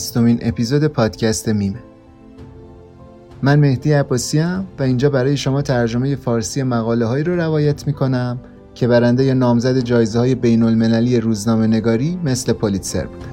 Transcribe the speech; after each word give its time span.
بیستمین 0.00 0.38
اپیزود 0.42 0.86
پادکست 0.86 1.48
میمه. 1.48 1.78
من 3.42 3.58
مهدی 3.58 3.92
عباسی 3.92 4.40
و 4.78 4.82
اینجا 4.82 5.10
برای 5.10 5.36
شما 5.36 5.62
ترجمه 5.62 6.16
فارسی 6.16 6.62
مقاله 6.62 7.06
هایی 7.06 7.24
رو 7.24 7.36
روایت 7.36 7.86
می 7.86 7.92
کنم 7.92 8.38
که 8.74 8.88
برنده 8.88 9.24
یا 9.24 9.34
نامزد 9.34 9.78
جایزه 9.78 10.18
های 10.18 10.34
بین 10.34 10.62
المللی 10.62 11.20
روزنامه 11.20 11.66
نگاری 11.66 12.18
مثل 12.24 12.52
پولیتسر 12.52 13.06
بوده. 13.06 13.29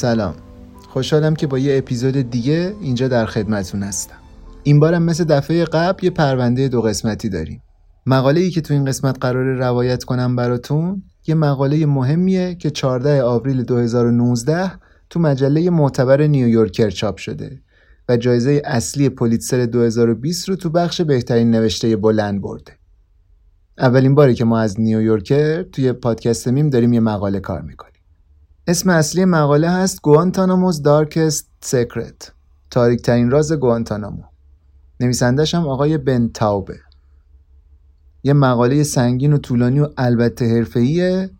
سلام. 0.00 0.34
خوشحالم 0.88 1.34
که 1.34 1.46
با 1.46 1.58
یه 1.58 1.78
اپیزود 1.78 2.30
دیگه 2.30 2.74
اینجا 2.80 3.08
در 3.08 3.26
خدمتون 3.26 3.82
هستم. 3.82 4.16
این 4.62 4.80
بارم 4.80 5.02
مثل 5.02 5.24
دفعه 5.24 5.64
قبل 5.64 6.04
یه 6.04 6.10
پرونده 6.10 6.68
دو 6.68 6.82
قسمتی 6.82 7.28
داریم. 7.28 7.62
مقاله 8.06 8.40
ای 8.40 8.50
که 8.50 8.60
تو 8.60 8.74
این 8.74 8.84
قسمت 8.84 9.16
قرار 9.20 9.44
روایت 9.44 10.04
کنم 10.04 10.36
براتون 10.36 11.02
یه 11.26 11.34
مقاله 11.34 11.86
مهمیه 11.86 12.54
که 12.54 12.70
14 12.70 13.22
آوریل 13.22 13.62
2019 13.62 14.72
تو 15.10 15.20
مجله 15.20 15.70
معتبر 15.70 16.26
نیویورکر 16.26 16.90
چاپ 16.90 17.16
شده 17.16 17.62
و 18.08 18.16
جایزه 18.16 18.62
اصلی 18.64 19.08
پولیتسر 19.08 19.66
2020 19.66 20.48
رو 20.48 20.56
تو 20.56 20.70
بخش 20.70 21.00
بهترین 21.00 21.50
نوشته 21.50 21.96
بلند 21.96 22.40
برده. 22.40 22.72
اولین 23.78 24.14
باری 24.14 24.34
که 24.34 24.44
ما 24.44 24.58
از 24.58 24.80
نیویورکر 24.80 25.62
توی 25.62 25.92
پادکست 25.92 26.48
میم 26.48 26.70
داریم 26.70 26.92
یه 26.92 27.00
مقاله 27.00 27.40
کار 27.40 27.62
می‌کنیم. 27.62 27.89
اسم 28.66 28.90
اصلی 28.90 29.24
مقاله 29.24 29.70
هست 29.70 30.02
گوانتاناموز 30.02 30.82
دارکست 30.82 31.48
سیکرت. 31.60 32.32
تاریک 32.70 33.02
ترین 33.02 33.30
راز 33.30 33.52
گوانتانامو. 33.52 34.22
نویسندش 35.00 35.54
هم 35.54 35.68
آقای 35.68 35.98
بن 35.98 36.30
تاوبه. 36.34 36.76
یه 38.22 38.32
مقاله 38.32 38.82
سنگین 38.82 39.32
و 39.32 39.38
طولانی 39.38 39.80
و 39.80 39.88
البته 39.96 40.44
حرفه‌ایه. 40.44 41.30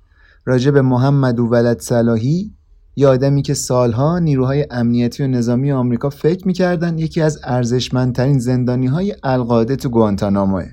راجع 0.45 0.71
به 0.71 0.83
محمد 0.83 1.41
و 1.41 1.47
ولد 1.47 1.81
صلاحی 1.81 2.55
یه 2.97 3.09
آدمی 3.09 3.43
که 3.43 3.55
سالها 3.55 4.19
نیروهای 4.19 4.67
امنیتی 4.71 5.23
و 5.23 5.27
نظامی 5.27 5.73
آمریکا 5.73 6.11
فکر 6.11 6.47
می‌کردن 6.47 6.99
یکی 6.99 7.21
از 7.21 7.41
ارزشمندترین 7.45 8.39
زندانی 8.39 8.87
های 8.87 9.17
القاعده 9.23 9.77
تو 9.77 9.89
گوانتاناموه. 9.89 10.67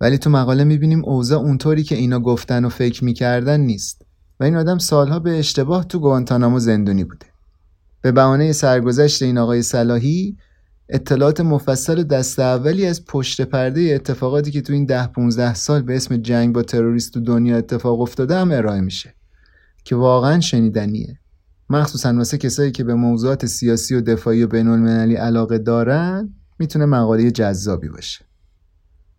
ولی 0.00 0.18
تو 0.18 0.30
مقاله 0.30 0.64
می‌بینیم 0.64 1.04
اوضاع 1.04 1.38
اونطوری 1.40 1.82
که 1.82 1.94
اینا 1.94 2.20
گفتن 2.20 2.64
و 2.64 2.68
فکر 2.68 3.04
می‌کردن 3.04 3.60
نیست. 3.60 4.07
و 4.40 4.44
این 4.44 4.56
آدم 4.56 4.78
سالها 4.78 5.18
به 5.18 5.38
اشتباه 5.38 5.84
تو 5.84 5.98
گوانتانامو 5.98 6.58
زندونی 6.58 7.04
بوده. 7.04 7.26
به 8.02 8.12
بهانه 8.12 8.52
سرگذشت 8.52 9.22
این 9.22 9.38
آقای 9.38 9.62
صلاحی 9.62 10.36
اطلاعات 10.88 11.40
مفصل 11.40 12.02
دست 12.02 12.38
اولی 12.38 12.86
از 12.86 13.04
پشت 13.04 13.40
پرده 13.40 13.80
اتفاقاتی 13.80 14.50
که 14.50 14.60
تو 14.60 14.72
این 14.72 14.84
ده 14.84 15.06
15 15.06 15.54
سال 15.54 15.82
به 15.82 15.96
اسم 15.96 16.16
جنگ 16.16 16.54
با 16.54 16.62
تروریست 16.62 17.14
تو 17.14 17.20
دنیا 17.20 17.56
اتفاق 17.56 18.00
افتاده 18.00 18.36
هم 18.36 18.50
ارائه 18.50 18.80
میشه. 18.80 19.14
که 19.84 19.96
واقعا 19.96 20.40
شنیدنیه. 20.40 21.18
مخصوصا 21.70 22.14
واسه 22.14 22.38
کسایی 22.38 22.72
که 22.72 22.84
به 22.84 22.94
موضوعات 22.94 23.46
سیاسی 23.46 23.94
و 23.94 24.00
دفاعی 24.00 24.42
و 24.42 24.46
بین 24.46 24.68
المللی 24.68 25.14
علاقه 25.14 25.58
دارن 25.58 26.34
می‌تونه 26.58 26.86
مقاله 26.86 27.30
جذابی 27.30 27.88
باشه. 27.88 28.24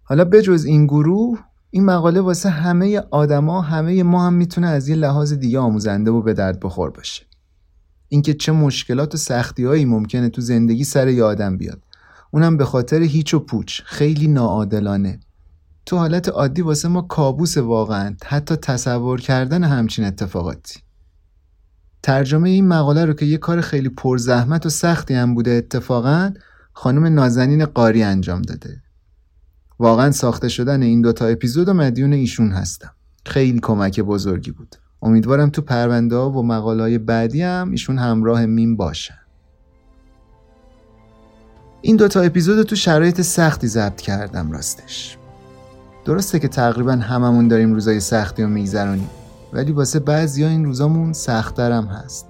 حالا 0.04 0.26
بجز 0.26 0.66
این 0.66 0.86
گروه 0.86 1.40
این 1.72 1.86
مقاله 1.86 2.22
واسه 2.22 2.50
همه 2.50 3.00
آدما 3.12 3.62
همه 3.62 4.04
ما 4.04 4.26
هم 4.26 4.34
می‌تونه 4.34 4.68
از 4.68 4.90
یه 4.90 4.96
لحاظ 4.96 5.34
دیگه 5.34 5.60
آموزنده 5.60 6.12
و 6.12 6.22
به 6.22 6.34
درد 6.34 6.60
بخور 6.60 6.90
باشه. 6.90 7.26
اینکه 8.08 8.34
چه 8.34 8.52
مشکلات 8.52 9.16
و 9.16 9.18
سختیهایی 9.18 9.86
ممکنه 9.86 10.30
تو 10.30 10.42
زندگی 10.42 10.84
سر 10.84 11.08
یه 11.08 11.24
آدم 11.24 11.58
بیاد. 11.58 11.82
اونم 12.32 12.58
به 12.58 12.66
خاطر 12.66 13.02
هیچ 13.02 13.34
و 13.34 13.40
پوچ 13.40 13.82
خیلی 13.86 14.28
ناعادلانه. 14.28 15.20
تو 15.86 15.98
حالت 15.98 16.30
عادی 16.30 16.62
واسه 16.62 16.88
ما 16.88 17.02
کابوس 17.02 17.58
واقعا 17.58 18.16
حتی 18.26 18.56
تصور 18.56 19.22
کردن 19.22 19.64
همچین 19.64 20.06
اتفاقاتی. 20.06 20.80
ترجمه 22.04 22.50
این 22.50 22.68
مقاله 22.68 23.06
رو 23.06 23.14
که 23.14 23.26
یه 23.26 23.38
کار 23.38 23.62
خیلی 23.62 23.90
پرزحمت 23.90 24.66
و 24.66 24.70
سختی 24.70 25.14
هم 25.14 25.36
بوده 25.36 25.52
اتفاقا 25.52 26.34
خانم 26.74 27.06
نازنین 27.06 27.66
قاری 27.66 28.04
انجام 28.04 28.42
داده. 28.42 28.82
واقعا 29.80 30.12
ساخته 30.12 30.50
شدن 30.50 30.82
این 30.82 31.02
دوتا 31.02 31.26
اپیزود 31.26 31.70
و 31.70 31.74
مدیون 31.74 32.14
ایشون 32.14 32.52
هستم. 32.52 32.92
خیلی 33.26 33.60
کمک 33.60 34.00
بزرگی 34.00 34.52
بود. 34.52 34.76
امیدوارم 35.02 35.50
تو 35.50 35.62
پرونده 35.62 36.16
ها 36.16 36.32
و 36.32 36.44
مقاله 36.44 36.84
های 36.84 36.98
بعدی 36.98 37.42
هم 37.42 37.72
ایشون 37.72 37.98
همراه 37.98 38.46
میم 38.46 38.76
باشن. 38.76 39.20
این 41.82 41.96
دوتا 41.96 42.22
اپیزود 42.22 42.64
تو 42.64 42.76
شرایط 42.76 43.22
سختی 43.22 43.68
ضبط 43.68 44.02
کردم 44.02 44.52
راستش. 44.52 45.18
درسته 46.06 46.40
که 46.40 46.48
تقریبا 46.48 46.92
هممون 46.92 47.48
داریم 47.48 47.74
روزای 47.74 48.00
سختی 48.00 48.44
و 48.44 48.48
میگذرونیم 48.48 49.10
ولی 49.54 49.72
واسه 49.72 50.00
بعضی 50.00 50.44
این 50.44 50.66
روزامون 50.66 51.14
سختترم 51.14 51.86
هست. 51.86 52.26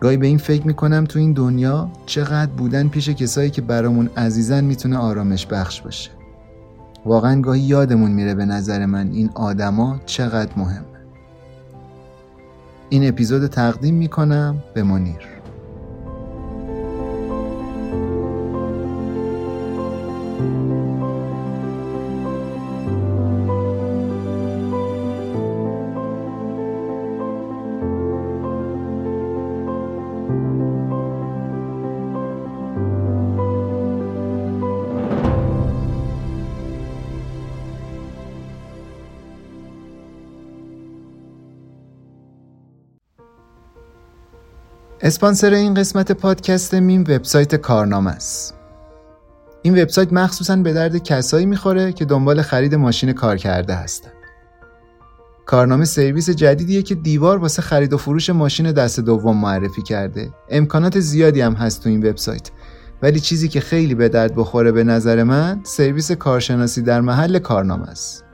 گاهی 0.00 0.16
به 0.16 0.26
این 0.26 0.38
فکر 0.38 0.66
می‌کنم 0.66 1.04
تو 1.04 1.18
این 1.18 1.32
دنیا 1.32 1.90
چقدر 2.06 2.50
بودن 2.50 2.88
پیش 2.88 3.08
کسایی 3.08 3.50
که 3.50 3.62
برامون 3.62 4.10
عزیزن 4.16 4.64
می‌تونه 4.64 4.98
آرامش 4.98 5.46
بخش 5.46 5.80
باشه. 5.80 6.15
واقعا 7.06 7.40
گاهی 7.40 7.60
یادمون 7.60 8.10
میره 8.10 8.34
به 8.34 8.44
نظر 8.44 8.86
من 8.86 9.10
این 9.10 9.30
آدما 9.34 10.00
چقدر 10.06 10.52
مهمه. 10.56 10.86
این 12.88 13.08
اپیزود 13.08 13.46
تقدیم 13.46 13.94
می‌کنم 13.94 14.62
به 14.74 14.82
منیر. 14.82 15.35
اسپانسر 45.06 45.54
این 45.54 45.74
قسمت 45.74 46.12
پادکست 46.12 46.74
میم 46.74 47.00
وبسایت 47.00 47.54
کارنامه 47.54 48.10
است. 48.10 48.54
این 49.62 49.82
وبسایت 49.82 50.12
مخصوصا 50.12 50.56
به 50.56 50.72
درد 50.72 50.96
کسایی 50.96 51.46
می‌خوره 51.46 51.92
که 51.92 52.04
دنبال 52.04 52.42
خرید 52.42 52.74
ماشین 52.74 53.12
کار 53.12 53.36
کرده 53.36 53.74
هستن. 53.74 54.10
کارنامه 55.46 55.84
سرویس 55.84 56.30
جدیدیه 56.30 56.82
که 56.82 56.94
دیوار 56.94 57.38
واسه 57.38 57.62
خرید 57.62 57.92
و 57.92 57.98
فروش 57.98 58.30
ماشین 58.30 58.72
دست 58.72 59.00
دوم 59.00 59.36
معرفی 59.36 59.82
کرده. 59.82 60.30
امکانات 60.48 61.00
زیادی 61.00 61.40
هم 61.40 61.54
هست 61.54 61.82
تو 61.82 61.88
این 61.88 62.06
وبسایت. 62.06 62.50
ولی 63.02 63.20
چیزی 63.20 63.48
که 63.48 63.60
خیلی 63.60 63.94
به 63.94 64.08
درد 64.08 64.34
بخوره 64.34 64.72
به 64.72 64.84
نظر 64.84 65.22
من 65.22 65.60
سرویس 65.64 66.12
کارشناسی 66.12 66.82
در 66.82 67.00
محل 67.00 67.38
کارنامه 67.38 67.88
است. 67.88 68.24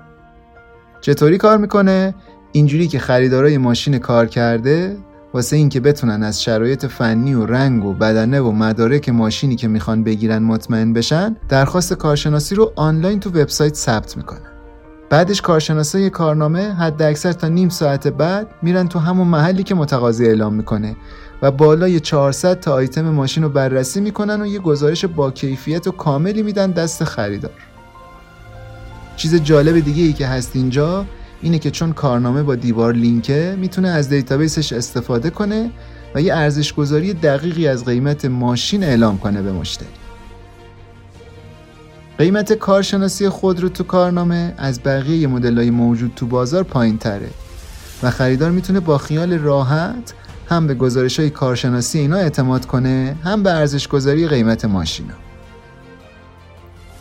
چطوری 1.01 1.39
کار 1.39 1.59
می‌کنه؟ 1.59 2.15
اینجوری 2.53 2.89
که 2.89 2.99
خریدارای 2.99 3.59
ماشین 3.59 3.99
کار 3.99 4.27
کرده 4.27 4.97
واسه 5.35 5.57
اینکه 5.57 5.81
بتونن 5.81 6.23
از 6.23 6.43
شرایط 6.43 6.87
فنی 6.87 7.35
و 7.35 7.47
رنگ 7.47 7.85
و 7.85 7.93
بدنه 7.93 8.41
و 8.41 8.53
مدارک 8.53 9.09
ماشینی 9.09 9.57
که 9.57 9.69
می‌خوان 9.69 10.05
بگیرن 10.05 10.43
مطمئن 10.43 10.93
بشن 10.93 11.37
درخواست 11.49 11.93
کارشناسی 11.93 12.55
رو 12.55 12.73
آنلاین 12.77 13.21
تو 13.21 13.31
وبسایت 13.31 13.75
ثبت 13.75 14.17
می‌کنن. 14.17 14.53
بعدش 15.11 15.41
کارشناسای 15.41 16.11
کارنامه 16.11 16.73
حد 16.75 17.03
اکثر 17.03 17.33
تا 17.33 17.49
نیم 17.49 17.69
ساعت 17.69 18.09
بعد 18.09 18.47
میرن 18.63 18.89
تو 18.89 18.99
همون 18.99 19.27
محلی 19.29 19.63
که 19.63 19.75
متقاضی 19.75 20.27
اعلام 20.27 20.55
می‌کنه 20.55 20.97
و 21.43 21.51
بالای 21.51 22.01
400 22.01 22.61
تا 22.61 22.73
آیتم 22.73 23.11
ماشین 23.11 23.43
رو 23.43 23.49
بررسی 23.49 24.01
می‌کنن 24.01 24.43
و 24.43 24.47
یه 24.47 24.59
گزارش 24.59 25.05
با 25.05 25.31
کیفیت 25.31 25.87
و 25.87 25.91
کاملی 25.91 26.43
میدن 26.43 26.71
دست 26.71 27.05
خریدار. 27.05 27.53
چیز 29.17 29.35
جالب 29.35 29.81
دیگه 29.81 30.03
ای 30.03 30.13
که 30.13 30.27
هست 30.27 30.51
اینجا 30.55 31.07
اینه 31.43 31.59
که 31.59 31.71
چون 31.71 31.93
کارنامه 31.93 32.43
با 32.43 32.55
دیوار 32.55 32.95
لینکه 32.95 33.57
می‌تونه 33.59 33.89
از 33.89 34.09
دیتابیسش 34.09 34.73
استفاده 34.73 35.31
کنه 35.31 35.71
و 36.15 36.23
یه 36.23 36.35
ارزش 36.35 36.73
گذاری 36.73 37.15
دقیقی 37.15 37.69
از 37.69 37.85
قیمت 37.85 38.25
ماشین 38.25 38.85
اعلام 38.85 39.19
کنه 39.19 39.43
به 39.43 39.53
مشتری. 39.53 39.89
قیمت 42.19 42.53
کارشناسی 42.53 43.29
خود 43.29 43.61
رو 43.61 43.69
تو 43.69 43.85
کارنامه 43.85 44.55
از 44.59 44.81
بقیه 44.83 45.29
های 45.29 45.71
موجود 45.71 46.13
تو 46.17 46.27
بازار 46.27 46.63
پایین 46.63 46.99
تره 46.99 47.31
و 48.03 48.11
خریدار 48.11 48.51
می‌تونه 48.51 48.81
با 48.81 48.99
خیال 48.99 49.33
راحت 49.33 50.15
هم 50.49 50.67
به 50.67 50.75
گزارش 50.75 51.21
های 51.21 51.31
کارشناسی 51.31 51.99
اینا 51.99 52.17
اعتماد 52.17 52.67
کنه 52.67 53.17
هم 53.25 53.43
به 53.43 53.51
ارزش 53.51 53.89
گذاری 53.89 54.29
قیمت 54.29 54.65
ماشینا. 54.65 55.15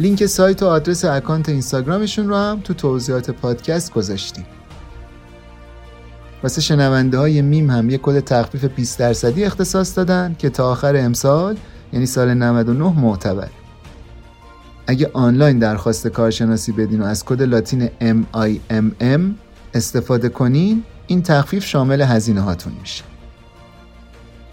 لینک 0.01 0.25
سایت 0.25 0.63
و 0.63 0.65
آدرس 0.65 1.05
account 1.05 1.49
اینستاگرامشون 1.49 2.27
رو 2.27 2.35
هم 2.35 2.59
تو 2.63 2.73
توضیحات 2.73 3.31
پادکست 3.31 3.93
گذاشتیم. 3.93 4.45
واسه 6.43 6.61
شنونده 6.61 7.17
های 7.17 7.41
میم 7.41 7.69
هم 7.69 7.89
یه 7.89 7.99
کد 8.03 8.19
تخفیف 8.19 8.65
20 8.65 8.99
درصدی 8.99 9.43
اختصاص 9.43 9.97
دادن 9.97 10.35
که 10.39 10.49
تا 10.49 10.71
آخر 10.71 10.95
امسال 10.95 11.57
یعنی 11.93 12.05
سال 12.05 12.33
99 12.33 12.99
معتبر 12.99 13.47
اگه 14.87 15.09
آنلاین 15.13 15.59
درخواست 15.59 16.07
کارشناسی 16.07 16.71
بدین 16.71 17.01
و 17.01 17.05
از 17.05 17.25
کد 17.25 17.41
لاتین 17.41 17.87
MIMM 17.87 19.21
استفاده 19.73 20.29
کنین 20.29 20.83
این 21.07 21.21
تخفیف 21.21 21.65
شامل 21.65 22.01
هزینه 22.01 22.41
هاتون 22.41 22.73
میشه. 22.81 23.03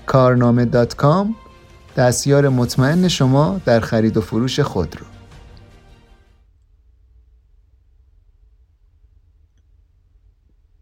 کارنامه 0.07 0.65
dot 0.65 0.97
com 0.97 1.35
دستیار 1.97 2.49
مطمئن 2.49 3.09
شما 3.09 3.61
در 3.65 3.81
خرید 3.81 4.17
و 4.17 4.21
فروش 4.21 4.61
خودرو 4.61 5.05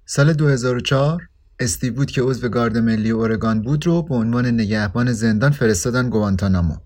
سال 0.08 0.32
2004 0.32 1.28
استیو 1.60 1.94
بود 1.94 2.10
که 2.10 2.22
عضو 2.22 2.48
گارد 2.48 2.78
ملی 2.78 3.10
اورگان 3.10 3.62
بود 3.62 3.86
رو 3.86 4.02
به 4.02 4.14
عنوان 4.14 4.46
نگهبان 4.46 5.12
زندان 5.12 5.50
فرستادن 5.50 6.10
گوانتانامو. 6.10 6.76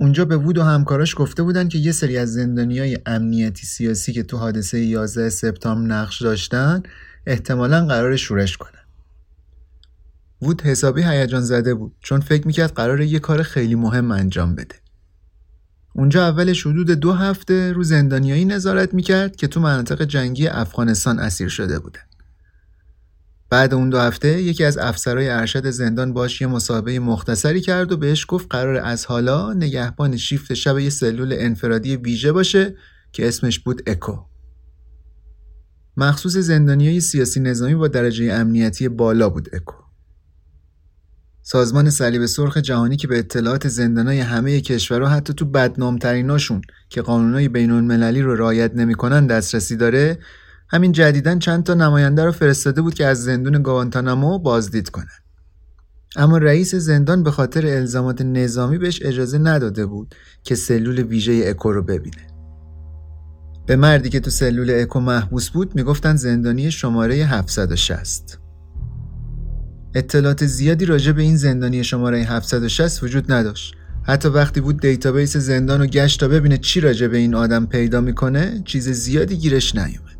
اونجا 0.00 0.24
به 0.24 0.36
وود 0.36 0.58
و 0.58 0.62
همکاراش 0.62 1.14
گفته 1.18 1.42
بودن 1.42 1.68
که 1.68 1.78
یه 1.78 1.92
سری 1.92 2.18
از 2.18 2.38
های 2.38 2.98
امنیتی 3.06 3.66
سیاسی 3.66 4.12
که 4.12 4.22
تو 4.22 4.36
حادثه 4.36 4.78
11 4.78 5.28
سپتامبر 5.28 5.94
نقش 5.94 6.22
داشتن 6.22 6.82
احتمالا 7.26 7.86
قرار 7.86 8.16
شورش 8.16 8.56
کنن. 8.56 8.82
وود 10.42 10.62
حسابی 10.62 11.02
هیجان 11.02 11.40
زده 11.40 11.74
بود 11.74 11.94
چون 12.00 12.20
فکر 12.20 12.46
می‌کرد 12.46 12.72
قرار 12.72 13.00
یه 13.00 13.18
کار 13.18 13.42
خیلی 13.42 13.74
مهم 13.74 14.10
انجام 14.10 14.54
بده. 14.54 14.81
اونجا 15.94 16.28
اولش 16.28 16.66
حدود 16.66 16.90
دو 16.90 17.12
هفته 17.12 17.72
رو 17.72 17.82
زندانیایی 17.82 18.44
نظارت 18.44 18.94
می‌کرد 18.94 19.36
که 19.36 19.46
تو 19.46 19.60
مناطق 19.60 20.02
جنگی 20.02 20.46
افغانستان 20.46 21.18
اسیر 21.18 21.48
شده 21.48 21.78
بودن. 21.78 22.00
بعد 23.50 23.74
اون 23.74 23.90
دو 23.90 23.98
هفته 23.98 24.42
یکی 24.42 24.64
از 24.64 24.78
افسرهای 24.78 25.28
ارشد 25.28 25.70
زندان 25.70 26.12
باش 26.12 26.40
یه 26.40 26.46
مصاحبه 26.46 26.98
مختصری 26.98 27.60
کرد 27.60 27.92
و 27.92 27.96
بهش 27.96 28.26
گفت 28.28 28.46
قرار 28.50 28.76
از 28.76 29.06
حالا 29.06 29.52
نگهبان 29.52 30.16
شیفت 30.16 30.54
شب 30.54 30.78
یه 30.78 30.90
سلول 30.90 31.32
انفرادی 31.38 31.96
ویژه 31.96 32.32
باشه 32.32 32.76
که 33.12 33.28
اسمش 33.28 33.58
بود 33.58 33.82
اکو. 33.86 34.18
مخصوص 35.96 36.36
زندانیای 36.36 37.00
سیاسی 37.00 37.40
نظامی 37.40 37.74
با 37.74 37.88
درجه 37.88 38.32
امنیتی 38.32 38.88
بالا 38.88 39.28
بود 39.28 39.54
اکو. 39.54 39.81
سازمان 41.44 41.90
صلیب 41.90 42.26
سرخ 42.26 42.56
جهانی 42.56 42.96
که 42.96 43.08
به 43.08 43.18
اطلاعات 43.18 43.68
زندانای 43.68 44.20
همه 44.20 44.60
کشورها 44.60 45.08
حتی 45.08 45.34
تو 45.34 45.44
بدنامتریناشون 45.44 46.62
که 46.88 47.02
قانونای 47.02 47.48
بین 47.48 47.70
المللی 47.70 48.22
رو 48.22 48.36
رعایت 48.36 48.74
نمی‌کنن 48.74 49.26
دسترسی 49.26 49.76
داره 49.76 50.18
همین 50.68 50.92
جدیدا 50.92 51.38
چند 51.38 51.64
تا 51.64 51.74
نماینده 51.74 52.24
رو 52.24 52.32
فرستاده 52.32 52.82
بود 52.82 52.94
که 52.94 53.06
از 53.06 53.24
زندون 53.24 53.62
گوانتانامو 53.62 54.38
بازدید 54.38 54.88
کنن. 54.88 55.06
اما 56.16 56.38
رئیس 56.38 56.74
زندان 56.74 57.22
به 57.22 57.30
خاطر 57.30 57.66
الزامات 57.66 58.22
نظامی 58.22 58.78
بهش 58.78 59.02
اجازه 59.02 59.38
نداده 59.38 59.86
بود 59.86 60.14
که 60.44 60.54
سلول 60.54 61.02
ویژه 61.02 61.42
اکو 61.46 61.72
رو 61.72 61.82
ببینه. 61.82 62.26
به 63.66 63.76
مردی 63.76 64.08
که 64.08 64.20
تو 64.20 64.30
سلول 64.30 64.70
اکو 64.70 65.00
محبوس 65.00 65.50
بود 65.50 65.74
می‌گفتن 65.74 66.16
زندانی 66.16 66.70
شماره 66.70 67.14
760 67.14 68.41
اطلاعات 69.94 70.46
زیادی 70.46 70.84
راجع 70.84 71.12
به 71.12 71.22
این 71.22 71.36
زندانی 71.36 71.84
شماره 71.84 72.18
760 72.18 73.02
وجود 73.02 73.32
نداشت. 73.32 73.74
حتی 74.02 74.28
وقتی 74.28 74.60
وود 74.60 74.80
database 74.80 75.36
زندان 75.36 75.80
و 75.80 75.86
گشت 75.86 76.20
تا 76.20 76.28
ببینه 76.28 76.58
چی 76.58 76.80
راجع 76.80 77.06
به 77.06 77.18
این 77.18 77.34
آدم 77.34 77.66
پیدا 77.66 78.00
می‌کنه 78.00 78.62
چیز 78.64 78.88
زیادی 78.88 79.36
گیرش 79.36 79.74
نیومد. 79.74 80.11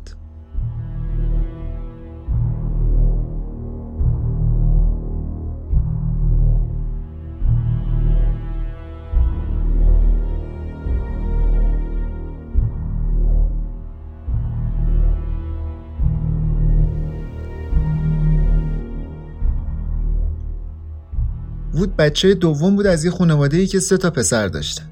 وود 21.73 21.95
بچه 21.95 22.33
دوم 22.33 22.75
بود 22.75 22.87
از 22.87 23.05
یه 23.05 23.11
خانواده 23.11 23.57
ای 23.57 23.67
که 23.67 23.79
سه 23.79 23.97
تا 23.97 24.09
پسر 24.09 24.47
داشتن. 24.47 24.89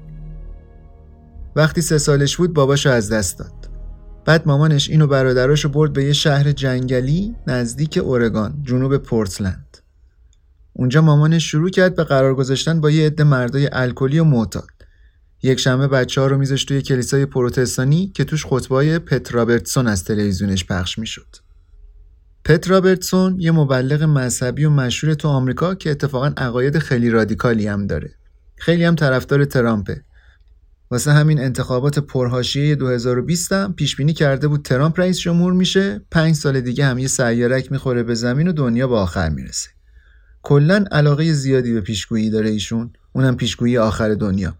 وقتی 1.56 1.80
سه 1.80 1.98
سالش 1.98 2.36
بود 2.36 2.54
باباشو 2.54 2.90
از 2.90 3.12
دست 3.12 3.38
داد. 3.38 3.68
بعد 4.24 4.46
مامانش 4.46 4.90
اینو 4.90 5.06
برادراشو 5.06 5.68
برد 5.68 5.92
به 5.92 6.04
یه 6.04 6.12
شهر 6.12 6.52
جنگلی 6.52 7.34
نزدیک 7.46 8.00
اورگان 8.02 8.62
جنوب 8.62 8.96
پورتلند. 8.96 9.78
اونجا 10.72 11.02
مامانش 11.02 11.50
شروع 11.50 11.70
کرد 11.70 11.96
به 11.96 12.04
قرار 12.04 12.34
گذاشتن 12.34 12.80
با 12.80 12.90
یه 12.90 13.06
عده 13.06 13.24
مردای 13.24 13.68
الکلی 13.72 14.18
و 14.18 14.24
معتاد 14.24 14.70
یک 15.42 15.60
شنبه 15.60 15.88
بچه 15.88 16.20
ها 16.20 16.26
رو 16.26 16.38
میذاشت 16.38 16.68
توی 16.68 16.82
کلیسای 16.82 17.26
پروتستانی 17.26 18.12
که 18.14 18.24
توش 18.24 18.46
خطبای 18.46 18.98
پت 18.98 19.34
رابرتسون 19.34 19.86
از 19.86 20.04
تلویزیونش 20.04 20.64
پخش 20.64 20.98
می‌شد. 20.98 21.36
پت 22.44 22.70
رابرتسون 22.70 23.40
یه 23.40 23.52
مبلغ 23.52 24.02
مذهبی 24.02 24.64
و 24.64 24.70
مشهور 24.70 25.14
تو 25.14 25.28
آمریکا 25.28 25.74
که 25.74 25.90
اتفاقا 25.90 26.32
عقاید 26.36 26.78
خیلی 26.78 27.10
رادیکالی 27.10 27.66
هم 27.66 27.86
داره. 27.86 28.14
خیلی 28.56 28.84
هم 28.84 28.94
طرفدار 28.94 29.44
ترامپه. 29.44 30.04
واسه 30.90 31.12
همین 31.12 31.40
انتخابات 31.40 31.98
پرهاشیه 31.98 32.74
2020 32.74 33.52
هم 33.52 33.72
پیش 33.72 33.96
بینی 33.96 34.12
کرده 34.12 34.48
بود 34.48 34.62
ترامپ 34.62 35.00
رئیس 35.00 35.18
جمهور 35.18 35.52
میشه، 35.52 36.00
پنج 36.10 36.34
سال 36.34 36.60
دیگه 36.60 36.84
هم 36.84 36.98
یه 36.98 37.06
سیارک 37.06 37.72
می‌خوره 37.72 38.02
به 38.02 38.14
زمین 38.14 38.48
و 38.48 38.52
دنیا 38.52 38.88
به 38.88 38.96
آخر 38.96 39.28
می‌رسه. 39.28 39.70
کلا 40.42 40.84
علاقه 40.90 41.32
زیادی 41.32 41.72
به 41.72 41.80
پیشگویی 41.80 42.30
داره 42.30 42.50
ایشون، 42.50 42.92
اونم 43.12 43.36
پیشگویی 43.36 43.78
آخر 43.78 44.14
دنیا. 44.14 44.56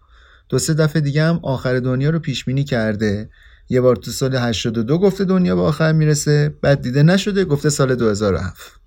دو 0.49 0.59
سه 0.59 0.73
دفعه 0.73 1.01
دیگه 1.01 1.23
هم 1.23 1.39
آخر 1.43 1.79
دنیا 1.79 2.09
رو 2.09 2.19
پیش 2.19 2.45
بینی 2.45 2.63
کرده 2.63 3.29
یه 3.69 3.81
بار 3.81 3.95
تو 3.95 4.11
سال 4.11 4.35
82 4.35 4.97
گفته 4.97 5.25
دنیا 5.25 5.55
به 5.55 5.61
آخر 5.61 5.91
می‌رسه 5.91 6.53
بعد 6.61 6.81
دیده 6.81 7.03
نشده 7.03 7.45
گفته 7.45 7.69
سال 7.69 7.95
2007 7.95 8.79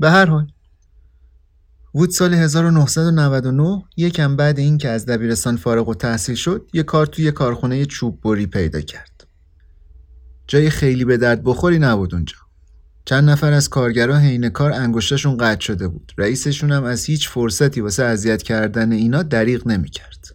به 0.00 0.10
هر 0.10 0.26
حال 0.26 0.46
وود 1.94 2.10
سال 2.10 2.34
1999 2.34 3.82
یکم 3.96 4.36
بعد 4.36 4.58
این 4.58 4.78
که 4.78 4.88
از 4.88 5.06
دبیرستان 5.06 5.56
فارغ 5.56 5.88
و 5.88 5.94
تحصیل 5.94 6.34
شد 6.34 6.68
یه 6.72 6.82
کار 6.82 7.06
توی 7.06 7.32
کارخونه 7.32 7.86
چوب 7.86 8.20
بری 8.20 8.46
پیدا 8.46 8.80
کرد. 8.80 9.26
جای 10.46 10.70
خیلی 10.70 11.04
به 11.04 11.16
درد 11.16 11.44
بخوری 11.44 11.78
نبود 11.78 12.14
اونجا. 12.14 12.36
چند 13.04 13.30
نفر 13.30 13.52
از 13.52 13.68
کارگرا 13.68 14.18
حین 14.18 14.48
کار 14.48 14.72
انگشتشون 14.72 15.36
قطع 15.36 15.60
شده 15.60 15.88
بود. 15.88 16.12
رئیسشون 16.18 16.72
هم 16.72 16.84
از 16.84 17.04
هیچ 17.04 17.28
فرصتی 17.28 17.80
واسه 17.80 18.04
اذیت 18.04 18.42
کردن 18.42 18.92
اینا 18.92 19.22
دریغ 19.22 19.68
نمی‌کرد. 19.68 20.34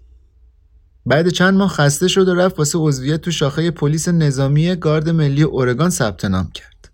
بعد 1.06 1.30
چند 1.30 1.54
ماه 1.54 1.70
خسته 1.70 2.08
شد 2.08 2.28
و 2.28 2.36
رفت 2.36 2.60
واسه 2.60 2.80
عضویت 2.80 3.22
تو 3.22 3.32
شاخه 3.32 3.72
پلیس 3.72 4.08
نظامی 4.08 4.76
گارد 4.76 5.10
ملی 5.10 5.44
اورگان 5.44 5.90
ثبت 5.90 6.26
نام 6.26 6.52
کرد. 6.52 6.92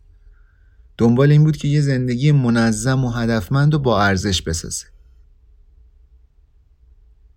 دنبال 0.98 1.32
این 1.32 1.44
بود 1.44 1.58
که 1.58 1.68
یه 1.68 1.82
زندگی 1.82 2.32
منظم 2.32 3.06
و 3.06 3.12
هدفمند 3.12 3.74
و 3.74 3.80
با 3.80 4.04
ارزش 4.04 4.42
بسازه. 4.42 4.86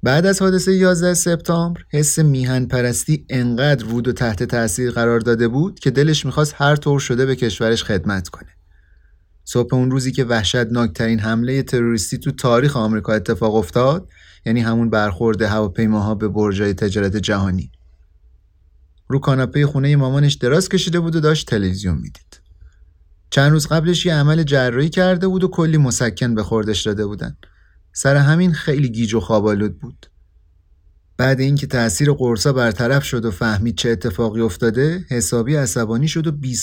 بعد 0.02 0.26
از 0.26 0.42
حادثه 0.42 0.72
11 0.72 1.14
سپتامبر 1.14 1.80
حس 1.90 2.18
میهن 2.18 2.66
پرستی 2.66 3.26
انقدر 3.28 3.84
وود 3.86 4.08
و 4.08 4.12
تحت 4.12 4.42
تاثیر 4.42 4.90
قرار 4.90 5.20
داده 5.20 5.48
بود 5.48 5.80
که 5.80 5.90
دلش 5.90 6.26
می‌خواست 6.26 6.54
هر 6.56 6.76
طور 6.76 7.00
شده 7.00 7.26
به 7.26 7.36
کشورش 7.36 7.84
خدمت 7.84 8.28
کنه. 8.28 8.50
صبح 9.44 9.74
اون 9.74 9.90
روزی 9.90 10.12
که 10.12 10.24
وحشتناکترین 10.24 11.18
حمله 11.18 11.62
تروریستی 11.62 12.18
تو 12.18 12.30
تاریخ 12.30 12.76
آمریکا 12.76 13.12
اتفاق 13.12 13.54
افتاد 13.54 14.08
یعنی 14.46 14.60
همون 14.60 14.90
برخورد 14.90 15.42
هواپیماها 15.42 16.14
به 16.14 16.28
برجای 16.28 16.74
تجارت 16.74 17.16
جهانی. 17.16 17.70
رو 19.08 19.18
کاناپه 19.18 19.66
خونه 19.66 19.96
مامانش 19.96 20.34
دراز 20.34 20.68
کشیده 20.68 21.00
بود 21.00 21.16
و 21.16 21.20
داشت 21.20 21.48
تلویزیون 21.48 21.94
می‌دید. 21.94 22.40
چند 23.30 23.52
روز 23.52 23.66
قبلش 23.66 24.06
یه 24.06 24.14
عمل 24.14 24.42
جراحی 24.42 24.88
کرده 24.88 25.28
بود 25.28 25.44
و 25.44 25.48
کلی 25.48 25.76
مسکن 25.76 26.34
به 26.34 26.42
خوردش 26.42 26.82
داده 26.82 27.06
بودن. 27.06 27.36
سر 27.92 28.16
همین 28.16 28.52
خیلی 28.52 28.90
گیج 28.90 29.14
و 29.14 29.20
خوابالود 29.20 29.80
بود. 29.80 30.06
بعد 31.16 31.40
اینکه 31.40 31.66
تاثیر 31.66 32.12
قرصا 32.12 32.52
برطرف 32.52 33.04
شد 33.04 33.24
و 33.24 33.30
فهمید 33.30 33.76
چه 33.76 33.88
اتفاقی 33.88 34.40
افتاده 34.40 35.04
حسابی 35.08 35.56
عصبانی 35.56 36.08
شد 36.08 36.26
و 36.26 36.32
بی 36.32 36.56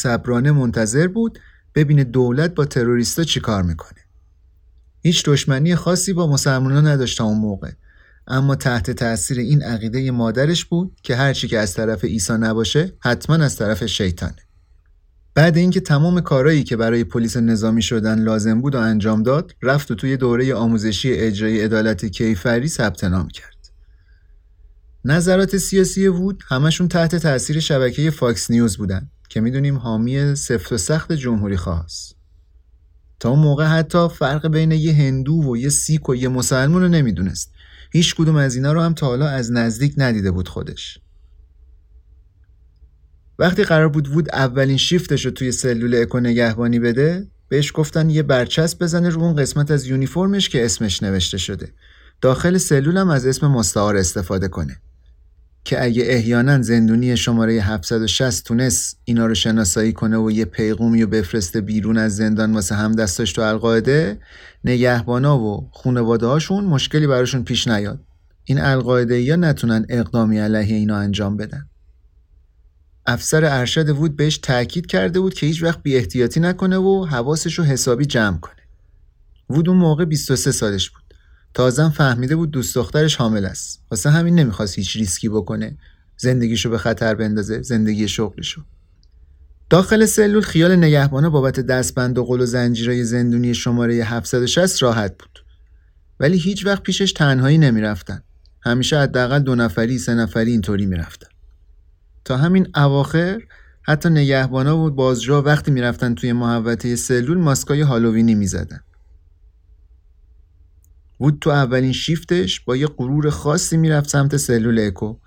منتظر 0.51 1.07
بود 1.07 1.39
ببینه 1.75 2.03
دولت 2.03 2.55
با 2.55 2.65
تروریستا 2.65 3.23
چیکار 3.23 3.63
می‌کنه. 3.63 3.99
هیچ 5.01 5.25
دشمنی 5.25 5.75
خاصی 5.75 6.13
با 6.13 6.27
مسلمانان 6.27 6.87
نداشت 6.87 7.21
اون 7.21 7.37
موقع. 7.37 7.71
اما 8.27 8.55
تحت 8.55 8.91
تاثیر 8.91 9.39
این 9.39 9.63
عقیده 9.63 10.11
مادرش 10.11 10.65
بود 10.65 10.95
که 11.03 11.15
هرچی 11.15 11.47
که 11.47 11.59
از 11.59 11.73
طرف 11.73 12.03
عیسی 12.03 12.33
نباشه 12.33 12.93
حتما 12.99 13.35
از 13.35 13.55
طرف 13.55 13.85
شیطانه 13.85 14.35
بعد 15.35 15.57
اینکه 15.57 15.79
تمام 15.79 16.21
کارایی 16.21 16.63
که 16.63 16.77
برای 16.77 17.03
پلیس 17.03 17.37
نظامی 17.37 17.81
شدن 17.81 18.19
لازم 18.19 18.61
بود 18.61 18.75
و 18.75 18.77
انجام 18.77 19.23
داد 19.23 19.55
رفت 19.61 19.91
و 19.91 19.95
توی 19.95 20.17
دوره 20.17 20.55
آموزشی 20.55 21.13
اجرای 21.13 21.61
عدالت 21.61 22.05
کیفری 22.05 22.67
ثبت 22.67 23.03
نام 23.03 23.27
کرد. 23.27 23.71
نظرات 25.05 25.57
سیاسی 25.57 26.07
وود 26.07 26.43
همشون 26.47 26.87
تحت 26.87 27.15
تاثیر 27.15 27.59
شبکه 27.59 28.11
فاکس 28.11 28.51
نیوز 28.51 28.77
بودن 28.77 29.09
که 29.29 29.41
می‌دونیم 29.41 29.77
حامی 29.77 30.35
سفت 30.35 30.71
و 30.71 30.77
سخت 30.77 31.11
جمهوری 31.11 31.57
خواهاست. 31.57 32.18
تا 33.19 33.29
اون 33.29 33.39
موقع 33.39 33.65
حتی 33.65 34.07
فرق 34.09 34.47
بین 34.47 34.71
یه 34.71 34.93
هندو 34.93 35.43
و 35.43 35.57
یه 35.57 35.69
سیک 35.69 36.09
و 36.09 36.15
یه 36.15 36.27
مسلمون 36.27 36.81
رو 36.81 36.87
نمی‌دونست. 36.87 37.51
هیچ 37.91 38.15
کدوم 38.15 38.35
از 38.35 38.55
اینا 38.55 38.73
رو 38.73 38.81
هم 38.81 38.93
تا 38.93 39.07
حالا 39.07 39.27
از 39.27 39.51
نزدیک 39.51 39.93
ندیده 39.97 40.31
بود 40.31 40.47
خودش. 40.47 40.99
وقتی 43.39 43.63
قرار 43.63 43.89
بود 43.89 44.07
وود 44.07 44.29
اولین 44.29 44.77
شیفتش 44.77 45.25
رو 45.25 45.31
توی 45.31 45.51
سلول 45.51 45.95
اکو 45.95 46.19
نگهبانی 46.19 46.79
بده 46.79 47.27
بهش 47.49 47.71
گفتن 47.75 48.09
یه 48.09 48.23
برچسب 48.23 48.83
بزنه 48.83 49.09
رو 49.09 49.21
اون 49.21 49.35
قسمت 49.35 49.71
از 49.71 49.85
یونیفرمش 49.85 50.49
که 50.49 50.65
اسمش 50.65 51.03
نوشته 51.03 51.37
شده. 51.37 51.73
داخل 52.21 52.57
سلول 52.57 52.97
هم 52.97 53.09
از 53.09 53.25
اسم 53.25 53.47
مستعار 53.47 53.97
استفاده 53.97 54.47
کنه. 54.47 54.81
که 55.63 55.83
اگه 55.83 56.03
احیانا 56.05 56.61
زندونی 56.61 57.17
شماره 57.17 57.53
760 57.53 58.45
تونست 58.45 58.99
اینا 59.05 59.25
رو 59.25 59.35
شناسایی 59.35 59.93
کنه 59.93 60.17
و 60.17 60.31
یه 60.31 60.45
پیغومی 60.45 61.01
رو 61.01 61.09
بفرسته 61.09 61.61
بیرون 61.61 61.97
از 61.97 62.15
زندان 62.15 62.53
واسه 62.53 62.75
هم 62.75 62.91
دستاش 62.91 63.33
تو 63.33 63.41
القاعده 63.41 64.19
نگهبانا 64.63 65.39
و 65.39 65.69
خونواده 65.71 66.25
هاشون 66.25 66.63
مشکلی 66.63 67.07
براشون 67.07 67.43
پیش 67.43 67.67
نیاد. 67.67 67.99
این 68.43 68.61
القاعده 68.61 69.21
یا 69.21 69.35
نتونن 69.35 69.85
اقدامی 69.89 70.39
علیه 70.39 70.75
اینا 70.75 70.97
انجام 70.97 71.37
بدن. 71.37 71.69
افسر 73.05 73.45
ارشد 73.45 73.89
وود 73.89 74.15
بهش 74.15 74.37
تاکید 74.37 74.85
کرده 74.85 75.19
بود 75.19 75.33
که 75.33 75.45
هیچ 75.45 75.63
وقت 75.63 75.83
بی 75.83 75.95
احتیاطی 75.95 76.39
نکنه 76.39 76.77
و 76.77 77.05
حواسش 77.05 77.59
رو 77.59 77.65
حسابی 77.65 78.05
جمع 78.05 78.37
کنه. 78.37 78.53
وود 79.49 79.69
اون 79.69 79.77
موقع 79.77 80.05
23 80.05 80.51
سالش 80.51 80.89
بود. 80.89 80.98
تازم 81.59 81.89
فهمیده 81.89 82.35
بود 82.35 82.51
دوست 82.51 82.75
دخترش 82.75 83.15
حامل 83.15 83.45
است. 83.45 83.81
واسه 83.91 84.09
همین 84.09 84.39
نمی‌خواست 84.39 84.75
هیچ 84.75 84.95
ریسکی 84.95 85.29
بکنه. 85.29 85.77
زندگیشو 86.17 86.69
به 86.69 86.77
خطر 86.77 87.15
بندازه 87.15 87.61
زندگی 87.61 88.07
شغلشو. 88.07 88.61
داخل 89.69 90.05
سلول 90.05 90.41
خیال 90.41 90.75
نگهبانه 90.75 91.29
بابت 91.29 91.59
دستبند 91.59 92.17
و 92.17 92.23
قل 92.23 92.41
و 92.41 92.45
زنجیرای 92.45 93.03
زندونی 93.03 93.53
شماره 93.53 93.93
760 93.93 94.83
راحت 94.83 95.17
بود. 95.17 95.45
ولی 96.19 96.37
هیچ 96.37 96.65
وقت 96.65 96.83
پیشش 96.83 97.13
تنهایی 97.13 97.57
نمی‌رفتن. 97.57 98.21
همیشه 98.61 98.99
حداقل 98.99 99.39
دو 99.39 99.55
نفری 99.55 99.97
سه 99.97 100.13
نفری 100.13 100.51
اینطوری 100.51 100.85
می‌رفتن. 100.85 101.29
تا 102.25 102.37
همین 102.37 102.67
اواخر 102.75 103.41
حتی 103.81 104.09
نگهبانا 104.09 104.77
و 104.77 104.89
بازجا 104.89 105.41
وقتی 105.41 105.71
می‌رفتن 105.71 106.15
توی 106.15 106.33
محوطه 106.33 106.95
سلول 106.95 107.37
ماسکای 107.37 107.81
هالووینی 107.81 108.35
می‌زدن. 108.35 108.79
وود 111.19 111.37
تو 111.41 111.49
اولین 111.49 111.91
شیفتش 111.91 112.59
با 112.59 112.75
یه 112.75 112.87
غرور 112.87 113.29
خاصی 113.29 113.77
می‌رفت 113.77 114.09
سمت 114.09 114.37
سلول 114.37 114.79
اکو. 114.79 115.17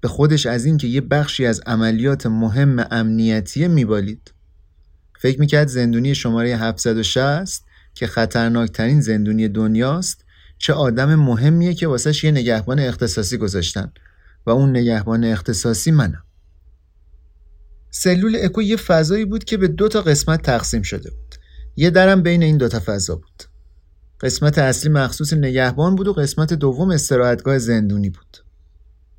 به 0.00 0.08
خودش 0.08 0.46
از 0.46 0.64
اینکه 0.64 0.86
یه 0.86 1.00
بخشی 1.00 1.46
از 1.46 1.60
عملیات 1.66 2.26
مهم 2.26 2.86
امنیتی 2.90 3.68
میبالید. 3.68 4.34
فکر 5.20 5.40
می‌کرد 5.40 5.68
زندونی 5.68 6.14
شماره 6.14 6.56
760 6.56 7.64
که 7.94 8.06
خطرناکترین 8.06 9.00
زندونی 9.00 9.48
دنیاست 9.48 10.24
چه 10.58 10.72
آدم 10.72 11.14
مهمیه 11.14 11.74
که 11.74 11.86
واسش 11.86 12.24
یه 12.24 12.30
نگهبان 12.30 12.78
اختصاصی 12.78 13.36
گذاشتن. 13.36 13.92
و 14.46 14.50
اون 14.50 14.70
نگهبان 14.70 15.24
اختصاصی 15.24 15.90
منم. 15.90 16.22
سلول 17.90 18.36
اکو 18.40 18.62
یه 18.62 18.76
فضایی 18.76 19.24
بود 19.24 19.44
که 19.44 19.56
به 19.56 19.68
دو 19.68 19.88
تا 19.88 20.02
قسمت 20.02 20.42
تقسیم 20.42 20.82
شده 20.82 21.10
بود. 21.10 21.34
یه 21.76 21.90
درم 21.90 22.22
بین 22.22 22.42
این 22.42 22.56
دوتا 22.56 22.80
فضا 22.80 23.16
بود. 23.16 23.42
قسمت 24.20 24.58
اصلی 24.58 24.90
مخصوص 24.90 25.32
نگهبان 25.32 25.94
بود 25.94 26.08
و 26.08 26.12
قسمت 26.12 26.52
دوم 26.52 26.90
استراحتگاه 26.90 27.58
زندونی 27.58 28.10
بود. 28.10 28.36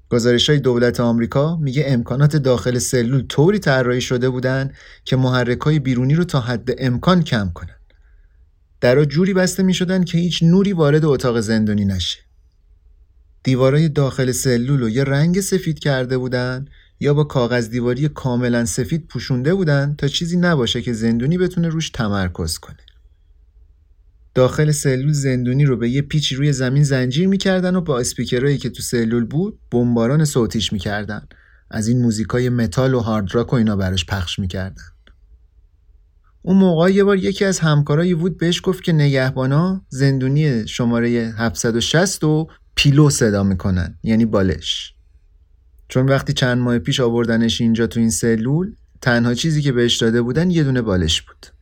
گزارش 0.10 0.50
های 0.50 0.60
دولت 0.60 1.00
آمریکا 1.00 1.58
میگه 1.58 1.84
امکانات 1.88 2.36
داخل 2.36 2.80
سلول 2.80 3.28
طوری 3.28 3.60
طراحی 3.60 4.02
شده 4.02 4.30
بودن 4.30 4.72
که 5.06 5.16
محرک 5.16 5.62
های 5.62 5.80
بیرونی 5.80 6.16
رو 6.16 6.24
تا 6.24 6.40
حد 6.40 6.70
امکان 6.78 7.24
کم 7.24 7.52
کنن. 7.54 7.76
درا 8.82 9.06
جوری 9.06 9.34
بسته 9.34 9.64
می 9.64 9.74
شدن 9.74 10.04
که 10.04 10.18
هیچ 10.18 10.44
نوری 10.44 10.74
وارد 10.74 11.06
اتاق 11.06 11.40
زندانی 11.40 11.86
نشه. 11.86 12.20
دیوارای 13.44 13.90
داخل 13.90 14.32
سلول 14.32 14.80
رو 14.80 14.90
یه 14.90 15.04
رنگ 15.04 15.42
سفید 15.42 15.80
کرده 15.80 16.18
بودن 16.18 16.66
یا 17.00 17.14
با 17.14 17.24
کاغذ 17.24 17.70
دیواری 17.70 18.10
کاملا 18.10 18.66
سفید 18.66 19.08
پوشونده 19.08 19.54
بودن 19.54 19.96
تا 19.98 20.08
چیزی 20.08 20.38
نباشه 20.38 20.82
که 20.82 20.94
زندونی 20.94 21.38
بتونه 21.38 21.70
روش 21.70 21.90
تمرکز 21.90 22.58
کنه. 22.58 22.89
داخل 24.36 24.72
سلول 24.72 25.12
زندونی 25.12 25.66
رو 25.66 25.78
به 25.78 25.90
یه 25.90 26.02
پیچی 26.02 26.36
روی 26.36 26.54
زمین 26.54 26.84
زنجیر 26.84 27.28
می‌کردن 27.28 27.76
و 27.76 27.82
با 27.82 28.00
اسپیکرهایی 28.00 28.58
که 28.58 28.70
تو 28.70 28.82
سلول 28.82 29.26
بود 29.26 29.60
بمباران 29.72 30.26
صوتیش 30.26 30.74
می‌کردن. 30.74 31.28
از 31.72 31.88
این 31.88 32.02
موزیکای 32.02 32.50
متال 32.50 32.94
و 32.94 33.00
هارد 33.00 33.36
راک 33.36 33.54
و 33.54 33.56
اینا 33.56 33.76
براش 33.76 34.06
پخش 34.06 34.40
می‌کردن. 34.40 34.84
اون 36.42 36.58
موقع 36.58 36.90
یه 36.92 37.04
بار 37.04 37.18
یکی 37.18 37.46
از 37.46 37.60
همکارای 37.60 38.14
وود 38.14 38.38
بهش 38.38 38.62
گفت 38.64 38.84
که 38.84 38.94
نگهبانا 38.94 39.86
زندونی 39.90 40.68
شماره 40.68 41.10
760 41.38 42.24
و 42.24 42.48
پیلو 42.76 43.10
صدا 43.10 43.44
می‌کنن 43.44 43.98
یعنی 44.04 44.26
بالش. 44.26 44.94
چون 45.88 46.06
وقتی 46.10 46.34
چند 46.34 46.58
ماه 46.58 46.80
پیش 46.80 47.00
آوردنش 47.00 47.62
اینجا 47.62 47.88
تو 47.88 48.00
این 48.00 48.10
سلول 48.10 48.76
تنها 49.02 49.34
چیزی 49.34 49.62
که 49.62 49.72
بهش 49.72 49.98
داده 49.98 50.22
بودن 50.22 50.52
یه 50.52 50.64
دونه 50.64 50.82
بالش 50.82 51.22
بود. 51.22 51.59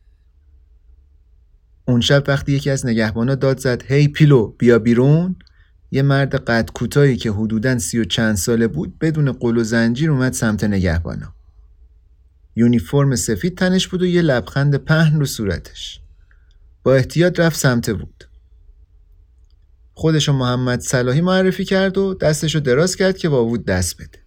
اون 1.88 2.00
شب 2.00 2.24
وقتی 2.28 2.52
یکی 2.52 2.70
از 2.70 2.86
نگهبانا 2.86 3.34
داد 3.34 3.58
زد 3.58 3.82
هی 3.82 4.08
پیلو 4.08 4.46
بیا 4.46 4.78
بیرون. 4.78 5.36
یه 5.90 6.02
مرد 6.02 6.34
قد 6.34 6.70
کوتاهی 6.74 7.16
که 7.16 7.30
حدوداً 7.30 7.78
سی 7.78 7.98
و 7.98 8.04
چند 8.04 8.36
ساله 8.36 8.68
بود 8.68 8.98
بدون 8.98 9.32
قل 9.32 9.56
و 9.56 9.64
زنجیر 9.64 10.10
اومد 10.10 10.32
سمت 10.32 10.64
نگهبانا. 10.64 11.34
یونیفرم 12.56 13.16
سفید 13.16 13.58
تنش 13.58 13.88
بود 13.88 14.02
و 14.02 14.06
یه 14.06 14.22
لبخند 14.22 14.76
پهن 14.76 15.18
رو 15.18 15.26
صورتش. 15.26 16.00
با 16.82 16.94
احتیاط 16.94 17.40
رفت 17.40 17.56
سمت 17.58 17.90
بود. 17.90 18.24
خودشو 19.94 20.32
محمد 20.32 20.80
صلاحی 20.80 21.20
معرفی 21.20 21.64
کرد 21.64 21.98
و 21.98 22.14
دستشو 22.14 22.58
دراز 22.58 22.96
کرد 22.96 23.18
که 23.18 23.28
با 23.28 23.44
وود 23.44 23.64
دست 23.64 23.96
بده. 23.96 24.18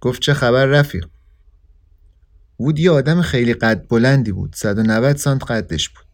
گفت 0.00 0.22
چه 0.22 0.34
خبر 0.34 0.66
رفیق؟ 0.66 1.08
وود 2.60 2.78
یه 2.78 2.90
آدم 2.90 3.22
خیلی 3.22 3.54
قد 3.54 3.88
بلندی 3.88 4.32
بود 4.32 4.54
190 4.54 5.16
سانت 5.16 5.50
قدش 5.50 5.88
بود. 5.88 6.07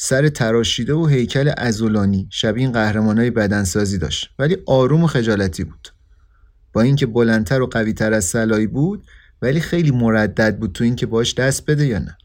سر 0.00 0.28
تراشیده 0.28 0.94
و 0.94 1.06
هیکل 1.06 1.52
ازولانی 1.56 2.28
شبیه 2.30 2.62
این 2.62 2.72
قهرمانای 2.72 3.30
بدنسازی 3.30 3.98
داشت. 3.98 4.30
ولی 4.38 4.56
آروم 4.66 5.04
و 5.04 5.06
خجالتی 5.06 5.64
بود. 5.64 5.88
با 6.72 6.80
اینکه 6.80 7.06
بلندتر 7.06 7.62
و 7.62 7.66
قویتر 7.66 8.12
از 8.12 8.24
صلاحی 8.24 8.66
بود 8.66 9.06
ولی 9.42 9.60
خیلی 9.60 9.90
مردد 9.90 10.58
بود 10.58 10.72
تو 10.72 10.84
اینکه 10.84 11.06
باش 11.06 11.34
دست 11.34 11.66
بده 11.66 11.86
یا 11.86 11.98
نه. 11.98 12.18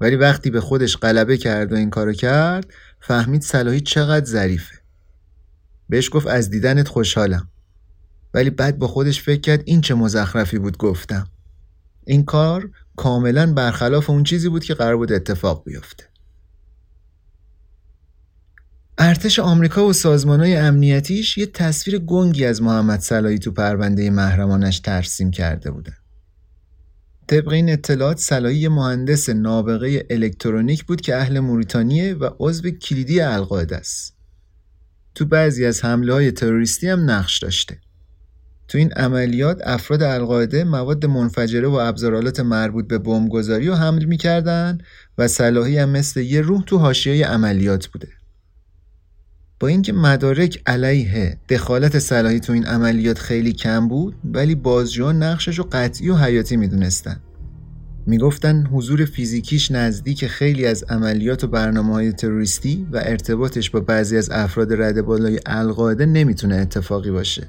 ولی 0.00 0.16
وقتی 0.16 0.50
به 0.50 0.60
خودش 0.60 0.96
غلبه 0.96 1.36
کرد 1.36 1.72
و 1.72 1.76
این 1.76 1.90
کارو 1.90 2.12
کرد 2.12 2.72
فهمید 3.00 3.42
صلاحی 3.42 3.80
چقدر 3.80 4.26
ظریفه. 4.26 4.74
بهش 5.88 6.10
گفت 6.12 6.26
از 6.26 6.50
دیدنت 6.50 6.88
خوشحالم. 6.88 7.48
ولی 8.34 8.50
بعد 8.50 8.78
با 8.78 8.88
خودش 8.88 9.22
فکر 9.22 9.40
کرد 9.40 9.62
این 9.64 9.80
چه 9.80 9.94
مزخرفی 9.94 10.58
بود 10.58 10.76
گفتم. 10.76 11.28
این 12.06 12.24
کار 12.24 12.70
کاملا 12.96 13.52
برخلاف 13.52 14.10
اون 14.10 14.24
چیزی 14.24 14.48
بود 14.48 14.64
که 14.64 14.74
قرار 14.74 14.96
بود 14.96 15.12
اتفاق 15.12 15.64
بیفته. 15.64 16.15
ارتش 18.98 19.38
آمریکا 19.38 19.86
و 19.86 19.92
سازمانهای 19.92 20.56
امنیتیش 20.56 21.38
یه 21.38 21.46
تصویر 21.46 21.98
گنگی 21.98 22.44
از 22.44 22.62
محمد 22.62 23.00
صلاحی 23.00 23.38
تو 23.38 23.52
پرونده 23.52 24.10
محرمانش 24.10 24.80
ترسیم 24.80 25.30
کرده 25.30 25.70
بودن. 25.70 25.96
طبق 27.26 27.48
این 27.48 27.70
اطلاعات 27.70 28.18
صلاحی 28.18 28.56
یه 28.56 28.68
مهندس 28.68 29.28
نابغه 29.28 30.06
الکترونیک 30.10 30.84
بود 30.84 31.00
که 31.00 31.16
اهل 31.16 31.38
موریتانیه 31.38 32.14
و 32.14 32.30
عضو 32.38 32.70
کلیدی 32.70 33.20
القاعده 33.20 33.76
است. 33.76 34.16
تو 35.14 35.24
بعضی 35.24 35.64
از 35.64 35.84
حمله 35.84 36.12
های 36.12 36.32
تروریستی 36.32 36.88
هم 36.88 37.10
نقش 37.10 37.38
داشته. 37.38 37.78
تو 38.68 38.78
این 38.78 38.92
عملیات 38.92 39.60
افراد 39.64 40.02
القاعده 40.02 40.64
مواد 40.64 41.06
منفجره 41.06 41.68
و 41.68 41.74
ابزارالات 41.74 42.40
مربوط 42.40 42.88
به 42.88 42.98
بمبگذاری 42.98 43.66
رو 43.66 43.74
حمل 43.74 44.04
می‌کردن 44.04 44.78
و 45.18 45.28
صلاحی 45.28 45.78
هم 45.78 45.88
مثل 45.88 46.20
یه 46.20 46.40
روح 46.40 46.62
تو 46.66 46.78
حاشیه 46.78 47.26
عملیات 47.26 47.86
بوده. 47.86 48.15
با 49.60 49.68
اینکه 49.68 49.92
مدارک 49.92 50.62
علیه 50.66 51.38
دخالت 51.48 51.98
صلاحی 51.98 52.40
تو 52.40 52.52
این 52.52 52.64
عملیات 52.66 53.18
خیلی 53.18 53.52
کم 53.52 53.88
بود 53.88 54.14
ولی 54.24 54.54
بازجویان 54.54 55.22
نقشش 55.22 55.58
رو 55.58 55.68
قطعی 55.72 56.10
و 56.10 56.16
حیاتی 56.16 56.56
می‌دونستن. 56.56 57.20
می‌گفتن 58.06 58.66
حضور 58.66 59.04
فیزیکیش 59.04 59.70
نزدیک 59.70 60.26
خیلی 60.26 60.66
از 60.66 60.84
عملیات 60.88 61.44
و 61.44 61.46
برنامه 61.46 61.92
های 61.92 62.12
تروریستی 62.12 62.86
و 62.92 62.96
ارتباطش 62.96 63.70
با 63.70 63.80
بعضی 63.80 64.16
از 64.16 64.30
افراد 64.30 64.82
رد 64.82 65.02
بالای 65.02 65.40
القاعده 65.46 66.06
نمی‌تونه 66.06 66.54
اتفاقی 66.54 67.10
باشه. 67.10 67.48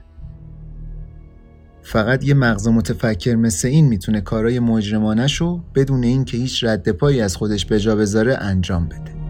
فقط 1.82 2.24
یه 2.24 2.34
مغز 2.34 2.68
متفکر 2.68 3.36
مثل 3.36 3.67
این 3.67 3.88
می‌تونه 3.88 4.22
کارای 4.22 4.60
مجرمانش 4.60 5.36
رو 5.36 5.63
بدون 5.76 6.04
اینکه 6.04 6.38
هیچ 6.38 6.63
رد 6.63 6.91
پایی 6.91 7.22
از 7.22 7.36
خودش 7.36 7.65
به 7.65 7.80
جا 7.80 7.96
بذاره 7.96 8.38
انجام 8.41 8.88
بده. 8.88 9.27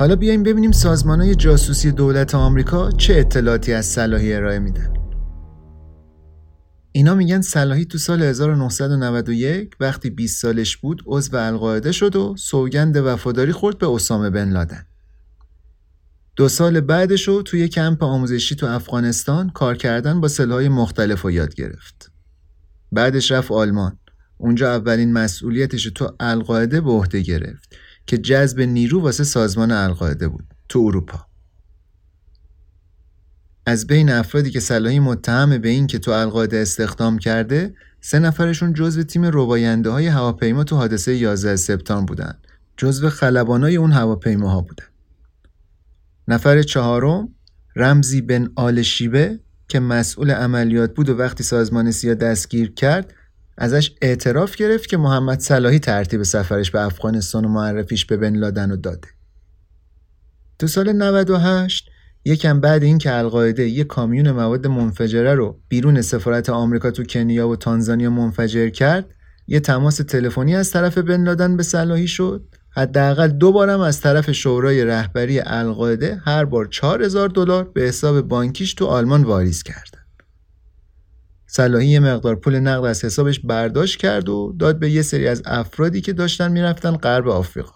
حالا 0.00 0.16
بیایم 0.16 0.42
ببینیم 0.42 0.72
سازمان 0.72 1.20
های 1.20 1.34
جاسوسی 1.34 1.92
دولت 1.92 2.34
آمریکا 2.34 2.90
چه 2.90 3.14
اطلاعاتی 3.14 3.72
از 3.72 3.86
صلاحی 3.86 4.34
ارائه 4.34 4.58
میدن. 4.58 4.94
اینا 6.92 7.14
میگن 7.14 7.40
صلاحی 7.40 7.84
تو 7.84 7.98
سال 7.98 8.22
1991 8.22 9.70
وقتی 9.80 10.10
20 10.10 10.42
سالش 10.42 10.76
بود 10.76 11.02
عضو 11.06 11.36
القاعده 11.36 11.92
شد 11.92 12.16
و 12.16 12.36
سوگند 12.38 12.96
وفاداری 12.96 13.52
خورد 13.52 13.78
به 13.78 13.88
اسامه 13.88 14.30
بن 14.30 14.50
لادن. 14.50 14.86
دو 16.36 16.48
سال 16.48 16.80
بعدش 16.80 17.28
رو 17.28 17.42
توی 17.42 17.68
کمپ 17.68 18.02
آموزشی 18.02 18.54
تو 18.54 18.66
افغانستان 18.66 19.50
کار 19.50 19.76
کردن 19.76 20.20
با 20.20 20.28
سلاحهای 20.28 20.68
مختلف 20.68 21.22
رو 21.22 21.30
یاد 21.30 21.54
گرفت. 21.54 22.10
بعدش 22.92 23.32
رفت 23.32 23.52
آلمان. 23.52 23.98
اونجا 24.38 24.74
اولین 24.74 25.12
مسئولیتش 25.12 25.84
تو 25.84 26.16
القاعده 26.20 26.80
به 26.80 26.90
عهده 26.90 27.20
گرفت 27.20 27.76
که 28.10 28.18
جذب 28.18 28.60
نیرو 28.60 29.00
واسه 29.00 29.24
سازمان 29.24 29.70
القاعده 29.70 30.28
بود 30.28 30.44
تو 30.68 30.78
اروپا. 30.78 31.26
از 33.66 33.86
بین 33.86 34.10
افرادی 34.10 34.50
که 34.50 34.60
صلاحی 34.60 35.00
متهم 35.00 35.58
به 35.58 35.68
این 35.68 35.86
که 35.86 35.98
تو 35.98 36.10
القاعده 36.10 36.56
استخدام 36.56 37.18
کرده 37.18 37.74
سه 38.00 38.18
نفرشون 38.18 38.72
جزو 38.72 39.02
تیم 39.02 39.24
رباینده 39.24 39.90
های 39.90 40.06
هواپیما 40.06 40.64
تو 40.64 40.76
حادثه 40.76 41.14
11 41.14 41.56
سپتامبر 41.56 42.06
بودن. 42.08 42.38
جزو 42.76 43.08
خلبانای 43.10 43.76
اون 43.76 43.92
هواپیماها 43.92 44.60
بودن. 44.60 44.86
نفر 46.28 46.62
چهارم 46.62 47.28
رمزی 47.76 48.20
بن 48.20 48.48
آل 48.56 48.82
شیبه 48.82 49.40
که 49.68 49.80
مسئول 49.80 50.30
عملیات 50.30 50.94
بود 50.94 51.08
و 51.08 51.16
وقتی 51.16 51.42
سازمان 51.44 51.90
سیا 51.90 52.14
دستگیر 52.14 52.72
کرد 52.72 53.14
ازش 53.60 53.90
اعتراف 54.02 54.56
گرفت 54.56 54.88
که 54.88 54.96
محمد 54.96 55.40
صلاحی 55.40 55.78
ترتیب 55.78 56.22
سفرش 56.22 56.70
به 56.70 56.80
افغانستان 56.80 57.44
و 57.44 57.48
معرفیش 57.48 58.06
به 58.06 58.16
بن 58.16 58.36
لادن 58.36 58.70
رو 58.70 58.76
داده. 58.76 59.08
تو 60.58 60.66
سال 60.66 60.92
98 60.92 61.90
یکم 62.24 62.60
بعد 62.60 62.82
این 62.82 62.98
که 62.98 63.14
القاعده 63.14 63.68
یک 63.68 63.86
کامیون 63.86 64.30
مواد 64.30 64.66
منفجره 64.66 65.34
رو 65.34 65.60
بیرون 65.68 66.02
سفارت 66.02 66.50
آمریکا 66.50 66.90
تو 66.90 67.04
کنیا 67.04 67.48
و 67.48 67.56
تانزانیا 67.56 68.10
منفجر 68.10 68.68
کرد 68.68 69.06
یه 69.46 69.60
تماس 69.60 69.96
تلفنی 69.96 70.56
از 70.56 70.70
طرف 70.70 70.98
بن 70.98 71.24
لادن 71.24 71.56
به 71.56 71.62
صلاحی 71.62 72.08
شد 72.08 72.48
حداقل 72.70 73.28
دو 73.28 73.52
بارم 73.52 73.80
از 73.80 74.00
طرف 74.00 74.32
شورای 74.32 74.84
رهبری 74.84 75.40
القاعده 75.40 76.20
هر 76.24 76.44
بار 76.44 76.66
4000 76.66 77.28
دلار 77.28 77.64
به 77.64 77.82
حساب 77.82 78.20
بانکیش 78.20 78.74
تو 78.74 78.86
آلمان 78.86 79.22
واریز 79.22 79.62
کرد. 79.62 79.99
صلاحی 81.52 81.86
یه 81.86 82.00
مقدار 82.00 82.36
پول 82.36 82.60
نقد 82.60 82.84
از 82.84 83.04
حسابش 83.04 83.40
برداشت 83.40 83.98
کرد 83.98 84.28
و 84.28 84.54
داد 84.58 84.78
به 84.78 84.90
یه 84.90 85.02
سری 85.02 85.28
از 85.28 85.42
افرادی 85.46 86.00
که 86.00 86.12
داشتن 86.12 86.52
می‌رفتن 86.52 86.96
غرب 86.96 87.28
آفریقا. 87.28 87.72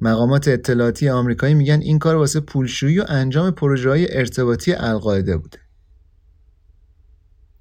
مقامات 0.00 0.48
اطلاعاتی 0.48 1.08
آمریکایی 1.08 1.54
میگن 1.54 1.80
این 1.80 1.98
کار 1.98 2.16
واسه 2.16 2.40
پولشویی 2.40 2.98
و 2.98 3.04
انجام 3.08 3.50
پروژه 3.50 3.88
های 3.88 4.18
ارتباطی 4.18 4.72
القاعده 4.72 5.36
بوده. 5.36 5.58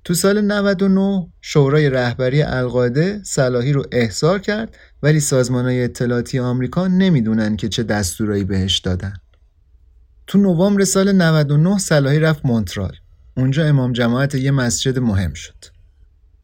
تو 0.03 0.13
سال 0.13 0.41
99 0.41 1.27
شورای 1.41 1.89
رهبری 1.89 2.41
القاعده 2.41 3.21
صلاحی 3.23 3.73
رو 3.73 3.83
احضار 3.91 4.39
کرد 4.39 4.77
ولی 5.03 5.19
سازمان 5.19 5.65
های 5.65 5.83
اطلاعاتی 5.83 6.39
آمریکا 6.39 6.87
نمی‌دونن 6.87 7.55
که 7.55 7.69
چه 7.69 7.83
دستورایی 7.83 8.43
بهش 8.43 8.79
دادن. 8.79 9.13
تو 10.27 10.37
نوامبر 10.37 10.83
سال 10.83 11.11
99 11.11 11.77
صلاحی 11.77 12.19
رفت 12.19 12.45
مونترال. 12.45 12.95
اونجا 13.39 13.65
امام 13.65 13.93
جماعت 13.93 14.35
یه 14.35 14.51
مسجد 14.51 14.99
مهم 14.99 15.33
شد. 15.33 15.65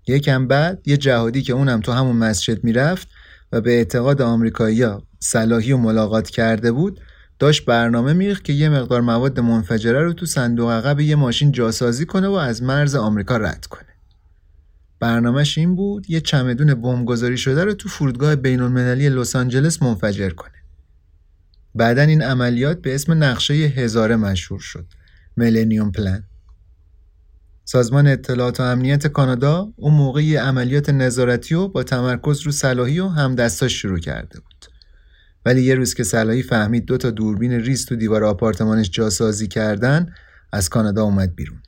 یکم 0.08 0.47
بعد 0.47 0.81
یه 0.86 0.97
جهادی 0.97 1.41
که 1.41 1.53
اونم 1.53 1.79
تو 1.81 1.91
همون 1.91 2.15
مسجد 2.15 2.63
می‌رفت 2.63 3.08
و 3.51 3.62
به 3.62 3.71
اعتقاد 3.71 4.21
آمریکایی‌ها 4.21 5.03
صلاحی 5.19 5.71
و 5.71 5.77
ملاقات 5.77 6.29
کرده 6.29 6.71
بود 6.71 6.99
داشت 7.39 7.65
برنامه 7.65 8.13
میریخت 8.13 8.43
که 8.43 8.53
یه 8.53 8.69
مقدار 8.69 9.01
مواد 9.01 9.39
منفجره 9.39 10.03
رو 10.03 10.13
تو 10.13 10.25
صندوق 10.25 10.71
عقب 10.71 10.99
یه 10.99 11.15
ماشین 11.15 11.51
جاسازی 11.51 12.05
کنه 12.05 12.27
و 12.27 12.34
از 12.34 12.63
مرز 12.63 12.95
آمریکا 12.95 13.38
رد 13.38 13.65
کنه. 13.65 13.95
برنامهش 14.99 15.58
این 15.58 15.75
بود 15.75 16.10
یه 16.10 16.21
چمدون 16.21 16.73
بمبگذاری 16.73 17.38
شده 17.38 17.63
رو 17.63 17.73
تو 17.73 17.89
فرودگاه 17.89 18.36
بین 18.36 18.62
المللی 18.62 19.10
لس 19.10 19.36
آنجلس 19.36 19.81
منفجر 19.81 20.29
کنه. 20.29 20.51
بعدا 21.75 22.01
این 22.01 22.21
عملیات 22.21 22.81
به 22.81 22.95
اسم 22.95 23.23
نقشه 23.23 23.53
هزاره 23.53 24.15
مشهور 24.15 24.60
شد 24.60 24.86
ملنیوم 25.38 25.91
پلان 25.91 26.23
سازمان 27.67 28.08
اطلاعات 28.08 28.60
و 28.60 28.63
امنیت 28.63 29.08
کانادا 29.08 29.73
اون 29.75 29.93
موقع 29.93 30.38
عملیات 30.38 30.89
نظارتی 30.89 31.56
و 31.56 31.67
با 31.67 31.84
تمرکز 31.84 32.41
رو 32.41 32.51
صلاحی 32.51 32.99
و 32.99 33.08
همدستاش 33.08 33.82
شروع 33.82 33.99
کرده 33.99 34.39
بود. 34.39 34.65
ولی 35.45 35.62
یه 35.62 35.75
روز 35.75 35.93
که 35.93 36.04
صلاحی 36.04 36.43
فهمید 36.43 36.86
دو 36.86 36.97
تا 36.97 37.12
دوربین 37.12 37.51
ریز 37.51 37.86
تو 37.86 37.95
دیوار 37.95 38.23
آپارتمانش 38.23 38.89
جاسازی 38.89 39.47
کردن 39.47 40.13
از 40.51 40.69
کانادا 40.69 41.04
اومد 41.04 41.36
بیرون. 41.36 41.62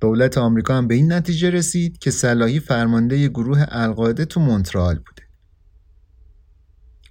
دولت 0.00 0.38
آمریکا 0.38 0.74
هم 0.74 0.88
به 0.88 0.94
این 0.94 1.12
نتیجه 1.12 1.50
رسید 1.50 1.98
که 1.98 2.10
صلاحی 2.10 2.60
فرمانده 2.60 3.28
گروه 3.28 3.64
القاعده 3.68 4.24
تو 4.24 4.40
مونترال 4.40 4.94
بوده. 4.94 5.22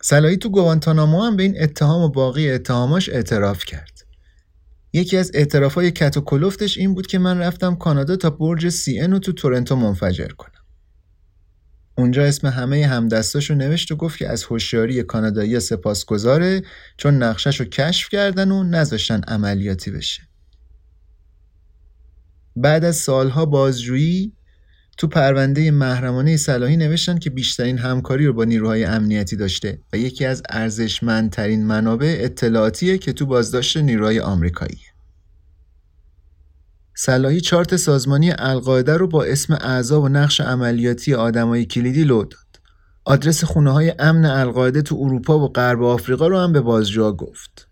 صلاحی 0.01 0.37
تو 0.37 0.49
گوانتانامو 0.49 1.21
هم 1.21 1.35
به 1.35 1.43
این 1.43 1.63
اتهام 1.63 2.01
و 2.01 2.09
باقی 2.09 2.51
اتهاماش 2.51 3.09
اعتراف 3.09 3.65
کرد. 3.65 3.92
یکی 4.93 5.17
از 5.17 5.31
اعترافای 5.33 5.91
کت 5.91 6.17
و 6.17 6.21
کلفتش 6.21 6.77
این 6.77 6.93
بود 6.93 7.07
که 7.07 7.19
من 7.19 7.37
رفتم 7.37 7.75
کانادا 7.75 8.15
تا 8.15 8.29
برج 8.29 8.69
سی 8.69 8.99
رو 8.99 9.19
تو 9.19 9.31
تورنتو 9.31 9.75
منفجر 9.75 10.27
کنم. 10.27 10.63
اونجا 11.97 12.25
اسم 12.25 12.47
همه 12.47 12.87
همدستاش 12.87 13.49
رو 13.49 13.55
نوشت 13.55 13.91
و 13.91 13.95
گفت 13.95 14.17
که 14.17 14.29
از 14.29 14.43
هوشیاری 14.43 15.03
کانادایی 15.03 15.59
سپاسگزاره 15.59 16.61
چون 16.97 17.23
نقشش 17.23 17.59
رو 17.59 17.65
کشف 17.65 18.09
کردن 18.09 18.51
و 18.51 18.63
نذاشتن 18.63 19.21
عملیاتی 19.27 19.91
بشه. 19.91 20.21
بعد 22.55 22.83
از 22.83 22.95
سالها 22.95 23.45
بازجویی 23.45 24.33
تو 24.97 25.07
پرونده 25.07 25.71
محرمانه 25.71 26.37
صلاحی 26.37 26.77
نوشتن 26.77 27.19
که 27.19 27.29
بیشترین 27.29 27.77
همکاری 27.77 28.25
رو 28.25 28.33
با 28.33 28.43
نیروهای 28.43 28.83
امنیتی 28.83 29.35
داشته 29.35 29.79
و 29.93 29.97
یکی 29.97 30.25
از 30.25 30.43
ارزشمندترین 30.49 31.65
منابع 31.65 32.17
اطلاعاتیه 32.19 32.97
که 32.97 33.13
تو 33.13 33.25
بازداشت 33.25 33.77
نیروهای 33.77 34.19
آمریکایی. 34.19 34.79
صلاحی 36.95 37.41
چارت 37.41 37.75
سازمانی 37.75 38.31
القاعده 38.37 38.97
رو 38.97 39.07
با 39.07 39.23
اسم 39.23 39.53
اعضا 39.53 40.01
و 40.01 40.09
نقش 40.09 40.41
عملیاتی 40.41 41.13
آدمای 41.13 41.65
کلیدی 41.65 42.03
لو 42.03 42.23
داد. 42.23 42.39
آدرس 43.05 43.43
خونه 43.43 43.71
های 43.71 43.93
امن 43.99 44.25
القاعده 44.25 44.81
تو 44.81 44.95
اروپا 44.99 45.39
و 45.39 45.47
غرب 45.47 45.83
آفریقا 45.83 46.27
رو 46.27 46.39
هم 46.39 46.53
به 46.53 46.61
بازجوها 46.61 47.11
گفت. 47.11 47.67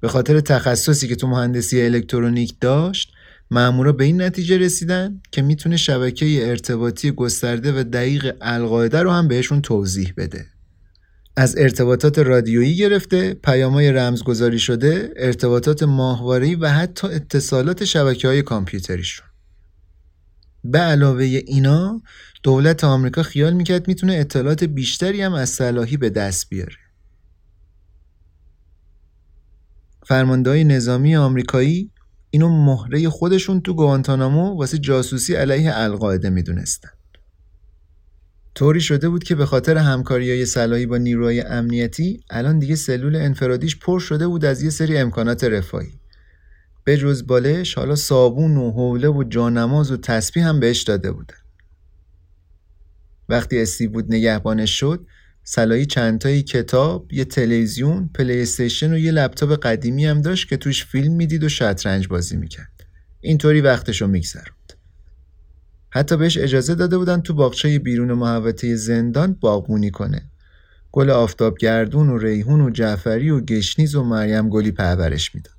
به 0.00 0.08
خاطر 0.08 0.40
تخصصی 0.40 1.08
که 1.08 1.16
تو 1.16 1.26
مهندسی 1.26 1.82
الکترونیک 1.82 2.54
داشت، 2.60 3.13
مامورا 3.54 3.92
به 3.92 4.04
این 4.04 4.22
نتیجه 4.22 4.58
رسیدن 4.58 5.20
که 5.30 5.42
می‌تونه 5.42 5.76
شبکه 5.76 6.48
ارتباطی 6.48 7.10
گسترده 7.10 7.80
و 7.80 7.84
دقیق 7.84 8.36
القاعده 8.40 9.02
رو 9.02 9.10
هم 9.10 9.28
بهشون 9.28 9.62
توضیح 9.62 10.12
بده. 10.16 10.46
از 11.36 11.56
ارتباطات 11.58 12.18
رادیویی 12.18 12.76
گرفته، 12.76 13.34
پیامهای 13.34 13.92
رمزگذاری 13.92 14.58
شده، 14.58 15.12
ارتباطات 15.16 15.82
ماهواره‌ای 15.82 16.54
و 16.54 16.68
حتی 16.68 17.06
اتصالات 17.06 17.84
شبکه 17.84 18.28
های 18.28 18.42
کامپیوتریشون. 18.42 19.26
به 20.64 20.78
علاوه 20.78 21.24
اینا، 21.24 22.02
دولت 22.42 22.84
آمریکا 22.84 23.22
خیال 23.22 23.52
می‌کرد 23.52 23.88
می‌تونه 23.88 24.14
اطلاعات 24.14 24.64
بیشتری 24.64 25.22
هم 25.22 25.32
از 25.32 25.50
صلاحی 25.50 25.96
به 25.96 26.10
دست 26.10 26.48
بیاره. 26.48 26.76
فرماندهای 30.06 30.64
نظامی 30.64 31.16
آمریکایی 31.16 31.90
اینو 32.34 32.48
مهره 32.48 33.08
خودشون 33.08 33.60
تو 33.60 33.74
گوانتانامو 33.74 34.58
واسه 34.58 34.78
جاسوسی 34.78 35.34
علیه 35.34 35.72
القاعده 35.74 36.30
می‌دونستن. 36.30 36.88
طوری 38.54 38.80
شده 38.80 39.08
بود 39.08 39.24
که 39.24 39.34
به 39.34 39.46
خاطر 39.46 39.76
همکاری 39.76 40.30
های 40.30 40.46
سلاحی 40.46 40.86
با 40.86 40.96
نیروهای 40.96 41.40
امنیتی 41.40 42.20
الان 42.30 42.58
دیگه 42.58 42.74
سلول 42.74 43.16
انفرادیش 43.16 43.78
پر 43.78 43.98
شده 43.98 44.26
بود 44.26 44.44
از 44.44 44.62
یه 44.62 44.70
سری 44.70 44.98
امکانات 44.98 45.44
رفاهی. 45.44 46.00
به 46.84 46.96
جز 46.96 47.26
بالش 47.26 47.74
حالا 47.74 47.94
صابون 47.94 48.56
و 48.56 48.70
حوله 48.70 49.08
و 49.08 49.24
جانماز 49.24 49.90
و 49.90 49.96
تسبیح 49.96 50.48
هم 50.48 50.60
بهش 50.60 50.82
داده 50.82 51.12
بودن. 51.12 51.38
وقتی 53.28 53.62
استیو 53.62 53.86
وود 53.88 54.14
نگهبانش 54.14 54.80
شد 54.80 55.06
صلاحی 55.46 55.86
چندتایی 55.86 56.42
کتاب، 56.42 57.12
یه 57.12 57.24
تلویزیون، 57.24 58.10
پلی 58.14 58.42
استیشن 58.42 58.92
و 58.92 58.98
یه 58.98 59.12
لپتاپ 59.12 59.52
قدیمی 59.52 60.06
هم 60.06 60.22
داشت 60.22 60.48
که 60.48 60.56
توش 60.56 60.84
فیلم 60.84 61.12
می‌دید 61.12 61.44
و 61.44 61.48
شطرنج 61.48 62.08
بازی 62.08 62.36
می‌کرد. 62.36 62.86
اینطوری 63.20 63.60
وقتشو 63.60 64.06
میگذروند. 64.06 64.72
حتی 65.90 66.16
بهش 66.16 66.38
اجازه 66.38 66.74
داده 66.74 66.98
بودن 66.98 67.20
تو 67.20 67.34
باغچه 67.34 67.78
بیرون 67.78 68.12
محوطه 68.12 68.76
زندان 68.76 69.32
باغبونی 69.40 69.90
کنه. 69.90 70.22
گل 70.92 71.10
آفتاب 71.10 71.58
گردون 71.58 72.08
و 72.08 72.18
ریحون 72.18 72.60
و 72.60 72.70
جعفری 72.70 73.30
و 73.30 73.40
گشنیز 73.40 73.94
و 73.94 74.04
مریم 74.04 74.48
گلی 74.48 74.72
پرورش 74.72 75.34
می‌داد. 75.34 75.54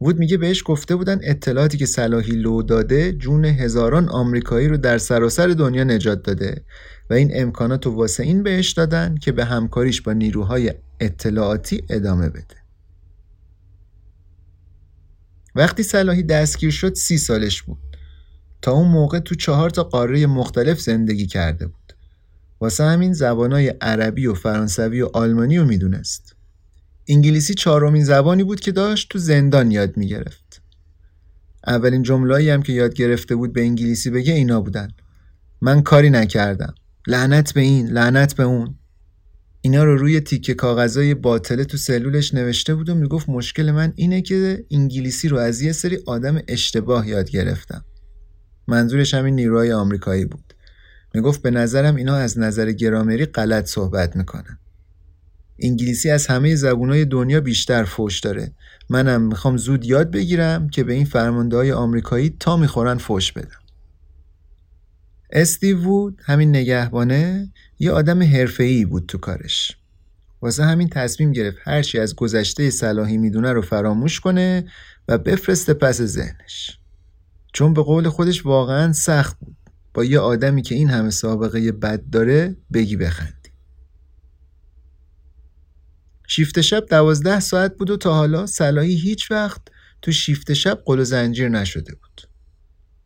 وود 0.00 0.18
میگه 0.18 0.36
بهش 0.36 0.62
گفته 0.66 0.96
بودن 0.96 1.18
اطلاعاتی 1.22 1.78
که 1.78 1.86
صلاحی 1.86 2.32
لو 2.32 2.62
داده 2.62 3.12
جون 3.12 3.44
هزاران 3.44 4.08
آمریکایی 4.08 4.68
رو 4.68 4.76
در 4.76 4.98
سراسر 4.98 5.48
دنیا 5.48 5.84
نجات 5.84 6.22
داده 6.22 6.64
و 7.10 7.14
این 7.14 7.30
امکانات 7.34 7.86
رو 7.86 7.92
واسه 7.92 8.22
این 8.22 8.42
بهش 8.42 8.72
دادن 8.72 9.16
که 9.16 9.32
به 9.32 9.44
همکاریش 9.44 10.00
با 10.00 10.12
نیروهای 10.12 10.74
اطلاعاتی 11.00 11.84
ادامه 11.90 12.28
بده. 12.28 12.56
وقتی 15.54 15.82
صلاحی 15.82 16.22
دستگیر 16.22 16.70
شد 16.70 16.94
سی 16.94 17.18
سالش 17.18 17.62
بود. 17.62 17.78
تا 18.62 18.72
اون 18.72 18.88
موقع 18.88 19.18
تو 19.18 19.34
چهار 19.34 19.70
تا 19.70 19.84
قاره 19.84 20.26
مختلف 20.26 20.80
زندگی 20.80 21.26
کرده 21.26 21.66
بود. 21.66 21.92
واسه 22.60 22.84
همین 22.84 23.12
زبانای 23.12 23.68
عربی 23.68 24.26
و 24.26 24.34
فرانسوی 24.34 25.02
و 25.02 25.10
آلمانی 25.12 25.58
رو 25.58 25.64
می‌دونست. 25.64 26.36
انگلیسی 27.08 27.54
چهارمین 27.54 28.04
زبانی 28.04 28.44
بود 28.44 28.60
که 28.60 28.72
داشت 28.72 29.10
تو 29.10 29.18
زندان 29.18 29.70
یاد 29.70 29.96
می‌گرفت. 29.96 30.62
اولین 31.66 32.02
جملهایی 32.02 32.50
هم 32.50 32.62
که 32.62 32.72
یاد 32.72 32.94
گرفته 32.94 33.36
بود 33.36 33.52
به 33.52 33.60
انگلیسی 33.60 34.10
بگه 34.10 34.32
اینا 34.32 34.60
بودن. 34.60 34.88
من 35.60 35.82
کاری 35.82 36.10
نکردم. 36.10 36.74
لعنت 37.06 37.54
به 37.54 37.60
این 37.60 37.88
لعنت 37.88 38.36
به 38.36 38.42
اون. 38.42 38.74
اینا 39.60 39.84
رو 39.84 39.96
روی 39.96 40.20
تیکه 40.20 40.54
کاغذای 40.54 41.14
باطله 41.14 41.64
تو 41.64 41.76
سلولش 41.76 42.34
نوشته 42.34 42.74
بود 42.74 42.88
و 42.88 42.94
می‌گفت 42.94 43.28
مشکل 43.28 43.70
من 43.70 43.92
اینه 43.96 44.22
که 44.22 44.64
انگلیسی 44.70 45.28
رو 45.28 45.38
از 45.38 45.62
یه 45.62 45.72
سری 45.72 45.98
آدم 46.06 46.40
اشتباه 46.48 47.08
یاد 47.08 47.30
گرفتم. 47.30 47.84
منظورش 48.68 49.14
همین 49.14 49.34
نیروهای 49.34 49.72
آمریکایی 49.72 50.24
بود. 50.24 50.54
می‌گفت 51.14 51.42
به 51.42 51.50
نظرم 51.50 51.96
اینا 51.96 52.16
از 52.16 52.38
نظر 52.38 52.72
گرامری 52.72 53.26
غلط 53.26 53.66
صحبت 53.66 54.16
می‌کنن. 54.16 54.58
انگلیسی 55.58 56.10
از 56.10 56.26
همه 56.26 56.54
زبونهای 56.54 57.04
دنیا 57.04 57.40
بیشتر 57.40 57.84
فوش 57.84 58.20
داره. 58.20 58.52
منم 58.90 59.22
می‌خوام 59.22 59.56
زود 59.56 59.84
یاد 59.84 60.10
بگیرم 60.10 60.68
که 60.68 60.84
به 60.84 60.92
این 60.92 61.04
فرمانده 61.04 61.56
های 61.56 61.72
آمریکایی 61.72 62.36
تا 62.40 62.56
می‌خورن 62.56 62.98
فوش 62.98 63.32
بدم. 63.32 63.63
استیو 65.34 65.82
وود 65.82 66.20
همین 66.24 66.48
نگهبانه 66.48 67.52
یه 67.78 67.90
آدم 67.90 68.22
حرفه‌ای 68.22 68.84
بود 68.84 69.06
تو 69.06 69.18
کارش. 69.18 69.76
واسه 70.42 70.64
همین 70.64 70.88
تصمیم 70.88 71.32
گرفت 71.32 71.58
هرچی 71.64 71.98
از 71.98 72.14
گذشته 72.14 72.70
صلاحی 72.70 73.16
می‌دونه 73.16 73.52
رو 73.52 73.62
فراموش 73.62 74.20
کنه 74.20 74.64
و 75.08 75.18
بفرسته 75.18 75.74
پس 75.74 76.02
ذهنش. 76.02 76.78
چون 77.52 77.74
به 77.74 77.82
قول 77.82 78.08
خودش 78.08 78.46
واقعا 78.46 78.92
سخت 78.92 79.38
بود. 79.40 79.56
با 79.94 80.04
یه 80.04 80.18
آدمی 80.18 80.62
که 80.62 80.74
این 80.74 80.90
همه 80.90 81.10
سابقه 81.10 81.72
بد 81.72 82.02
داره 82.10 82.56
بگی 82.72 82.96
بخندی. 82.96 83.50
شیفت 86.26 86.60
شب 86.60 86.86
دوازده 86.86 87.40
ساعت 87.40 87.76
بود 87.76 87.90
و 87.90 87.96
تا 87.96 88.14
حالا 88.14 88.46
صلاحی 88.46 88.94
هیچ 88.94 89.30
وقت 89.30 89.60
تو 90.02 90.12
شیفت 90.12 90.52
شب 90.52 90.82
قل 90.84 90.98
و 90.98 91.04
زنجیر 91.04 91.48
نشده 91.48 91.94
بود. 91.94 92.33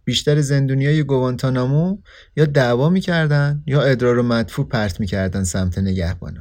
بیشتر 0.09 0.41
زندونیای 0.41 1.03
گوانتانامو 1.03 1.99
یا 2.37 2.45
دعوا 2.45 2.89
می‌کردن 2.91 3.63
یا 3.67 3.83
ادرار 3.83 4.19
و 4.19 4.23
مدفوع 4.23 4.69
پرت 4.69 5.01
می‌کردن 5.01 5.45
سمت 5.45 5.79
نگهبانا. 5.79 6.41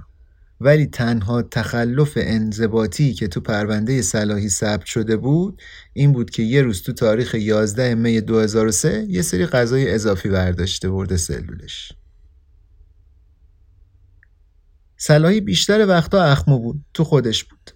ولی 0.61 0.85
تنها 0.85 1.41
تخلف 1.41 2.13
انضباطی 2.15 3.13
که 3.13 3.27
تو 3.27 3.41
پرونده 3.41 4.01
صلاحی 4.01 4.49
ثبت 4.49 4.85
شده 4.85 5.17
بود 5.17 5.61
این 5.93 6.11
بود 6.11 6.29
که 6.29 6.43
یه 6.43 6.61
روز 6.61 6.81
تو 6.81 6.93
تاریخ 6.93 7.35
11 7.35 7.95
می 7.95 8.21
2003 8.21 9.05
یه 9.09 9.21
سری 9.21 9.45
غذای 9.45 9.93
اضافی 9.93 10.29
برداشته 10.29 10.89
برده 10.89 11.17
سلولش. 11.17 11.91
صلاحی 14.97 15.41
بیشتر 15.41 15.85
وقتا 15.87 16.23
اخمو 16.23 16.59
بود 16.59 16.85
تو 16.93 17.03
خودش 17.03 17.43
بود. 17.43 17.71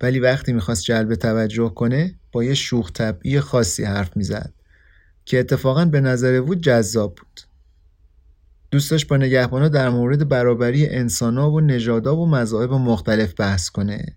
ولی 0.00 0.20
وقتی 0.20 0.52
می‌خواست 0.52 0.82
جلب 0.82 1.14
توجه 1.14 1.72
کنه 1.74 2.14
با 2.32 2.44
یه 2.44 2.54
شوخ 2.54 2.92
طبعی 2.92 3.40
خاصی 3.40 3.84
حرف 3.84 4.16
می‌زد. 4.16 4.54
که 5.24 5.38
اتفاقا 5.38 5.84
به 5.84 6.00
نظر 6.00 6.40
وود 6.40 6.60
جذاب 6.60 7.14
بود. 7.14 7.40
دوست 8.70 8.90
داشت 8.90 9.08
با 9.08 9.16
نگهبانا 9.16 9.68
در 9.68 9.90
مورد 9.90 10.28
برابری 10.28 10.86
انسانا 10.86 11.50
و 11.50 11.60
نژادها 11.60 12.16
و 12.16 12.26
مذاهب 12.26 12.72
مختلف 12.72 13.34
بحث 13.36 13.68
کنه 13.68 14.16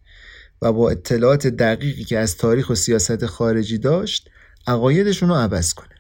و 0.62 0.74
با 0.74 0.90
اطلاعات 0.90 1.48
دقیقی 1.48 2.04
که 2.04 2.20
از 2.20 2.38
تاریخ 2.38 2.70
و 2.70 2.76
سیاست 2.76 3.26
خارجی 3.26 3.78
داشت 3.78 4.30
عقایدشون 4.68 5.30
رو 5.30 5.36
عوض 5.36 5.74
کنه. 5.74 5.96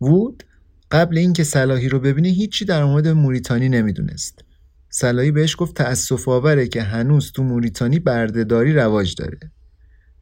وود 0.00 0.44
قبل 0.90 1.18
اینکه 1.18 1.44
صلاحی 1.44 1.88
رو 1.88 2.00
ببینه 2.00 2.28
هیچی 2.28 2.64
در 2.64 2.84
مورد 2.84 3.08
موریتانی 3.08 3.68
نمی‌دونست. 3.68 4.44
صلاحی 4.90 5.30
بهش 5.30 5.56
گفت 5.58 5.74
تأسف 5.74 6.28
آوره 6.28 6.68
که 6.68 6.82
هنوز 6.82 7.32
تو 7.32 7.42
موریتانی 7.42 7.98
بردهداری 7.98 8.72
رواج 8.72 9.14
داره. 9.14 9.38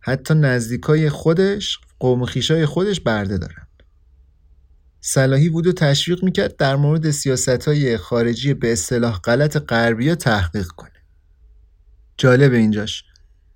حتی 0.00 0.34
نزدیکای 0.34 1.10
خودش 1.10 1.78
قوم 2.04 2.24
خیشای 2.24 2.66
خودش 2.66 3.00
برده 3.00 3.38
دارن. 3.38 3.66
صلاحی 5.00 5.48
بود 5.48 5.66
و 5.66 5.72
تشویق 5.72 6.24
می‌کرد 6.24 6.56
در 6.56 6.76
مورد 6.76 7.10
سیاست 7.10 7.48
های 7.48 7.96
خارجی 7.96 8.54
به 8.54 8.72
اصطلاح 8.72 9.20
غلط 9.20 9.56
غربی 9.56 10.14
تحقیق 10.14 10.66
کنه. 10.66 10.90
جالب 12.18 12.52
اینجاش. 12.52 13.04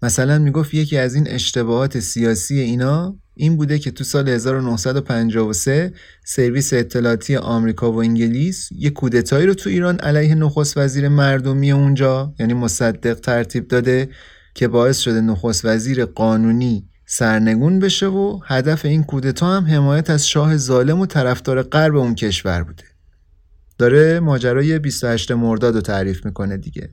مثلا 0.03 0.39
می‌گفت 0.39 0.75
یکی 0.75 0.99
از 0.99 1.15
این 1.15 1.29
اشتباهات 1.29 2.01
سیاسی 2.01 2.59
اینا 2.59 3.19
این 3.35 3.57
بوده 3.57 3.79
که 3.79 3.91
تو 3.91 4.05
سال 4.05 4.29
1953 4.29 5.93
سرویس 6.25 6.73
اطلاعاتی 6.73 7.37
آمریکا 7.37 7.93
و 7.93 8.01
انگلیس 8.01 8.69
یه 8.73 8.91
کودتایی 8.91 9.47
رو 9.47 9.55
تو 9.55 9.71
ایران 9.71 9.99
علیه 9.99 10.35
نخست 10.35 10.77
وزیر 10.77 11.09
مردمی 11.09 11.73
اونجا 11.73 12.35
یعنی 12.39 12.55
مصدق 12.55 13.21
ترتیب 13.21 13.69
داده 13.69 14.09
که 14.55 14.69
باعث 14.69 14.99
شده 14.99 15.21
نخست 15.21 15.65
وزیر 15.65 16.05
قانونی 16.05 16.89
سرنگون 17.11 17.79
بشه 17.79 18.07
و 18.07 18.41
هدف 18.45 18.85
این 18.85 19.05
کودتا 19.05 19.57
هم 19.57 19.65
حمایت 19.67 20.11
از 20.11 20.29
شاه 20.29 20.57
ظالم 20.57 21.01
و 21.01 21.07
طرفدار 21.07 21.63
غرب 21.63 21.97
اون 21.97 22.15
کشور 22.15 22.63
بوده. 22.63 22.85
داره 23.79 24.21
ماجرای 24.21 24.79
28 24.79 25.33
مرداد 25.33 25.75
رو 25.75 25.81
تعریف 25.81 26.27
می‌کنه 26.27 26.57
دیگه. 26.57 26.91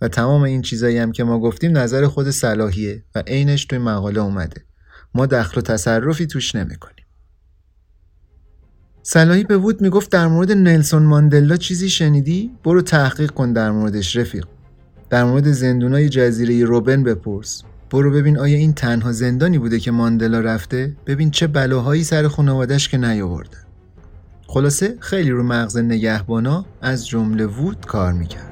و 0.00 0.08
تمام 0.08 0.42
این 0.42 0.62
چیزایی 0.62 0.98
هم 0.98 1.12
که 1.12 1.24
ما 1.24 1.38
گفتیم 1.38 1.78
نظر 1.78 2.06
خود 2.06 2.30
صلاحیه 2.30 3.04
و 3.14 3.22
عینش 3.26 3.64
توی 3.64 3.78
مقاله 3.78 4.20
اومده. 4.20 4.64
ما 5.14 5.26
دخل 5.26 5.58
و 5.58 5.62
تصرفی 5.62 6.26
توش 6.26 6.54
نمی‌کنیم. 6.54 7.06
صلاحی 9.02 9.44
به 9.44 9.56
وود 9.56 9.80
می‌گفت 9.80 10.10
در 10.10 10.26
مورد 10.26 10.52
نلسون 10.52 11.02
ماندلا 11.02 11.56
چیزی 11.56 11.90
شنیدی؟ 11.90 12.50
برو 12.64 12.82
تحقیق 12.82 13.30
کن 13.30 13.52
در 13.52 13.70
موردش 13.70 14.16
رفیق. 14.16 14.46
در 15.10 15.24
مورد 15.24 15.52
زندونای 15.52 16.08
جزیره 16.08 16.64
روبن 16.64 17.02
بپرس. 17.02 17.62
برو 17.90 18.10
ببین 18.10 18.38
آیا 18.38 18.56
این 18.56 18.72
تنها 18.72 19.12
زندانی 19.12 19.58
بوده 19.58 19.80
که 19.80 19.90
ماندلا 19.90 20.40
رفته؟ 20.40 20.96
ببین 21.06 21.30
چه 21.30 21.46
بلاهایی 21.46 22.04
سر 22.04 22.28
خانوادش 22.28 22.88
که 22.88 22.98
نیاورده. 22.98 23.56
خلاصه 24.46 24.96
خیلی 25.00 25.30
رو 25.30 25.42
مغز 25.42 25.76
نگهبانا 25.76 26.64
از 26.82 27.06
جمله 27.06 27.46
وود 27.46 27.86
کار 27.86 28.12
می‌کرد. 28.12 28.47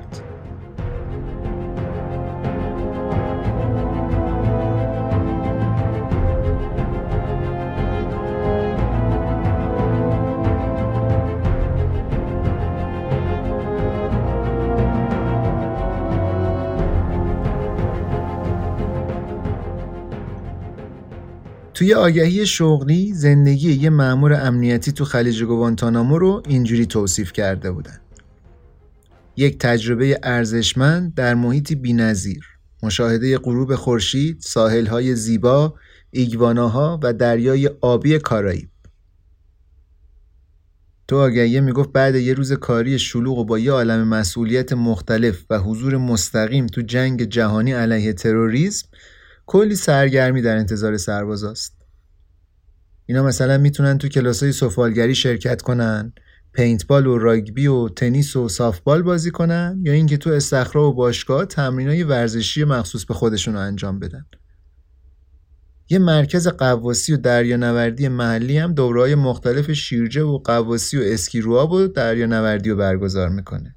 توی 21.86 21.94
آگهی 21.94 22.46
شغلی 22.46 23.12
زندگی 23.14 23.72
یه 23.72 23.90
مأمور 23.90 24.32
امنیتی 24.32 24.92
تو 24.92 25.04
خلیج 25.04 25.42
گوانتانامو 25.42 26.18
رو 26.18 26.42
اینجوری 26.48 26.86
توصیف 26.86 27.32
کرده 27.32 27.70
بودن. 27.70 28.00
یک 29.36 29.58
تجربه 29.58 30.20
ارزشمند 30.22 31.14
در 31.14 31.34
محیطی 31.34 31.74
بینظیر 31.74 32.44
مشاهده 32.82 33.38
غروب 33.38 33.74
خورشید، 33.74 34.40
ساحل‌های 34.40 35.14
زیبا، 35.14 35.74
ایگواناها 36.10 37.00
و 37.02 37.12
دریای 37.12 37.70
آبی 37.80 38.18
کارائیب. 38.18 38.68
تو 41.08 41.16
آگهیه 41.16 41.60
می‌گفت 41.60 41.92
بعد 41.92 42.14
یه 42.14 42.34
روز 42.34 42.52
کاری 42.52 42.98
شلوغ 42.98 43.38
و 43.38 43.44
با 43.44 43.58
یه 43.58 43.72
عالم 43.72 44.08
مسئولیت 44.08 44.72
مختلف 44.72 45.44
و 45.50 45.58
حضور 45.58 45.96
مستقیم 45.96 46.66
تو 46.66 46.80
جنگ 46.80 47.22
جهانی 47.22 47.72
علیه 47.72 48.12
تروریسم 48.12 48.88
کلی 49.46 49.76
سرگرمی 49.76 50.42
در 50.42 50.56
انتظار 50.56 50.96
سربازاست 50.96 51.75
اینا 53.06 53.22
مثلا 53.22 53.58
می‌تونن 53.58 53.98
تو 53.98 54.08
کلاسای 54.08 54.52
سفالگری 54.52 55.14
شرکت 55.14 55.62
کنن 55.62 56.12
پینتبال 56.52 57.06
و 57.06 57.18
راگبی 57.18 57.66
و 57.66 57.88
تنیس 57.88 58.36
و 58.36 58.48
سافبال 58.48 59.02
بازی 59.02 59.30
کنن 59.30 59.80
یا 59.82 59.92
اینکه 59.92 60.16
تو 60.16 60.30
استخرا 60.30 60.90
و 60.90 60.94
باشگاه 60.94 61.46
تمرینای 61.46 62.02
ورزشی 62.02 62.64
مخصوص 62.64 63.04
به 63.04 63.14
خودشون 63.14 63.54
رو 63.54 63.60
انجام 63.60 63.98
بدن. 63.98 64.26
یه 65.88 65.98
مرکز 65.98 66.48
قواسی 66.48 67.12
و 67.12 67.16
دریانوردی 67.16 68.08
محلی 68.08 68.58
هم 68.58 68.74
دورهای 68.74 69.14
مختلف 69.14 69.72
شیرجه 69.72 70.22
و 70.22 70.38
قواسی 70.38 70.98
و 70.98 71.02
اسکیرواب 71.04 71.72
و 71.72 71.86
دریانوردی 71.86 72.70
رو 72.70 72.76
برگزار 72.76 73.28
می‌کنه. 73.28 73.76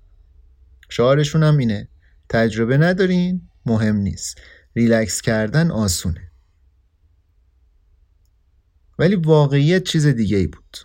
شعارشون 0.90 1.44
هم 1.44 1.58
اینه. 1.58 1.90
تجربه 2.30 2.78
ندارین 2.78 3.42
مهم 3.66 3.96
نیست. 3.96 4.38
ریلکس 4.76 5.22
کردن 5.22 5.72
آسونه. 5.72 6.29
ولی 9.00 9.16
واقعیت 9.16 9.84
چیز 9.84 10.08
دیگه 10.08 10.38
ای 10.38 10.48
بود. 10.48 10.78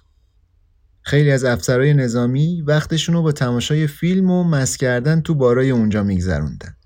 خیلی 1.02 1.30
از 1.30 1.44
افسرهای 1.44 1.94
نظامی 1.94 2.62
وقتشون 2.62 3.14
رو 3.14 3.22
با 3.22 3.32
تماشای 3.32 3.86
فیلم 3.86 4.30
و 4.30 4.44
مس 4.44 4.76
کردن 4.76 5.20
تو 5.20 5.34
بارای 5.34 5.70
اونجا 5.70 6.02
میگذروندن. 6.02 6.76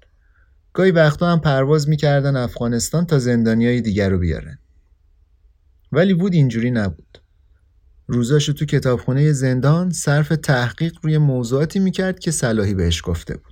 گاهی 0.72 0.90
وقتا 0.90 1.32
هم 1.32 1.40
پرواز 1.40 1.88
می‌کردن 1.88 2.36
افغانستان 2.36 3.06
تا 3.06 3.18
زندانیای 3.18 3.80
دیگر 3.80 4.10
رو 4.10 4.18
بیارن. 4.18 4.58
ولی 5.92 6.14
بود 6.14 6.34
اینجوری 6.34 6.70
نبود. 6.70 7.18
روزاشو 8.06 8.52
تو 8.52 8.64
کتابخونه 8.64 9.32
زندان 9.32 9.90
صرف 9.90 10.28
تحقیق 10.28 10.92
روی 11.02 11.18
موضوعاتی 11.18 11.78
می‌کرد 11.78 12.18
که 12.18 12.30
صلاحی 12.30 12.74
بهش 12.74 13.02
گفته 13.04 13.36
بود. 13.36 13.47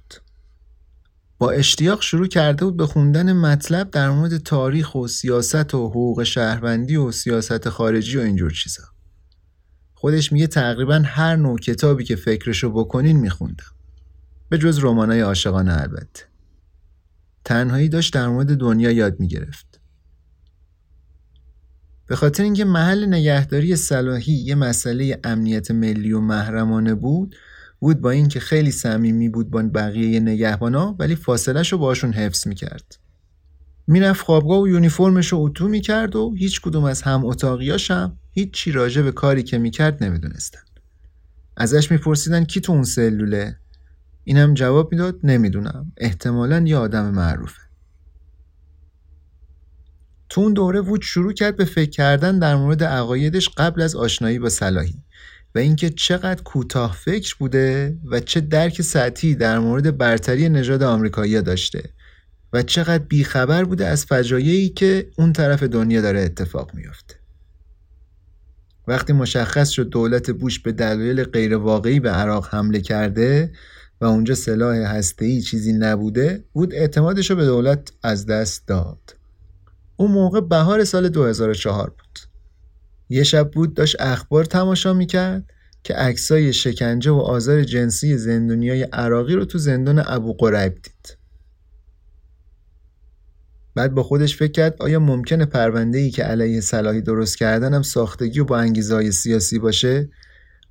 با 1.39 1.51
اشتیاق 1.51 2.03
شروع 2.03 2.27
کرده 2.27 2.65
بود 2.65 2.77
به 2.77 2.87
خوندن 2.87 3.33
مطلب 3.33 3.91
در 3.91 4.11
مورد 4.11 4.37
تاریخ 4.37 4.95
و 4.95 5.07
سیاست 5.07 5.75
و 5.75 5.89
حقوق 5.89 6.23
شهروندی 6.23 6.97
و 6.97 7.13
سیاست 7.13 7.69
خارجی 7.69 8.19
و 8.19 8.21
اینجور 8.21 8.51
چیزا. 8.51 8.83
خودش 9.95 10.33
میگه 10.33 10.47
تقریبا 10.47 11.03
هر 11.05 11.37
نوع 11.37 11.59
کتابی 11.59 12.05
که 12.05 12.17
فکرشو 12.17 12.71
بکنین 12.71 13.17
میخوندم. 13.17 13.65
به 14.49 14.59
جز 14.59 14.79
رمانای 14.85 15.21
عاشقانه 15.21 15.81
البته. 15.83 16.25
تنهایی 17.45 17.89
داشت 17.89 18.15
در 18.15 18.29
مورد 18.29 18.57
دنیا 18.57 18.91
یاد 18.91 19.21
می‌گرفت. 19.21 19.81
به 22.07 22.17
خاطر 22.17 22.43
اینکه 22.43 22.65
محل 22.65 23.07
نگهداری 23.07 23.77
صلاحی 23.77 24.33
یه 24.33 24.55
مسئله 24.55 25.21
امنیت 25.25 25.71
ملی 25.71 26.13
و 26.13 26.21
محرمانه 26.21 26.95
بود 26.95 27.37
بود 27.81 28.01
با 28.01 28.11
اینکه 28.11 28.41
خیلی 28.41 28.71
صمیمی 28.71 29.29
بود 29.29 29.51
با 29.51 29.63
بقیه 29.63 30.21
نگهبانا 30.21 30.97
ولی 30.99 31.17
فاصلش 31.17 31.73
رو 31.73 31.79
باشون 31.79 32.13
حفظ 32.13 32.47
می‌کرد. 32.47 32.99
می‌رفت 33.87 34.25
خوابگاه 34.25 34.61
و 34.61 34.69
یونیفرمش 34.69 35.27
رو 35.29 35.39
اتو 35.39 35.69
می‌کرد 35.69 36.17
و 36.17 36.35
هیچ 36.37 36.61
کدوم 36.61 36.85
از 36.85 37.03
هم 37.03 37.25
اتاقیاش 37.25 37.91
هم 37.91 38.19
هیچ 38.31 38.51
چی 38.51 38.73
راجع 38.73 39.03
به 39.03 39.13
کاری 39.13 39.43
که 39.43 39.59
می‌کرد 39.59 40.05
نمی‌دونستن. 40.05 40.61
ازش 41.57 41.91
میپرسیدن 41.91 42.45
کی 42.45 42.61
تو 42.61 42.73
اون 42.73 42.85
سلوله؟ 42.85 43.57
اینم 44.25 44.55
جواب 44.55 44.93
می‌داد 44.93 45.19
نمی‌دونم. 45.23 45.93
احتمالا 45.97 46.65
یه 46.67 46.77
آدم 46.77 47.11
معروفه. 47.15 47.61
تو 50.29 50.41
اون 50.41 50.53
دوره 50.53 50.81
وود 50.81 51.03
شروع 51.03 51.33
کرد 51.33 51.57
به 51.57 51.65
فکر 51.65 51.91
کردن 51.91 52.39
در 52.39 52.57
مورد 52.57 52.85
عقایدش 52.85 53.49
قبل 53.49 53.83
از 53.83 53.97
آشنایی 53.97 54.39
با 54.39 54.49
صلاحی. 54.49 55.03
و 55.57 55.59
اینکه 55.59 55.91
چقدر 55.91 56.43
کوتاه 56.43 56.93
فکر 56.93 57.37
بوده 57.39 57.99
و 58.05 58.21
چه 58.21 58.41
درک 58.41 58.83
سطحی 58.83 59.35
در 59.35 59.59
مورد 59.59 59.99
برتری 59.99 60.49
نژاد 60.49 60.83
آمریکایی 60.83 61.43
داشته 61.43 61.91
و 62.53 62.63
چقدر 62.63 63.05
بیخبر 63.05 63.65
بوده 63.65 63.87
از 63.87 64.05
فجایعی 64.05 64.69
که 64.69 65.11
اون 65.19 65.33
طرف 65.33 65.63
دنیا 65.63 66.01
داره 66.01 66.21
اتفاق 66.21 66.75
میافته. 66.75 67.15
وقتی 68.89 69.13
مشخص 69.13 69.69
شد 69.69 69.89
دولت 69.89 70.31
بوش 70.31 70.59
به 70.59 70.73
دلایل 70.73 71.25
غیرواقعی 71.25 72.01
به 72.01 72.11
عراق 72.11 72.49
حمله 72.55 72.81
کرده 72.81 73.53
و 74.01 74.05
اونجا 74.05 74.35
سلاح 74.35 74.77
هسته‌ای 74.77 75.43
چیزی 75.43 75.73
نبوده 75.73 76.45
بود 76.53 76.75
اعتمادش 76.75 77.31
رو 77.31 77.37
به 77.37 77.45
دولت 77.45 77.93
از 78.03 78.27
دست 78.27 78.69
داد. 78.69 79.17
اون 79.97 80.11
موقع 80.11 80.41
بهار 80.41 80.85
سال 80.85 81.09
2004 81.09 81.91
بود. 81.91 82.26
یه 83.09 83.23
شب 83.23 83.51
بود 83.51 83.75
داشت 83.75 83.97
اخبار 84.01 84.45
تماشا 84.45 84.93
می‌کرد 84.93 85.45
که 85.85 85.95
عکسای 85.95 86.53
شکنجه 86.53 87.11
و 87.11 87.17
آزار 87.17 87.65
جنسی 87.65 88.19
زندونیای 88.19 88.83
عراقی 88.83 89.35
رو 89.35 89.45
تو 89.45 89.59
زندان 89.59 90.03
ابو 90.07 90.35
قریب 90.35 90.75
دید. 90.75 91.17
بعد 93.75 93.95
با 93.95 94.03
خودش 94.03 94.37
فکر 94.37 94.53
کرد 94.53 94.77
آیا 94.83 95.01
ممکنه 95.01 95.45
پرونده 95.45 95.99
ای 95.99 96.11
که 96.11 96.23
علیه 96.23 96.61
صلاحی 96.61 97.01
درست 97.01 97.39
کردن 97.39 97.75
هم 97.75 97.83
ساختگی 97.83 98.41
و 98.41 98.45
با 98.45 98.59
انگیزهای 98.59 99.13
سیاسی 99.13 99.59
باشه؟ 99.59 100.09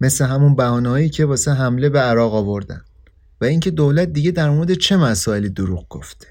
مثل 0.02 0.26
همون 0.26 0.56
بهانه‌هایی 0.56 1.10
که 1.10 1.26
واسه 1.26 1.54
حمله 1.54 1.89
به 1.89 2.00
عراق 2.00 2.34
آوردن. 2.34 2.82
و 3.41 3.45
اینکه 3.45 3.71
دولت 3.71 4.13
دیگه 4.13 4.32
در 4.32 4.50
مورد 4.50 4.74
چه 4.74 4.98
مسائلی 4.98 5.50
دروغ 5.50 5.88
گفته. 5.89 6.28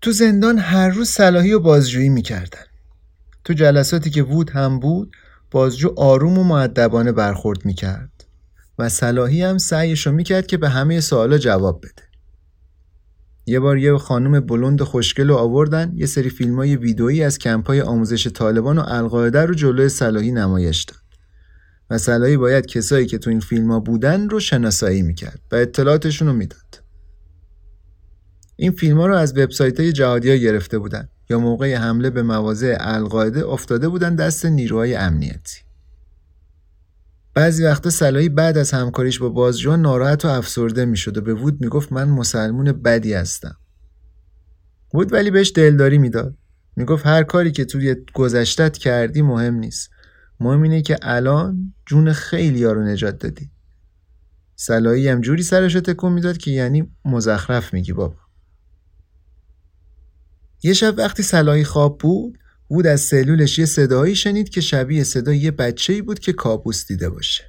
تو 0.00 0.12
زندان 0.12 0.58
هر 0.58 0.88
روز 0.88 1.08
صلاحی 1.08 1.52
و 1.52 1.60
بازجویی 1.60 2.08
می‌کردن. 2.08 2.64
تو 3.44 3.52
جلساتی 3.52 4.10
که 4.10 4.22
وود 4.22 4.50
هم 4.50 4.80
بود 4.80 5.12
بازجو 5.50 5.94
آروم 5.96 6.38
و 6.38 6.44
معدبانه 6.44 7.12
برخورد 7.12 7.64
می‌کرد 7.64 8.24
و 8.78 8.88
صلاحی 8.88 9.42
هم 9.42 9.58
سعیشو 9.58 10.12
می‌کرد 10.12 10.46
که 10.46 10.56
به 10.56 10.68
همه 10.68 11.00
سوالا 11.00 11.38
جواب 11.38 11.78
بده. 11.78 12.02
یه 13.46 13.60
بار 13.60 13.78
یه 13.78 13.98
خانم 13.98 14.40
بلند 14.40 14.82
خوشگل 14.82 15.28
رو 15.28 15.34
آوردن 15.34 15.92
یه 15.96 16.06
سری 16.06 16.30
فیلم 16.30 16.56
های 16.56 16.76
ویدئویی 16.76 17.22
از 17.22 17.38
کمپای 17.38 17.80
آموزش 17.80 18.28
طالبان 18.28 18.78
و 18.78 18.84
القاعده 18.86 19.40
رو 19.40 19.54
جلوی 19.54 19.88
صلاحی 19.88 20.32
نمایش 20.32 20.84
داد. 20.84 20.98
و 21.90 21.98
صلاحی 21.98 22.36
باید 22.36 22.66
کسایی 22.66 23.06
که 23.06 23.18
تو 23.18 23.30
این 23.30 23.40
فیلم 23.40 23.70
ها 23.70 23.80
بودن 23.80 24.28
رو 24.28 24.40
شناسایی 24.40 25.02
می‌کرد 25.02 25.40
و 25.52 25.56
اطلاعاتشون 25.56 26.28
رو 26.28 26.34
می‌داد. 26.34 26.82
این 28.56 28.72
فیلم 28.72 29.00
ها 29.00 29.06
رو 29.06 29.16
از 29.16 29.38
وبسایت 29.38 29.80
های 29.80 29.92
جهادی 29.92 30.30
ها 30.30 30.36
گرفته 30.36 30.78
بودن. 30.78 31.08
یا 31.30 31.38
موقع 31.38 31.74
حمله 31.74 32.10
به 32.10 32.22
مواضع 32.22 32.76
القاعده 32.80 33.46
افتاده 33.46 33.88
بودن 33.88 34.14
دست 34.14 34.46
نیروهای 34.46 34.94
امنیتی. 34.94 35.60
بعضی 37.34 37.64
وقتا 37.64 37.90
صلاحی 37.90 38.28
بعد 38.28 38.58
از 38.58 38.70
همکاریش 38.70 39.18
با 39.18 39.28
بازجوها 39.28 39.76
ناراحت 39.76 40.24
و 40.24 40.28
افسرده 40.28 40.84
می‌شد 40.84 41.18
و 41.18 41.20
به 41.20 41.34
وود 41.34 41.60
می‌گفت 41.60 41.92
من 41.92 42.08
مسلمون 42.08 42.72
بدی 42.72 43.14
هستم. 43.14 43.56
وود 44.94 45.12
ولی 45.12 45.30
بهش 45.30 45.52
دلداری 45.54 45.98
می‌داد. 45.98 46.36
می‌گفت 46.76 47.06
هر 47.06 47.22
کاری 47.22 47.52
که 47.52 47.64
توی 47.64 47.96
گذشتت 48.14 48.78
کردی 48.78 49.22
مهم 49.22 49.54
نیست. 49.54 49.90
مهم 50.40 50.62
اینه 50.62 50.82
که 50.82 50.98
الان 51.02 51.74
جون 51.86 52.12
خیلی 52.12 52.64
ها 52.64 52.72
رو 52.72 52.84
نجات 52.84 53.18
دادی. 53.18 53.50
صلاحی 54.56 55.08
هم 55.08 55.20
جوری 55.20 55.42
سرش 55.42 55.72
تکون 55.72 56.12
می‌داد 56.12 56.36
که 56.36 56.50
یعنی 56.50 56.90
مزخرف 57.04 57.74
میگی 57.74 57.92
بابا. 57.92 58.23
یه 60.64 60.72
شب 60.72 60.94
وقتی 60.98 61.22
صلاحی 61.22 61.64
خواب 61.64 61.98
بود 61.98 62.38
وود 62.70 62.86
از 62.86 63.00
سلولش 63.00 63.58
یه 63.58 63.66
صدایی 63.66 64.16
شنید 64.16 64.48
که 64.48 64.60
شبیه 64.60 65.04
صدای 65.04 65.38
یه 65.38 65.50
بچه 65.50 65.92
ای 65.92 66.02
بود 66.02 66.18
که 66.18 66.32
کابوس 66.32 66.86
دیده 66.86 67.08
باشه. 67.10 67.44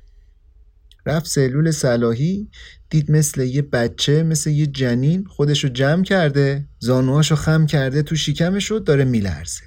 رفت 1.05 1.25
سلول 1.25 1.71
صلاحی 1.71 2.49
دید 2.89 3.11
مثل 3.11 3.41
یه 3.41 3.61
بچه 3.61 4.23
مثل 4.23 4.49
یه 4.49 4.67
جنین 4.67 5.25
خودشو 5.25 5.67
جمع 5.67 6.03
کرده 6.03 6.65
زانوهاشو 6.79 7.35
خم 7.35 7.65
کرده 7.65 8.03
تو 8.03 8.15
شکمش 8.15 8.65
رو 8.71 8.79
داره 8.79 9.05
میلرزه. 9.05 9.63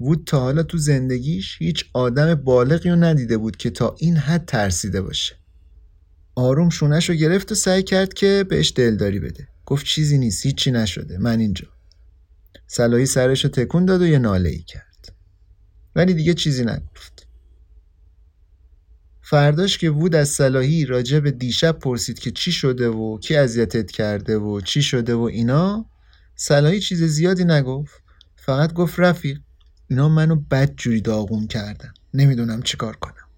وود 0.00 0.22
تا 0.26 0.40
حالا 0.40 0.62
تو 0.62 0.78
زندگیش 0.78 1.56
هیچ 1.58 1.84
آدم 1.92 2.34
بالغی 2.34 2.90
رو 2.90 2.96
ندیده 2.96 3.38
بود 3.38 3.56
که 3.56 3.70
تا 3.70 3.96
این 3.98 4.16
حد 4.16 4.44
ترسیده 4.46 5.02
باشه. 5.02 5.34
آروم 6.34 6.70
شونش 6.70 7.08
رو 7.08 7.14
گرفت 7.14 7.52
و 7.52 7.54
سعی 7.54 7.82
کرد 7.82 8.14
که 8.14 8.44
بهش 8.48 8.72
دلداری 8.76 9.20
بده. 9.20 9.48
گفت 9.66 9.86
چیزی 9.86 10.18
نیست 10.18 10.46
هیچی 10.46 10.70
نشده. 10.70 11.18
من 11.18 11.40
اینجا. 11.40 11.71
صلاحی 12.74 13.06
سرش 13.06 13.42
تکون 13.42 13.84
داد 13.84 14.02
و 14.02 14.06
یه 14.06 14.18
ناله 14.18 14.48
ای 14.48 14.62
کرد. 14.62 15.12
ولی 15.96 16.14
دیگه 16.14 16.34
چیزی 16.34 16.64
نگفت. 16.64 17.26
فرداش 19.22 19.78
که 19.78 19.90
وود 19.90 20.14
از 20.14 20.28
صلاحی 20.28 20.84
راجع 20.84 21.20
به 21.20 21.30
دیشب 21.30 21.78
پرسید 21.78 22.18
که 22.18 22.30
چی 22.30 22.52
شده 22.52 22.88
و 22.88 23.18
کی 23.18 23.36
اذیتت 23.36 23.90
کرده 23.90 24.38
و 24.38 24.60
چی 24.60 24.82
شده 24.82 25.14
و 25.14 25.20
اینا 25.20 25.86
صلاحی 26.36 26.80
چیز 26.80 27.02
زیادی 27.02 27.44
نگفت. 27.44 28.02
فقط 28.36 28.72
گفت 28.72 29.00
رفیق 29.00 29.40
اینا 29.90 30.08
منو 30.08 30.36
بد 30.36 30.74
جوری 30.76 31.00
داغون 31.00 31.46
کردن. 31.46 31.92
نمی‌دونم 32.14 32.62
چیکار 32.62 32.96
کنم. 32.96 33.28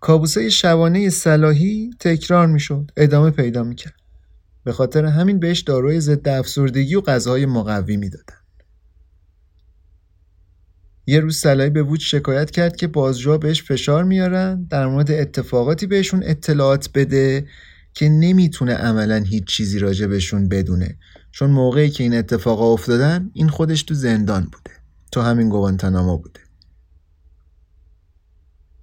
کابوسه 0.00 0.50
شبانه 0.50 1.10
صلاحی 1.10 1.90
تکرار 2.00 2.46
می‌شد. 2.46 2.90
ادامه 2.96 3.30
پیدا 3.30 3.62
می‌کرد. 3.62 3.94
به 4.68 4.72
خاطر 4.72 5.04
همین 5.04 5.40
بهش 5.40 5.60
داروی 5.60 6.00
ضد 6.00 6.28
افسردگی 6.28 6.94
و 6.94 7.00
غذاهای 7.00 7.46
مقوی 7.46 7.96
می‌دادن. 7.96 8.34
یه 11.06 11.20
روز 11.20 11.36
صلاحی 11.36 11.70
به 11.70 11.82
وود 11.82 12.00
شکایت 12.00 12.50
کرد 12.50 12.76
که 12.76 12.86
بازجوها 12.86 13.38
بهش 13.38 13.62
فشار 13.62 14.04
میارن 14.04 14.64
در 14.64 14.86
مورد 14.86 15.10
اتفاقاتی 15.10 15.86
بهشون 15.86 16.22
اطلاعات 16.24 16.90
بده 16.94 17.46
که 17.94 18.08
نمی‌تونه 18.08 18.74
عملا 18.74 19.16
هیچ 19.16 19.44
چیزی 19.44 19.78
راجع 19.78 20.06
بهشون 20.06 20.48
بدونه. 20.48 20.98
چون 21.30 21.50
موقعی 21.50 21.90
که 21.90 22.04
این 22.04 22.14
اتفاقا 22.14 22.72
افتادن 22.72 23.30
این 23.34 23.48
خودش 23.48 23.82
تو 23.82 23.94
زندان 23.94 24.42
بوده. 24.42 24.76
تو 25.12 25.20
همین 25.20 25.48
گوانتاناما 25.48 26.16
بوده. 26.16 26.40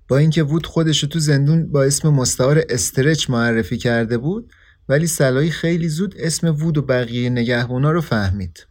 با 0.08 0.18
اینکه 0.18 0.44
وود 0.44 0.66
خودش 0.66 1.02
تو 1.02 1.20
زندون 1.20 1.72
با 1.72 1.84
اسم 1.84 2.10
مستعار 2.10 2.64
استرچ 2.70 3.30
معرفی 3.30 3.78
کرده 3.78 4.18
بود 4.18 4.52
ولی 4.90 5.08
صلاحی 5.08 5.50
خیلی 5.50 5.90
زود 5.90 6.16
اسم 6.18 6.48
وود 6.48 6.78
و 6.78 6.82
بقیه 6.82 7.30
نگهبانا 7.30 7.92
رو 7.92 8.02
فهمید. 8.02 8.68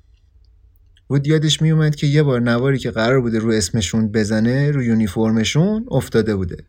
وود 1.11 1.27
یادش 1.27 1.63
میومد 1.63 1.95
که 1.95 2.07
یه 2.07 2.23
بار 2.23 2.41
نواری 2.41 2.79
که 2.79 2.91
قرار 2.91 3.21
بوده 3.21 3.39
رو 3.39 3.51
اسمشون 3.51 4.13
بزنه 4.13 4.71
رو 4.71 4.83
یونیفرمشون 4.83 5.87
افتاده 5.91 6.37
بوده. 6.37 6.65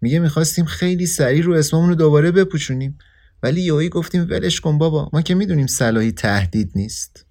میگه 0.00 0.18
می‌خواستیم 0.18 0.64
خیلی 0.64 1.06
سریع 1.06 1.42
رو 1.42 1.52
اسممون 1.52 1.88
رو 1.88 1.94
دوباره 1.94 2.30
بپوشونیم. 2.30 2.98
ولی 3.42 3.60
یهویی 3.60 3.88
گفتیم 3.88 4.26
ولش 4.30 4.60
کن 4.60 4.78
بابا 4.78 5.10
ما 5.12 5.22
که 5.22 5.34
می‌دونیم 5.34 5.66
صلاحی 5.66 6.12
تهدید 6.12 6.72
نیست. 6.74 7.26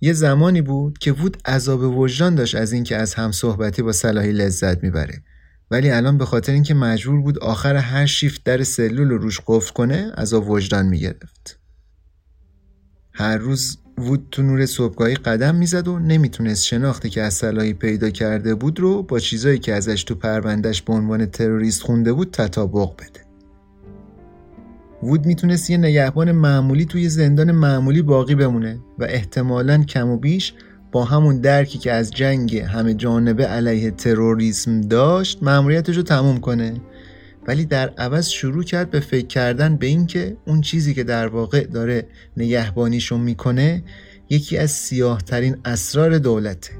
یه 0.00 0.12
زمانی 0.12 0.62
بود 0.62 0.98
که 0.98 1.12
وود 1.12 1.36
عذاب 1.44 1.98
وجدان 1.98 2.34
داشت 2.34 2.54
از 2.54 2.72
اینکه 2.72 2.96
از 2.96 3.14
هم 3.14 3.32
صحبتی 3.32 3.82
با 3.82 3.92
صلاحی 3.92 4.32
لذت 4.32 4.82
می‌بره. 4.82 5.22
ولی 5.72 5.90
الان 5.90 6.18
به 6.18 6.24
خاطر 6.24 6.52
اینکه 6.52 6.74
مجبور 6.74 7.20
بود 7.20 7.38
آخر 7.38 7.76
هر 7.76 8.06
شیفت 8.06 8.44
در 8.44 8.62
سلول 8.62 9.08
رو 9.10 9.18
روش 9.18 9.40
قفل 9.46 9.72
کنه 9.72 10.12
عذاب 10.12 10.50
وجدان 10.50 10.86
می‌گرفت. 10.86 11.58
هر 13.12 13.36
روز 13.36 13.78
وود 13.98 14.28
تو 14.30 14.42
نور 14.42 14.66
صبحگاهی 14.66 15.14
قدم 15.14 15.54
می‌زد 15.54 15.88
و 15.88 15.98
نمی‌تونست 15.98 16.64
شناختی 16.64 17.10
که 17.10 17.22
از 17.22 17.34
صلاحی 17.34 17.72
پیدا 17.72 18.10
کرده 18.10 18.54
بود 18.54 18.80
رو 18.80 19.02
با 19.02 19.18
چیزایی 19.18 19.58
که 19.58 19.74
ازش 19.74 20.04
تو 20.04 20.14
پروندهش 20.14 20.82
به 20.82 20.92
عنوان 20.92 21.26
تروریست 21.26 21.82
خونده 21.82 22.12
بود 22.12 22.30
تطابق 22.30 22.96
بده. 22.96 23.20
وود 25.02 25.26
می‌تونست 25.26 25.70
یه 25.70 25.76
نگهبان 25.76 26.32
معمولی 26.32 26.84
توی 26.84 27.08
زندان 27.08 27.52
معمولی 27.52 28.02
باقی 28.02 28.34
بمونه 28.34 28.78
و 28.98 29.04
احتمالا 29.04 29.84
کم 29.84 30.08
و 30.08 30.16
بیش 30.16 30.54
با 30.92 31.04
همون 31.04 31.40
درکی 31.40 31.78
که 31.78 31.92
از 31.92 32.10
جنگ 32.10 32.56
همه 32.56 32.94
جانبه 32.94 33.46
علیه 33.46 33.90
تروریسم 33.90 34.80
داشت 34.80 35.42
مأموریتش 35.42 35.96
رو 35.96 36.02
تموم 36.02 36.40
کنه. 36.40 36.74
ولی 37.46 37.64
در 37.64 37.88
عوض 37.88 38.28
شروع 38.28 38.62
کرد 38.62 38.90
به 38.90 39.00
فکر 39.00 39.26
کردن 39.26 39.76
به 39.76 39.86
اینکه 39.86 40.36
اون 40.46 40.60
چیزی 40.60 40.94
که 40.94 41.04
در 41.04 41.26
واقع 41.26 41.64
داره 41.64 42.06
نگهبانیشو 42.36 43.18
می‌کنه 43.18 43.82
یکی 44.30 44.58
از 44.58 44.70
سیاه 44.70 45.22
ترین 45.22 45.56
اسرار 45.64 46.18
دولته. 46.18 46.72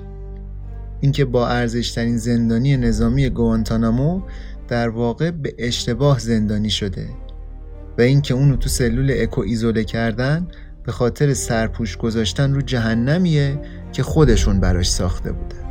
اینکه 1.01 1.25
با 1.25 1.49
ارزشترین 1.49 2.19
زندانی 2.19 2.77
نظامی 2.77 3.31
گوانتانامو 3.31 4.23
در 4.69 4.89
واقع 4.89 5.31
به 5.31 5.55
اشتباه 5.59 6.19
زندانی 6.19 6.71
شده 6.71 7.09
و 7.99 8.03
اینکه 8.03 8.35
اونو 8.35 8.57
تو 8.57 8.69
سلول 8.69 9.15
اکو 9.17 9.41
ایزوله 9.41 9.85
کردن 9.85 10.49
به 10.85 10.93
خاطر 10.93 11.35
سرپوش 11.35 11.97
گذاشتن 11.97 12.55
رو 12.55 12.61
جهنمیه 12.61 13.59
که 13.93 14.03
خودشون 14.03 14.61
براش 14.61 14.91
ساخته 14.91 15.33
بوده. 15.33 15.62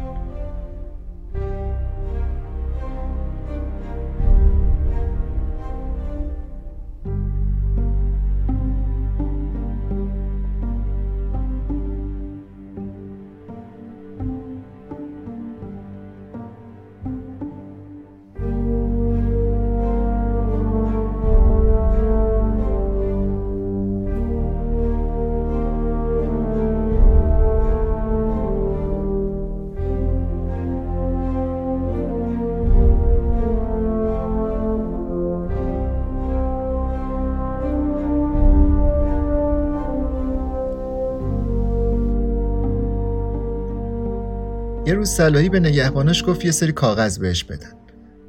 روز 45.02 45.10
صلاحی 45.10 45.50
به 45.50 45.60
نگهباناش 45.60 46.24
گفت 46.28 46.46
یه 46.46 46.52
سری 46.52 46.72
کاغذ 46.72 47.18
بهش 47.18 47.44
بدن 47.44 47.72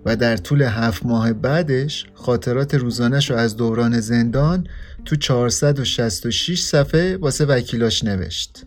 و 0.05 0.16
در 0.16 0.37
طول 0.37 0.62
هفت 0.62 1.07
ماه 1.07 1.33
بعدش 1.33 2.07
خاطرات 2.14 2.75
روزانش 2.75 3.31
رو 3.31 3.37
از 3.37 3.57
دوران 3.57 4.01
زندان 4.01 4.66
تو 5.05 5.16
466 5.16 6.62
صفحه 6.62 7.16
واسه 7.16 7.45
وکیلاش 7.45 8.05
نوشت. 8.05 8.66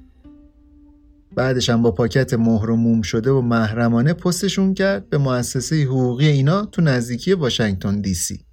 بعدش 1.35 1.69
هم 1.69 1.81
با 1.81 1.91
پاکت 1.91 2.33
مهر 2.33 2.69
و 2.69 2.75
موم 2.75 3.01
شده 3.01 3.31
و 3.31 3.41
محرمانه 3.41 4.13
پستشون 4.13 4.73
کرد 4.73 5.09
به 5.09 5.17
مؤسسه 5.17 5.83
حقوقی 5.83 6.27
اینا 6.27 6.65
تو 6.65 6.81
نزدیکی 6.81 7.33
واشنگتن 7.33 8.01
دی 8.01 8.13
سی. 8.13 8.45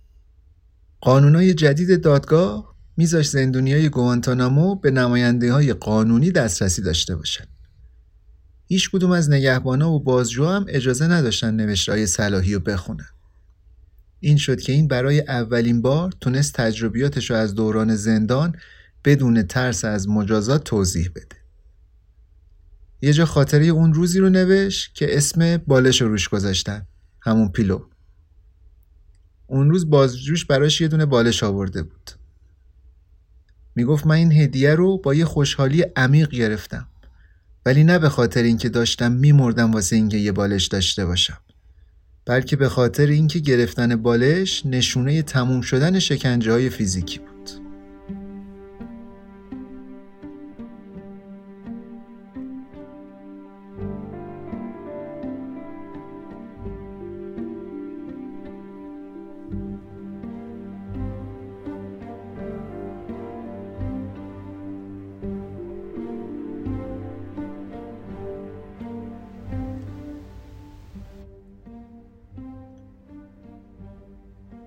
قانونای 1.01 1.55
جدید 1.55 2.03
دادگاه 2.03 2.77
میذاش 2.97 3.29
زندونی 3.29 3.73
های 3.73 3.89
گوانتانامو 3.89 4.75
به 4.75 4.91
نماینده 4.91 5.53
های 5.53 5.73
قانونی 5.73 6.31
دسترسی 6.31 6.83
داشته 6.83 7.17
باشن. 7.17 7.52
هیچ 8.73 8.91
کدوم 8.91 9.11
از 9.11 9.31
نگهبانا 9.31 9.91
و 9.91 10.01
بازجو 10.01 10.47
هم 10.47 10.65
اجازه 10.69 11.07
نداشتن 11.07 11.55
نوشتهای 11.55 12.07
صلاحی 12.07 12.55
رو 12.55 12.61
بخونن. 12.61 13.07
این 14.21 14.37
شد 14.37 14.61
که 14.61 14.73
این 14.73 14.89
برای 14.89 15.21
اولین 15.21 15.83
بار 15.83 16.13
تونست 16.21 16.55
تجربیاتش 16.55 17.31
رو 17.31 17.37
از 17.37 17.55
دوران 17.55 17.97
زندان 17.97 18.57
بدون 19.05 19.43
ترس 19.43 19.85
از 19.85 20.09
مجازات 20.09 20.65
توضیح 20.65 21.11
بده. 21.15 21.37
یه 23.03 23.13
جا 23.13 23.27
خاطره 23.27 23.67
اون 23.67 23.95
روزی 23.95 24.19
رو 24.19 24.29
نوشت 24.29 24.95
که 24.95 25.17
اسم 25.17 25.57
بالش 25.57 26.03
رو 26.03 26.09
روش 26.09 26.29
گذاشتن. 26.29 26.87
همون 27.21 27.49
پیلو. 27.49 27.85
اون 29.47 29.71
روز 29.71 29.91
بازجوش 29.91 30.45
براش 30.45 30.81
یه 30.81 30.89
دونه 30.89 31.07
بالش 31.07 31.43
آورده 31.43 31.83
بود. 31.83 32.11
می‌گفت 33.75 34.07
من 34.07 34.15
این 34.15 34.33
هدیه 34.33 34.75
رو 34.75 34.99
با 34.99 35.15
یه 35.15 35.25
خوشحالی 35.25 35.85
عمیق 35.97 36.31
گرفتم. 36.31 36.89
ولی 37.67 37.85
نه 37.85 37.99
به 37.99 38.09
خاطر 38.09 38.43
اینکه 38.43 38.69
داشتم 38.69 39.13
میمردم 39.13 39.73
واسه 39.73 39.97
اینکه 39.97 40.17
یه 40.17 40.33
بالش 40.33 40.67
داشته 40.67 41.07
باشم. 41.07 41.39
بلکه 42.27 42.57
به 42.57 42.69
خاطر 42.69 43.07
اینکه 43.07 43.39
گرفتن 43.39 43.97
بالش 43.97 44.67
نشونه 44.67 45.23
تموم 45.23 45.61
شدن 45.61 45.99
شکنجه 45.99 46.53
های 46.53 46.71
فیزیکی 46.71 47.19
بود. 47.19 47.32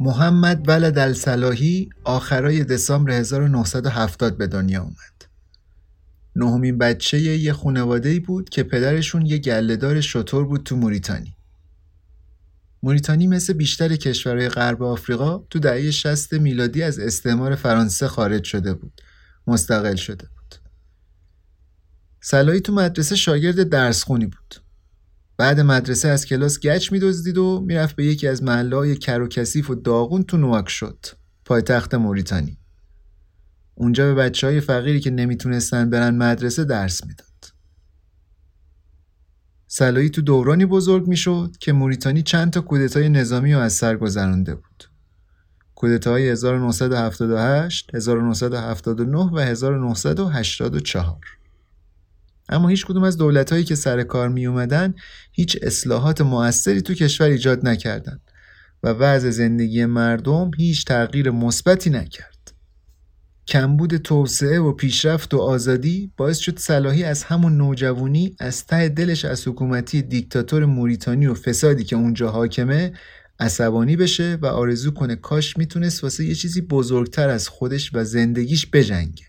محمد 0.06 0.70
ولد 0.70 0.97
الصلاحی 0.97 1.89
آخرای 2.03 2.64
دسامبر 2.64 3.12
1970 3.12 4.38
به 4.38 4.47
دنیا 4.47 4.82
اومد. 4.82 5.26
نهمین 6.36 6.78
بچه 6.78 7.20
یه 7.20 7.53
خانواده 7.53 8.20
بود 8.20 8.49
که 8.49 8.64
پدرشون 8.64 9.26
یه 9.26 9.38
گلهدار 9.38 10.01
شطور 10.01 10.45
بود 10.45 10.64
تو 10.64 10.76
موریتانی. 10.76 11.36
موریتانی 12.84 13.28
مثل 13.28 13.53
بیشتر 13.53 13.95
کشورهای 13.95 14.49
غرب 14.49 14.84
آفریقا 14.84 15.38
تو 15.38 15.60
دهه 15.60 15.91
60 15.91 16.34
میلادی 16.34 16.84
از 16.84 16.99
استعمار 16.99 17.56
فرانسه 17.56 18.08
خارج 18.08 18.43
شده 18.43 18.74
بود. 18.74 19.01
مستقل 19.47 19.95
شده 19.95 20.28
بود. 20.28 20.56
صلاحی 22.22 22.60
تو 22.60 22.74
مدرسه 22.74 23.16
شاگرد 23.16 23.70
درسخونی 23.70 24.26
بود. 24.26 24.64
بعد 25.38 25.60
مدرسه 25.60 26.08
از 26.08 26.26
کلاس 26.26 26.60
گچ 26.60 26.92
میدزدید 26.92 27.38
و 27.38 27.64
می‌رفت 27.68 27.96
به 27.96 28.06
یکی 28.06 28.28
از 28.28 28.44
محله 28.44 28.96
کر 28.96 29.22
و 29.22 29.28
کثیف 29.28 29.70
و 29.70 29.76
داغون 29.76 30.24
تو 30.24 30.38
نواک 30.38 30.70
شد 30.70 31.06
پایتخت 31.46 31.94
موریتانی. 31.96 32.58
اونجا 33.76 34.06
به 34.06 34.14
بچه 34.14 34.48
های 34.48 34.62
فقیری 34.62 35.00
که 35.00 35.12
نمی‌تونستن 35.12 35.90
برن 35.90 36.16
مدرسه 36.16 36.64
درس 36.64 37.06
می‌داد. 37.06 37.26
سلایی 39.68 40.10
تو 40.10 40.22
دورانی 40.22 40.66
بزرگ 40.66 41.08
می‌شد 41.08 41.56
که 41.60 41.74
موریتانی 41.74 42.22
چند 42.22 42.54
تا 42.54 42.62
کودتای 42.62 43.10
نظامی 43.10 43.54
رو 43.54 43.60
از 43.60 43.74
سر 43.74 43.98
گذرانده 43.98 44.56
بود. 44.56 44.84
کودتاهای 45.76 46.30
1978, 46.30 47.96
1979 47.96 49.18
و 49.18 49.40
1984 49.40 51.20
اما 52.50 52.68
هیچ 52.68 52.86
کدوم 52.86 53.04
از 53.04 53.18
دولت 53.18 53.52
هایی 53.52 53.64
که 53.64 53.76
سر 53.76 54.04
کار 54.04 54.30
می 54.30 54.46
اومدن 54.46 54.93
هیچ 55.32 55.58
اصلاحات 55.62 56.22
موثری 56.22 56.82
تو 56.82 56.93
کشور 56.93 57.28
ایجاد 57.28 57.68
نکردند 57.68 58.22
و 58.84 58.89
وضع 58.89 59.30
زندگی 59.30 59.86
مردم 59.86 60.52
هیچ 60.58 60.86
تغییر 60.86 61.32
مثبتی 61.32 61.89
نکرد. 61.89 62.36
کمبود 63.48 63.98
توسعه 63.98 64.60
و 64.60 64.72
پیشرفت 64.72 65.34
و 65.34 65.38
آزادی 65.38 66.12
باعث 66.18 66.38
شد 66.38 66.60
صلاحی 66.60 67.04
از 67.04 67.24
همون 67.24 67.58
نوجوانی 67.58 68.36
از 68.39 68.66
ته 68.66 68.89
دلش 68.89 69.26
از 69.26 69.48
حکومتی 69.48 70.02
دیکتاتور 70.02 70.66
موریتانی 70.66 71.28
و 71.28 71.34
فسادی 71.34 71.84
که 71.84 71.96
اونجا 71.96 72.32
حاکمه 72.32 72.93
عصبانی 73.39 73.96
بشه 73.96 74.38
و 74.41 74.46
آرزو 74.46 74.91
کنه 74.91 75.16
کاش 75.16 75.58
می‌تونست 75.58 76.04
واسه 76.04 76.26
یه 76.26 76.36
چیزی 76.36 76.62
بزرگتر 76.62 77.30
از 77.30 77.48
خودش 77.48 77.91
و 77.93 78.04
زندگیش 78.04 78.68
بجنگه. 78.74 79.26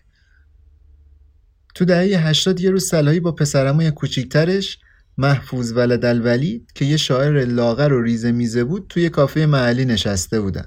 تو 1.77 1.85
دهه 1.85 2.27
80 2.27 2.59
یه 2.59 2.69
روز 2.69 2.85
صلاحی 2.85 3.19
با 3.19 3.31
پسرموی 3.31 3.91
کوچیکترش 3.91 4.79
محفوظ 5.17 5.71
ولد 5.71 6.05
الولی 6.05 6.65
که 6.75 6.85
یه 6.85 6.97
شاعر 6.97 7.45
لاغر 7.45 7.93
و 7.93 8.01
ریزه 8.01 8.31
میزه 8.31 8.63
بود 8.63 8.85
توی 8.89 9.09
کافه 9.09 9.45
محلی 9.45 9.85
نشسته 9.85 10.41
بودن. 10.41 10.65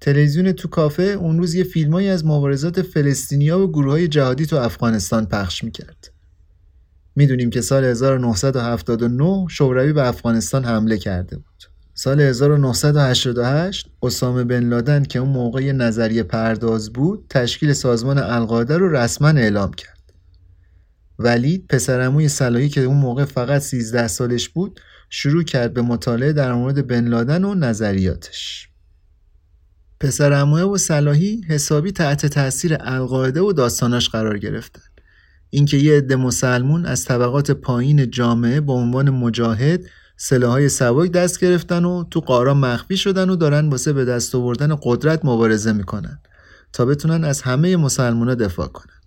تلویزیون 0.00 0.52
تو 0.52 0.68
کافه 0.68 1.02
اون 1.02 1.38
روز 1.38 1.54
یه 1.54 1.64
فیلمایی 1.64 2.08
از 2.08 2.26
مبارزات 2.26 2.82
فلسطینیا 2.82 3.60
و 3.60 3.72
گروه 3.72 3.92
های 3.92 4.08
جهادی 4.08 4.46
تو 4.46 4.56
افغانستان 4.56 5.26
پخش 5.26 5.64
می‌کرد. 5.64 6.12
می‌دونیم 7.16 7.50
که 7.50 7.60
سال 7.60 7.84
1979 7.84 9.46
شوروی 9.50 9.92
به 9.92 10.08
افغانستان 10.08 10.64
حمله 10.64 10.98
کرده 10.98 11.36
بود. 11.36 11.64
سال 11.94 12.20
1988 12.20 13.90
اسامه 14.02 14.44
بن 14.44 14.68
لادن 14.68 15.02
که 15.04 15.18
اون 15.18 15.28
موقع 15.28 15.72
نظریه 15.72 16.22
پرداز 16.22 16.92
بود 16.92 17.26
تشکیل 17.30 17.72
سازمان 17.72 18.18
القاعده 18.18 18.76
رو 18.76 18.96
رسما 18.96 19.28
اعلام 19.28 19.72
کرد. 19.72 19.97
ولید 21.18 21.66
پسرموی 21.68 22.28
صلاحی 22.28 22.68
که 22.68 22.80
اون 22.80 22.96
موقع 22.96 23.24
فقط 23.24 23.62
13 23.62 24.08
سالش 24.08 24.48
بود 24.48 24.80
شروع 25.10 25.42
کرد 25.42 25.74
به 25.74 25.82
مطالعه 25.82 26.32
در 26.32 26.52
مورد 26.52 26.86
بن 26.86 27.08
لادن 27.08 27.44
و 27.44 27.54
نظریاتش. 27.54 28.68
پسرموی 30.00 30.62
و 30.62 30.76
صلاحی 30.76 31.40
حسابی 31.48 31.92
تحت 31.92 32.26
تاثیر 32.26 32.76
القاعده 32.80 33.40
و 33.40 33.52
داستاناش 33.52 34.08
قرار 34.08 34.38
گرفتن. 34.38 34.82
اینکه 35.50 35.76
یه 35.76 35.96
عده 35.96 36.16
مسلمون 36.16 36.86
از 36.86 37.04
طبقات 37.04 37.50
پایین 37.50 38.10
جامعه 38.10 38.60
به 38.60 38.72
عنوان 38.72 39.10
مجاهد 39.10 39.80
سلاحهای 40.16 40.68
سبک 40.68 41.12
دست 41.12 41.40
گرفتن 41.40 41.84
و 41.84 42.04
تو 42.04 42.20
قارا 42.20 42.54
مخفی 42.54 42.96
شدن 42.96 43.30
و 43.30 43.36
دارن 43.36 43.68
واسه 43.68 43.92
به 43.92 44.04
دست 44.04 44.34
آوردن 44.34 44.76
قدرت 44.82 45.24
مبارزه 45.24 45.72
می‌کنن 45.72 46.20
تا 46.72 46.84
بتونن 46.84 47.24
از 47.24 47.42
همه 47.42 47.76
مسلمونا 47.76 48.34
دفاع 48.34 48.68
کنن. 48.68 48.97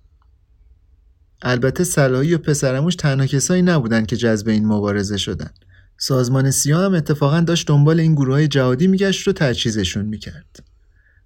البته 1.42 1.84
صلاحی 1.84 2.34
و 2.34 2.38
پسرموش 2.38 2.96
تنها 2.96 3.26
کسایی 3.26 3.62
نبودن 3.62 4.06
که 4.06 4.18
جذب 4.18 4.48
این 4.48 4.66
مبارزه 4.66 5.18
شدن. 5.18 5.50
سازمان 5.98 6.52
سیاه 6.52 6.86
هم 6.86 6.94
اتفاقا 6.94 7.40
داشت 7.40 7.68
دنبال 7.68 8.00
این 8.00 8.16
گروه 8.16 8.34
های 8.34 8.48
جهادی 8.48 8.88
میگشت 8.88 9.28
و 9.28 9.34
تجهیزشون 9.34 10.06
می‌کرد. 10.06 10.64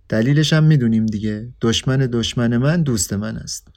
دلیلش 0.10 0.54
هم 0.54 0.64
می‌دونیم 0.64 1.06
دیگه. 1.06 1.54
دشمن 1.62 1.98
دشمن 1.98 2.58
من 2.58 2.84
دوست 2.84 3.14
من 3.14 3.38
است. 3.38 3.68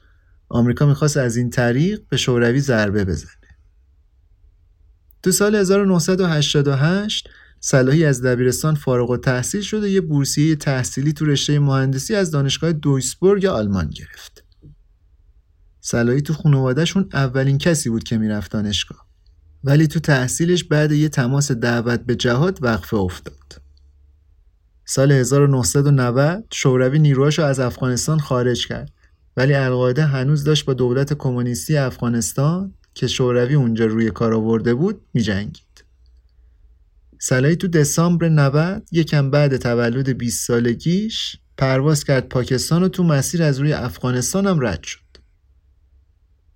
آمریکا 0.49 0.85
می‌خواست 0.85 1.17
از 1.17 1.37
این 1.37 1.49
طریق 1.49 2.01
به 2.09 2.17
شوروی 2.17 2.59
ضربه 2.59 3.05
بزنه. 3.05 3.31
تو 5.23 5.31
سال 5.31 5.55
1988 5.55 7.29
صلاحی 7.59 8.05
از 8.05 8.21
دبیرستان 8.21 8.75
فارغ 8.75 9.09
و 9.09 9.17
تحصیل 9.17 9.61
شد 9.61 9.83
و 9.83 9.87
یه 9.87 10.01
بورسیه 10.01 10.55
تحصیلی 10.55 11.13
تو 11.13 11.25
رشته 11.25 11.59
مهندسی 11.59 12.15
از 12.15 12.31
دانشگاه 12.31 12.73
دویسبورگ 12.73 13.45
آلمان 13.45 13.89
گرفت. 13.89 14.38
صلاحی 15.91 16.21
تو 16.21 16.33
خانوادهشون 16.33 17.09
اولین 17.13 17.57
کسی 17.57 17.89
بود 17.89 18.03
که 18.03 18.17
می‌رفت 18.17 18.51
دانشگاه. 18.51 19.05
ولی 19.63 19.87
تو 19.87 19.99
تحصیلش 19.99 20.63
بعد 20.63 20.91
یه 20.91 21.09
تماس 21.09 21.51
دعوت 21.51 21.99
به 21.99 22.15
جهاد 22.15 22.59
وقفه 22.61 22.97
افتاد. 22.97 23.61
سال 24.85 25.11
1990 25.11 26.45
شوروی 26.53 26.99
نیروهاشو 26.99 27.43
از 27.43 27.59
افغانستان 27.59 28.19
خارج 28.19 28.67
کرد. 28.67 28.91
ولی 29.37 29.53
القاعده 29.53 30.05
هنوز 30.05 30.43
داشت 30.43 30.65
با 30.65 30.73
دولت 30.73 31.13
کمونیستی 31.13 31.77
افغانستان 31.77 32.73
که 32.93 33.07
شوروی 33.07 33.55
اونجا 33.55 33.85
روی 33.85 34.11
کار 34.11 34.33
آورده 34.33 34.73
بود 34.73 35.01
میجنگید. 35.13 35.83
صلاحی 37.19 37.55
تو 37.55 37.67
دسامبر 37.67 38.29
90 38.29 38.83
یکم 38.91 39.31
بعد 39.31 39.57
تولد 39.57 40.17
20 40.17 40.47
سالگیش 40.47 41.35
پرواز 41.57 42.03
کرد 42.03 42.29
پاکستان 42.29 42.83
و 42.83 42.87
تو 42.87 43.03
مسیر 43.03 43.43
از 43.43 43.59
روی 43.59 43.73
افغانستان 43.73 44.47
هم 44.47 44.65
رد 44.65 44.83
شد. 44.83 45.08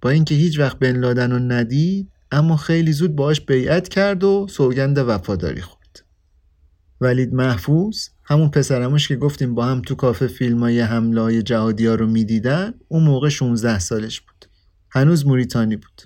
با 0.04 0.10
اینکه 0.10 0.36
هیچ 0.36 0.60
وقت 0.60 0.80
بن 0.80 0.99
لادن 0.99 1.32
رو 1.32 1.39
ندید 1.39 2.12
اما 2.32 2.58
خیلی 2.58 2.91
زود 2.91 3.16
باهاش 3.16 3.41
بیعت 3.41 3.89
کرد 3.89 4.24
و 4.24 4.47
سوگند 4.49 4.97
وفاداری 4.97 5.62
خورد. 5.62 6.04
ولید 7.01 7.34
محفوظ 7.34 8.08
همون 8.24 8.49
پسرموش 8.49 9.08
که 9.08 9.16
گفتیم 9.16 9.56
با 9.56 9.66
هم 9.66 9.82
تو 9.82 9.95
کافه 9.95 10.28
فیلم 10.28 10.60
های 10.60 10.80
حمله 10.80 11.22
های 11.22 11.43
جهادی 11.43 11.86
ها 11.86 11.95
رو 11.95 12.08
می‌دیدن 12.08 12.74
اون 12.88 13.04
موقع 13.04 13.30
16 13.30 13.80
سالش 13.80 14.22
بود. 14.22 14.45
هنوز 14.91 15.26
موریتانی 15.26 15.76
بود. 15.76 16.01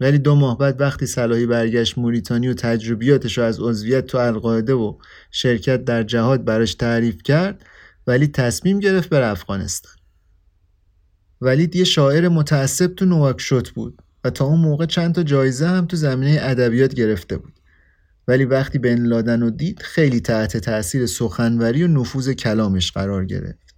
ولی 0.00 0.18
دو 0.18 0.34
ماه 0.34 0.58
بعد 0.58 0.80
وقتی 0.80 1.06
صلاحی 1.06 1.46
برگشت 1.46 1.98
موریتانی 1.98 2.48
و 2.48 2.54
تجربیاتش 2.54 3.38
رو 3.38 3.44
از 3.44 3.60
عضویت 3.60 4.06
تو 4.06 4.18
القاعده 4.18 4.74
و 4.74 4.98
شرکت 5.30 5.84
در 5.84 6.02
جهاد 6.02 6.44
براش 6.44 6.74
تعریف 6.74 7.22
کرد 7.22 7.64
ولی 8.06 8.26
تصمیم 8.26 8.78
گرفت 8.78 9.08
بر 9.08 9.22
افغانستان. 9.22 9.97
ولید 11.40 11.76
یه 11.76 11.84
شاعر 11.84 12.28
متعصب 12.28 12.94
تو 12.94 13.04
نواکشوت 13.04 13.70
بود 13.70 14.02
و 14.24 14.30
تا 14.30 14.44
اون 14.44 14.60
موقع 14.60 14.86
چند 14.86 15.14
تا 15.14 15.22
جایزه 15.22 15.68
هم 15.68 15.86
تو 15.86 15.96
زمینه 15.96 16.38
ادبیات 16.42 16.94
گرفته 16.94 17.36
بود 17.36 17.52
ولی 18.28 18.44
وقتی 18.44 18.78
بن 18.78 19.06
لادن 19.06 19.40
رو 19.40 19.50
دید 19.50 19.82
خیلی 19.82 20.20
تحت 20.20 20.56
تاثیر 20.56 21.06
سخنوری 21.06 21.84
و 21.84 21.88
نفوذ 21.88 22.30
کلامش 22.30 22.92
قرار 22.92 23.24
گرفت. 23.24 23.74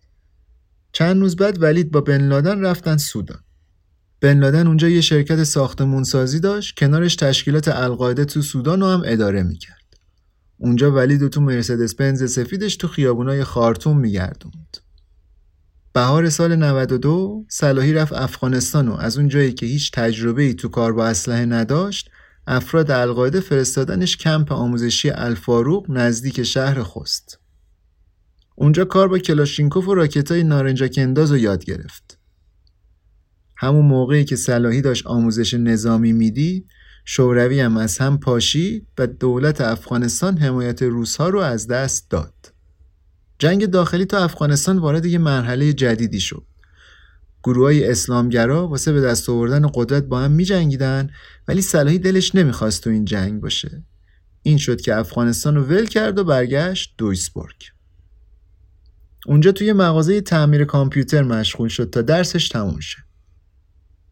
چند 0.92 1.20
روز 1.20 1.36
بعد 1.36 1.62
ولید 1.62 1.90
با 1.90 2.00
بن 2.00 2.28
لادن 2.28 2.60
رفتن 2.60 2.96
سودان. 2.96 3.40
بن 4.20 4.38
لادن 4.38 4.66
اونجا 4.66 4.88
یه 4.88 5.00
شرکت 5.00 5.44
ساختمون 5.44 6.04
سازی 6.04 6.40
داشت 6.40 6.78
کنارش 6.78 7.16
تشکیلات 7.16 7.68
القاعده 7.68 8.24
تو 8.24 8.42
سودان 8.42 8.80
رو 8.80 8.86
هم 8.86 9.02
اداره 9.04 9.42
می‌کرد. 9.42 9.80
اونجا 10.58 10.92
ولید 10.92 11.22
و 11.22 11.28
تو 11.28 11.40
مرسدس 11.40 11.94
بنز 11.94 12.32
سفیدش 12.32 12.76
تو 12.76 12.88
خیابونای 12.88 13.44
خارتوم 13.44 13.98
میگردوند. 13.98 14.76
بهار 15.92 16.28
سال 16.28 16.56
92 16.56 17.44
صلاحی 17.48 17.92
رفت 17.92 18.12
افغانستان 18.12 18.88
و 18.88 18.94
از 18.94 19.18
اون 19.18 19.28
جایی 19.28 19.52
که 19.52 19.66
هیچ 19.66 19.90
تجربه 19.92 20.42
ای 20.42 20.54
تو 20.54 20.68
کار 20.68 20.92
با 20.92 21.06
اسلحه 21.06 21.44
نداشت 21.44 22.10
افراد 22.46 22.90
القاعده 22.90 23.40
فرستادنش 23.40 24.16
کمپ 24.16 24.52
آموزشی 24.52 25.10
الفاروق 25.10 25.86
نزدیک 25.88 26.42
شهر 26.42 26.82
خست. 26.82 27.38
اونجا 28.54 28.84
کار 28.84 29.08
با 29.08 29.18
کلاشینکوف 29.18 29.88
و 29.88 29.94
راکتای 29.94 30.42
نارنجک 30.42 30.94
انداز 30.98 31.30
رو 31.30 31.38
یاد 31.38 31.64
گرفت. 31.64 32.18
همون 33.56 33.86
موقعی 33.86 34.24
که 34.24 34.36
صلاحی 34.36 34.80
داشت 34.80 35.06
آموزش 35.06 35.54
نظامی 35.54 36.12
میدی 36.12 36.66
شوروی 37.04 37.60
هم 37.60 37.76
از 37.76 37.98
هم 37.98 38.18
پاشید 38.18 38.86
و 38.98 39.06
دولت 39.06 39.60
افغانستان 39.60 40.38
حمایت 40.38 40.82
روسها 40.82 41.28
رو 41.28 41.38
از 41.38 41.66
دست 41.66 42.10
داد. 42.10 42.49
جنگ 43.40 43.66
داخلی 43.66 44.04
تا 44.04 44.18
افغانستان 44.18 44.78
وارد 44.78 45.06
یه 45.06 45.18
مرحله 45.18 45.72
جدیدی 45.72 46.20
شد. 46.20 46.42
گروه 47.44 47.64
های 47.64 47.90
اسلامگرا 47.90 48.68
واسه 48.68 48.92
به 48.92 49.00
دست 49.00 49.30
آوردن 49.30 49.70
قدرت 49.74 50.04
با 50.04 50.20
هم 50.20 50.30
می 50.30 50.44
جنگیدن 50.44 51.10
ولی 51.48 51.62
صلاحی 51.62 51.98
دلش 51.98 52.34
نمی‌خواست 52.34 52.84
تو 52.84 52.90
این 52.90 53.04
جنگ 53.04 53.40
باشه. 53.40 53.84
این 54.42 54.58
شد 54.58 54.80
که 54.80 54.96
افغانستان 54.96 55.54
رو 55.56 55.62
ول 55.62 55.86
کرد 55.86 56.18
و 56.18 56.24
برگشت 56.24 56.94
دویسبورگ. 56.98 57.56
اونجا 59.26 59.52
توی 59.52 59.72
مغازه 59.72 60.20
تعمیر 60.20 60.64
کامپیوتر 60.64 61.22
مشغول 61.22 61.68
شد 61.68 61.90
تا 61.90 62.02
درسش 62.02 62.48
تموم 62.48 62.80
شه. 62.80 62.98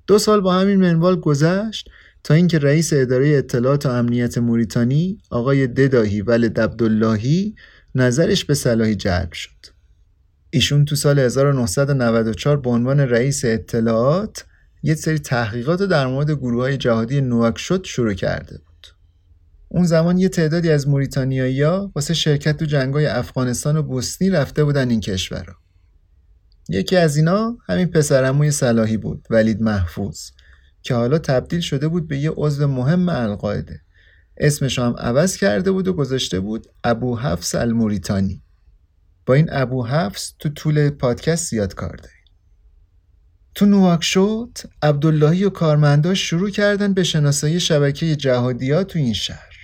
دو 0.07 0.18
سال 0.18 0.41
با 0.41 0.55
همین 0.55 0.76
منوال 0.76 1.20
گذشت 1.20 1.91
تا 2.24 2.35
اینکه 2.35 2.59
رئیس 2.59 2.93
اداره 2.93 3.29
اطلاعات 3.29 3.87
و 3.87 3.89
امنیت 3.89 4.39
موریتانی 4.39 5.18
آقای 5.31 5.66
دداهی 5.66 6.22
ولد 6.22 6.61
عبداللهی 6.61 7.55
نظرش 8.01 8.44
به 8.44 8.55
صلاحی 8.55 8.94
جلب 8.94 9.32
شد. 9.32 9.66
ایشون 10.51 10.84
تو 10.84 10.96
سال 10.96 11.18
1994 11.18 12.61
به 12.61 12.70
عنوان 12.70 13.01
رئیس 13.01 13.44
اطلاعات 13.44 14.44
یه 14.82 14.94
سری 14.94 15.18
تحقیقات 15.18 15.82
در 15.82 16.07
مورد 16.07 16.30
گروه 16.30 16.62
های 16.62 16.76
جهادی 16.76 17.20
نواکشوت 17.20 17.84
شروع 17.84 18.14
کرده 18.14 18.59
بود. 18.59 18.86
اون 19.68 19.84
زمان 19.84 20.18
یه 20.18 20.28
تعدادی 20.28 20.70
از 20.70 20.88
موریتانیایی 20.88 21.62
ها 21.62 21.92
واسه 21.94 22.14
شرکت 22.14 22.57
تو 22.57 22.64
جنگای 22.64 23.07
افغانستان 23.07 23.76
و 23.76 23.82
بوسنی 23.82 24.30
رفته 24.30 24.64
بودن 24.64 24.90
این 24.90 25.01
کشورها. 25.01 25.57
یکی 26.68 26.96
از 26.96 27.16
اینا 27.16 27.59
همین 27.66 27.86
پسرموی 27.86 28.51
صلاحی 28.51 28.96
بود 28.96 29.26
ولید 29.30 29.62
محفوظ 29.62 30.30
که 30.82 30.94
حالا 30.94 31.18
تبدیل 31.18 31.61
شده 31.61 31.88
بود 31.88 32.09
به 32.09 32.18
یه 32.18 32.30
عضو 32.36 32.66
مهم 32.66 33.09
القاعده 33.09 33.80
اسمش 34.41 34.78
هم 34.78 34.95
عوض 34.99 35.36
کرده 35.36 35.70
بود 35.72 35.89
و 35.89 35.93
گذاشته 35.93 36.41
بود 36.41 36.66
ابو 36.84 37.18
حفص 37.18 37.55
الموریتانی. 37.55 38.43
با 39.26 39.34
این 39.34 39.49
ابو 39.53 39.86
حفص 39.86 40.32
تو 40.39 40.49
طول 40.49 40.91
پادکست 40.91 41.51
زیاد 41.51 41.74
کار 41.74 41.97
داریم. 41.97 42.24
تو 43.55 43.66
نواکشوت 43.66 44.66
عبداللهی 44.82 45.45
و 45.45 45.51
کارمنداش 45.51 46.30
شروع 46.30 46.51
کردن 46.51 46.95
به 46.95 47.05
شناسایی 47.05 47.61
شبکه 47.61 48.16
جهادیا 48.16 48.84
تو 48.84 48.99
این 48.99 49.12
شهر. 49.12 49.55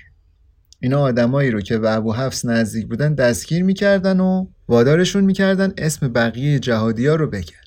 اینا 0.81 1.01
آدمایی 1.01 1.51
رو 1.51 1.61
که 1.61 1.79
به 1.79 1.91
ابو 1.91 2.12
حفص 2.12 2.45
نزدیک 2.45 2.87
بودن 2.87 3.14
دستگیر 3.14 3.64
می‌کردن 3.64 4.20
و 4.20 4.47
وادارشون 4.68 5.25
می‌کردن 5.25 5.72
اسم 5.79 6.09
بقیه 6.09 6.59
جهادیا 6.59 7.14
رو 7.14 7.27
بگن. 7.27 7.64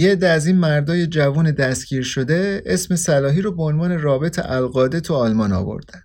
یه 0.00 0.12
عده 0.12 0.28
از 0.28 0.46
این 0.46 0.56
مردای 0.56 1.06
جوان 1.06 1.50
دستگیر 1.50 2.02
شده 2.02 2.62
اسم 2.66 2.96
صلاحی 2.96 3.42
رو 3.42 3.52
به 3.52 3.62
عنوان 3.62 4.00
رابط 4.00 4.40
القاده 4.44 5.00
تو 5.00 5.14
آلمان 5.14 5.52
آوردن. 5.52 6.02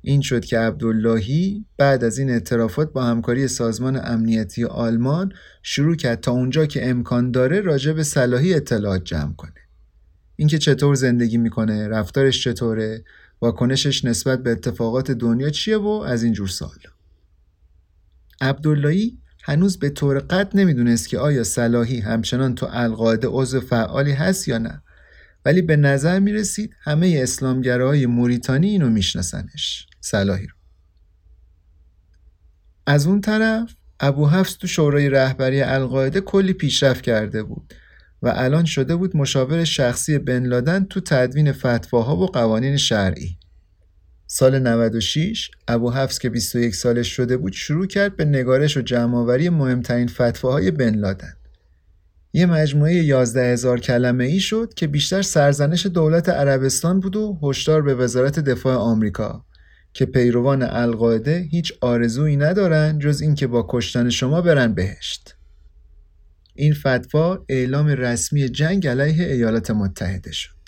این 0.00 0.20
شد 0.20 0.44
که 0.44 0.58
عبداللهی 0.58 1.64
بعد 1.76 2.04
از 2.04 2.18
این 2.18 2.30
اعترافات 2.30 2.92
با 2.92 3.04
همکاری 3.04 3.48
سازمان 3.48 4.00
امنیتی 4.04 4.64
آلمان 4.64 5.32
شروع 5.62 5.96
کرد 5.96 6.20
تا 6.20 6.32
اونجا 6.32 6.66
که 6.66 6.90
امکان 6.90 7.30
داره 7.30 7.60
راجع 7.60 7.92
به 7.92 8.02
صلاحی 8.02 8.54
اطلاعات 8.54 9.04
جمع 9.04 9.34
کنه. 9.34 9.60
اینکه 10.36 10.58
چطور 10.58 10.94
زندگی 10.94 11.38
می‌کنه، 11.38 11.88
رفتارش 11.88 12.44
چطوره، 12.44 13.04
واکنشش 13.40 14.04
نسبت 14.04 14.42
به 14.42 14.50
اتفاقات 14.50 15.10
دنیا 15.10 15.50
چیه 15.50 15.76
و 15.76 15.88
از 15.88 16.22
این 16.22 16.32
جور 16.32 16.48
سوال. 16.48 16.78
عبداللهی 18.40 19.18
هنوز 19.42 19.78
به 19.78 19.90
طور 19.90 20.18
قطع 20.18 20.58
نمی‌دونست 20.58 21.08
که 21.08 21.18
آیا 21.18 21.44
صلاحی 21.44 22.00
همچنان 22.00 22.54
تو 22.54 22.66
القاعده 22.70 23.28
عضو 23.30 23.60
فعالی 23.60 24.12
هست 24.12 24.48
یا 24.48 24.58
نه. 24.58 24.82
ولی 25.44 25.62
به 25.62 25.76
نظر 25.76 26.20
می 26.20 26.32
رسید 26.32 26.74
همه 26.80 27.20
اسلامگراهای 27.22 28.06
موریتانی 28.06 28.68
اینو 28.68 28.90
میشناسنش 28.90 29.86
صلاحی 30.00 30.46
رو. 30.46 30.54
از 32.86 33.06
اون 33.06 33.20
طرف 33.20 33.74
ابو 34.00 34.28
حفظ 34.28 34.56
تو 34.56 34.66
شورای 34.66 35.10
رهبری 35.10 35.62
القاعده 35.62 36.20
کلی 36.20 36.52
پیشرفت 36.52 37.02
کرده 37.02 37.42
بود 37.42 37.74
و 38.22 38.32
الان 38.36 38.64
شده 38.64 38.96
بود 38.96 39.16
مشاور 39.16 39.64
شخصی 39.64 40.18
بن 40.18 40.46
لادن 40.46 40.84
تو 40.84 41.00
تدوین 41.00 41.52
فتواها 41.52 42.16
و 42.16 42.26
قوانین 42.26 42.76
شرعی. 42.76 43.39
سال 44.32 44.58
96 44.58 45.50
ابو 45.68 45.90
حفظ 45.90 46.18
که 46.18 46.30
21 46.30 46.74
سالش 46.74 47.08
شده 47.08 47.36
بود 47.36 47.52
شروع 47.52 47.86
کرد 47.86 48.16
به 48.16 48.24
نگارش 48.24 48.76
و 48.76 48.80
جمعآوری 48.80 49.48
مهمترین 49.48 50.08
فتواهای 50.08 50.70
بن 50.70 50.94
لادن. 50.94 51.32
یه 52.32 52.46
مجموعه 52.46 52.94
11 52.94 53.52
هزار 53.52 53.80
کلمه 53.80 54.24
ای 54.24 54.40
شد 54.40 54.74
که 54.76 54.86
بیشتر 54.86 55.22
سرزنش 55.22 55.86
دولت 55.86 56.28
عربستان 56.28 57.00
بود 57.00 57.16
و 57.16 57.38
هشدار 57.42 57.82
به 57.82 57.94
وزارت 57.94 58.38
دفاع 58.38 58.76
آمریکا 58.76 59.44
که 59.92 60.06
پیروان 60.06 60.62
القاعده 60.62 61.38
هیچ 61.50 61.72
آرزویی 61.80 62.36
ندارن 62.36 62.98
جز 62.98 63.20
اینکه 63.20 63.46
با 63.46 63.66
کشتن 63.68 64.10
شما 64.10 64.40
برن 64.40 64.74
بهشت. 64.74 65.36
این 66.54 66.74
فتوا 66.74 67.44
اعلام 67.48 67.86
رسمی 67.86 68.48
جنگ 68.48 68.86
علیه 68.86 69.26
ایالات 69.26 69.70
متحده 69.70 70.32
شد. 70.32 70.59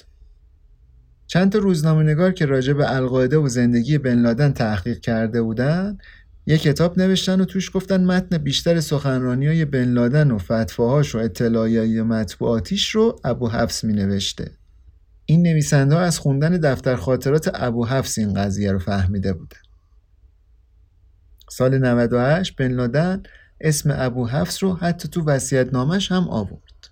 چند 1.33 1.53
تا 1.53 1.59
روزنامه 1.59 2.03
نگار 2.03 2.33
که 2.33 2.47
راجع 2.47 2.73
به 2.73 2.97
القاعده 2.97 3.37
و 3.37 3.49
زندگی 3.49 3.99
بن 3.99 4.15
لادن 4.15 4.53
تحقیق 4.53 5.01
کرده 5.01 5.43
بودن 5.43 5.99
یه 6.47 6.59
کتاب 6.59 6.99
نوشتن 6.99 7.41
و 7.41 7.45
توش 7.45 7.71
گفتن 7.77 8.05
متن 8.05 8.39
بیشتر 8.39 8.81
سخنرانی 8.81 9.47
های 9.47 9.65
بن 9.65 9.85
لادن 9.85 10.31
و 10.31 10.39
فتواهاش 10.39 11.15
و 11.15 11.19
اطلاعیه 11.19 12.03
مطبوعاتیش 12.03 12.91
رو 12.91 13.21
ابو 13.25 13.49
حفص 13.49 13.85
می 13.85 13.93
نوشته. 13.93 14.51
این 15.27 15.43
نویسنده 15.43 15.97
از 15.97 16.19
خوندن 16.19 16.51
دفتر 16.51 16.97
خاطرات 16.97 17.51
ابو 17.55 17.87
حفص 17.87 18.19
این 18.19 18.35
قضیه 18.35 18.73
رو 18.73 18.79
فهمیده 18.79 19.33
بودن. 19.33 19.63
سال 21.51 21.79
98 21.79 22.57
بن 22.57 22.73
لادن 22.73 23.23
اسم 23.61 23.95
ابو 23.97 24.27
حفص 24.29 24.63
رو 24.63 24.75
حتی 24.75 25.09
تو 25.09 25.25
وسیعت 25.25 25.73
نامش 25.73 26.13
هم 26.13 26.29
آورد. 26.29 26.92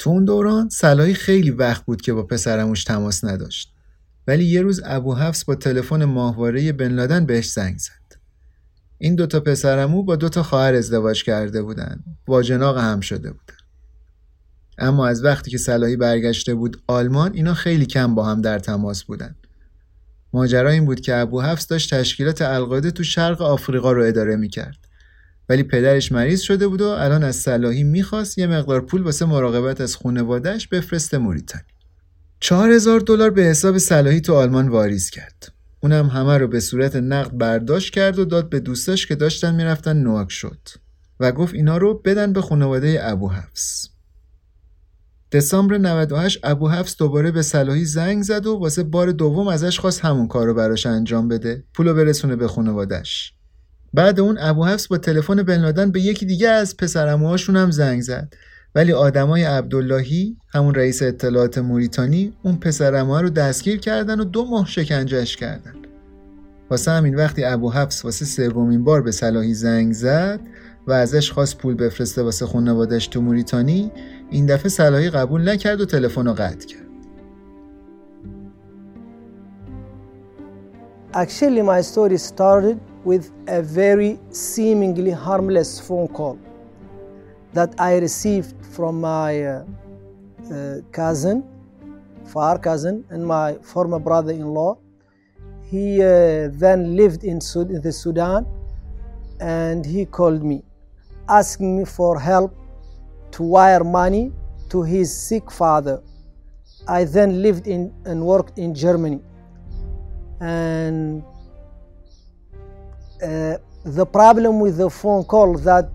تو 0.00 0.10
اون 0.10 0.24
دوران 0.24 0.68
صلاحی 0.68 1.14
خیلی 1.14 1.50
وقت 1.50 1.84
بود 1.84 2.00
که 2.00 2.12
با 2.12 2.22
پسرموش 2.22 2.84
تماس 2.84 3.24
نداشت. 3.24 3.74
ولی 4.26 4.44
یه 4.44 4.62
روز 4.62 4.80
ابو 4.84 5.14
حفص 5.14 5.44
با 5.44 5.54
تلفن 5.54 6.04
ماهواره 6.04 6.72
بن 6.72 6.88
لادن 6.88 7.26
بهش 7.26 7.50
زنگ 7.50 7.78
زد. 7.78 8.18
این 8.98 9.14
دوتا 9.14 9.40
پسرمو 9.40 10.02
با 10.02 10.16
دوتا 10.16 10.42
خواهر 10.42 10.74
ازدواج 10.74 11.24
کرده 11.24 11.62
بودن. 11.62 12.04
واجناق 12.28 12.78
هم 12.78 13.00
شده 13.00 13.30
بودن. 13.30 13.54
اما 14.78 15.06
از 15.06 15.24
وقتی 15.24 15.50
که 15.50 15.58
صلاحی 15.58 15.96
برگشته 15.96 16.54
بود 16.54 16.82
آلمان 16.86 17.34
اینا 17.34 17.54
خیلی 17.54 17.86
کم 17.86 18.14
با 18.14 18.24
هم 18.24 18.40
در 18.40 18.58
تماس 18.58 19.04
بودن. 19.04 19.36
ماجرا 20.32 20.70
این 20.70 20.84
بود 20.84 21.00
که 21.00 21.16
ابو 21.16 21.40
حفص 21.40 21.70
داشت 21.70 21.94
تشکیلات 21.94 22.42
القاعده 22.42 22.90
تو 22.90 23.04
شرق 23.04 23.42
آفریقا 23.42 23.92
رو 23.92 24.04
اداره 24.04 24.36
می‌کرد. 24.36 24.79
ولی 25.50 25.62
پدرش 25.62 26.12
مریض 26.12 26.40
شده 26.40 26.68
بود 26.68 26.80
و 26.80 26.88
الان 26.88 27.24
از 27.24 27.36
صلاحی 27.36 27.84
می‌خواست 27.84 28.38
یه 28.38 28.46
مقدار 28.46 28.80
پول 28.80 29.02
واسه 29.02 29.26
مراقبت 29.26 29.80
از 29.80 29.96
خانوادهش 29.96 30.66
بفرسته 30.66 31.18
موریتانی. 31.18 31.64
چهار 32.40 32.70
هزار 32.70 33.00
دلار 33.00 33.30
به 33.30 33.42
حساب 33.42 33.78
صلاحی 33.78 34.20
تو 34.20 34.34
آلمان 34.34 34.68
واریز 34.68 35.10
کرد. 35.10 35.52
اونم 35.80 36.06
همه 36.06 36.38
رو 36.38 36.48
به 36.48 36.60
صورت 36.60 36.96
نقد 36.96 37.38
برداشت 37.38 37.92
کرد 37.92 38.18
و 38.18 38.24
داد 38.24 38.48
به 38.48 38.60
دوستاش 38.60 39.06
که 39.06 39.14
داشتن 39.14 39.54
می‌رفتن 39.54 39.96
نواک 39.96 40.30
شد 40.30 40.68
و 41.20 41.32
گفت 41.32 41.54
اینا 41.54 41.76
رو 41.76 41.94
بدن 42.04 42.32
به 42.32 42.42
خانواده 42.42 43.00
ابو 43.02 43.30
حفص. 43.30 43.88
دسامبر 45.32 45.78
98 45.78 46.40
ابو 46.42 46.68
حفص 46.68 46.96
دوباره 46.98 47.30
به 47.30 47.42
صلاحی 47.42 47.84
زنگ 47.84 48.22
زد 48.22 48.46
و 48.46 48.54
واسه 48.54 48.82
بار 48.82 49.12
دوم 49.12 49.48
ازش 49.48 49.78
خواست 49.78 50.00
همون 50.00 50.28
کار 50.28 50.46
رو 50.46 50.54
براش 50.54 50.86
انجام 50.86 51.28
بده 51.28 51.64
پولو 51.74 51.94
برسونه 51.94 52.36
به 52.36 52.48
خانوادهش 52.48 53.32
بعد 53.94 54.20
اون 54.20 54.38
ابو 54.38 54.64
حفص 54.64 54.88
با 54.88 54.98
تلفن 54.98 55.42
بن 55.42 55.90
به 55.90 56.00
یکی 56.00 56.26
دیگه 56.26 56.48
از 56.48 56.76
پسرموهاشون 56.76 57.56
هم 57.56 57.70
زنگ 57.70 58.00
زد. 58.00 58.34
ولی 58.74 58.92
آدمای 58.92 59.44
عبداللهی 59.44 60.36
همون 60.48 60.74
رئیس 60.74 61.02
اطلاعات 61.02 61.58
موریتانی 61.58 62.32
اون 62.42 62.56
پسرموها 62.56 63.20
رو 63.20 63.30
دستگیر 63.30 63.78
کردن 63.78 64.20
و 64.20 64.24
دو 64.24 64.44
ماه 64.44 64.66
شکنجهش 64.66 65.36
کردن. 65.36 65.74
واسه 66.70 66.90
همین 66.90 67.14
وقتی 67.14 67.44
ابو 67.44 67.70
حفص 67.70 68.04
واسه 68.04 68.24
سومین 68.24 68.84
بار 68.84 69.02
به 69.02 69.10
صلاحی 69.10 69.54
زنگ 69.54 69.92
زد 69.92 70.40
و 70.86 70.92
ازش 70.92 71.32
خواست 71.32 71.58
پول 71.58 71.74
بفرسته 71.74 72.22
واسه 72.22 72.46
خانوادش 72.46 73.06
تو 73.06 73.20
موریتانی 73.20 73.92
این 74.30 74.46
دفعه 74.46 74.68
صلاحی 74.68 75.10
قبول 75.10 75.48
نکرد 75.48 75.80
و 75.80 75.84
تلفن 75.84 76.26
رو 76.26 76.32
قطع 76.32 76.66
کرد. 76.66 76.80
Actually, 81.12 81.62
my 81.62 81.80
story 81.82 82.18
started 82.18 82.89
with 83.04 83.30
a 83.48 83.62
very 83.62 84.18
seemingly 84.30 85.10
harmless 85.10 85.80
phone 85.80 86.08
call 86.08 86.38
that 87.52 87.74
I 87.80 87.98
received 87.98 88.54
from 88.66 89.00
my 89.00 89.42
uh, 89.42 89.64
uh, 90.52 90.76
cousin, 90.92 91.44
far 92.24 92.58
cousin, 92.58 93.04
and 93.10 93.26
my 93.26 93.54
former 93.62 93.98
brother 93.98 94.32
in 94.32 94.46
law. 94.46 94.78
He 95.64 96.02
uh, 96.02 96.48
then 96.52 96.96
lived 96.96 97.24
in, 97.24 97.40
Sud- 97.40 97.70
in 97.70 97.80
the 97.80 97.92
Sudan 97.92 98.46
and 99.40 99.86
he 99.86 100.04
called 100.04 100.42
me 100.44 100.62
asking 101.28 101.78
me 101.78 101.84
for 101.84 102.18
help 102.18 102.52
to 103.30 103.42
wire 103.42 103.84
money 103.84 104.32
to 104.68 104.82
his 104.82 105.16
sick 105.16 105.50
father. 105.50 106.02
I 106.88 107.04
then 107.04 107.40
lived 107.40 107.66
in 107.68 107.94
and 108.04 108.26
worked 108.26 108.58
in 108.58 108.74
Germany. 108.74 109.20
And 110.40 111.22
uh, 113.22 113.58
the 113.84 114.06
problem 114.06 114.60
with 114.60 114.76
the 114.76 114.90
phone 114.90 115.24
call 115.24 115.56
that 115.58 115.90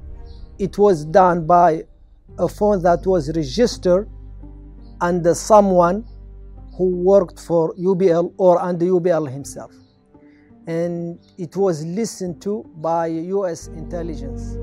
it 0.59 0.77
was 0.77 1.05
done 1.05 1.45
by 1.45 1.83
a 2.39 2.47
phone 2.47 2.81
that 2.83 3.05
was 3.05 3.35
registered 3.35 4.09
under 5.01 5.33
someone 5.35 6.05
who 6.77 6.89
worked 6.95 7.39
for 7.39 7.73
UBL 7.75 8.33
or 8.37 8.61
under 8.61 8.85
UBL 8.85 9.31
himself. 9.31 9.71
And 10.67 11.19
it 11.37 11.55
was 11.55 11.85
listened 11.85 12.41
to 12.41 12.63
by 12.77 13.07
US 13.07 13.67
intelligence. 13.67 14.53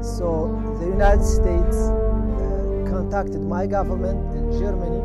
So 0.00 0.48
the 0.80 0.86
United 0.86 1.24
States 1.24 1.76
uh, 1.76 2.84
contacted 2.88 3.42
my 3.42 3.66
government 3.66 4.18
in 4.34 4.58
Germany 4.58 5.01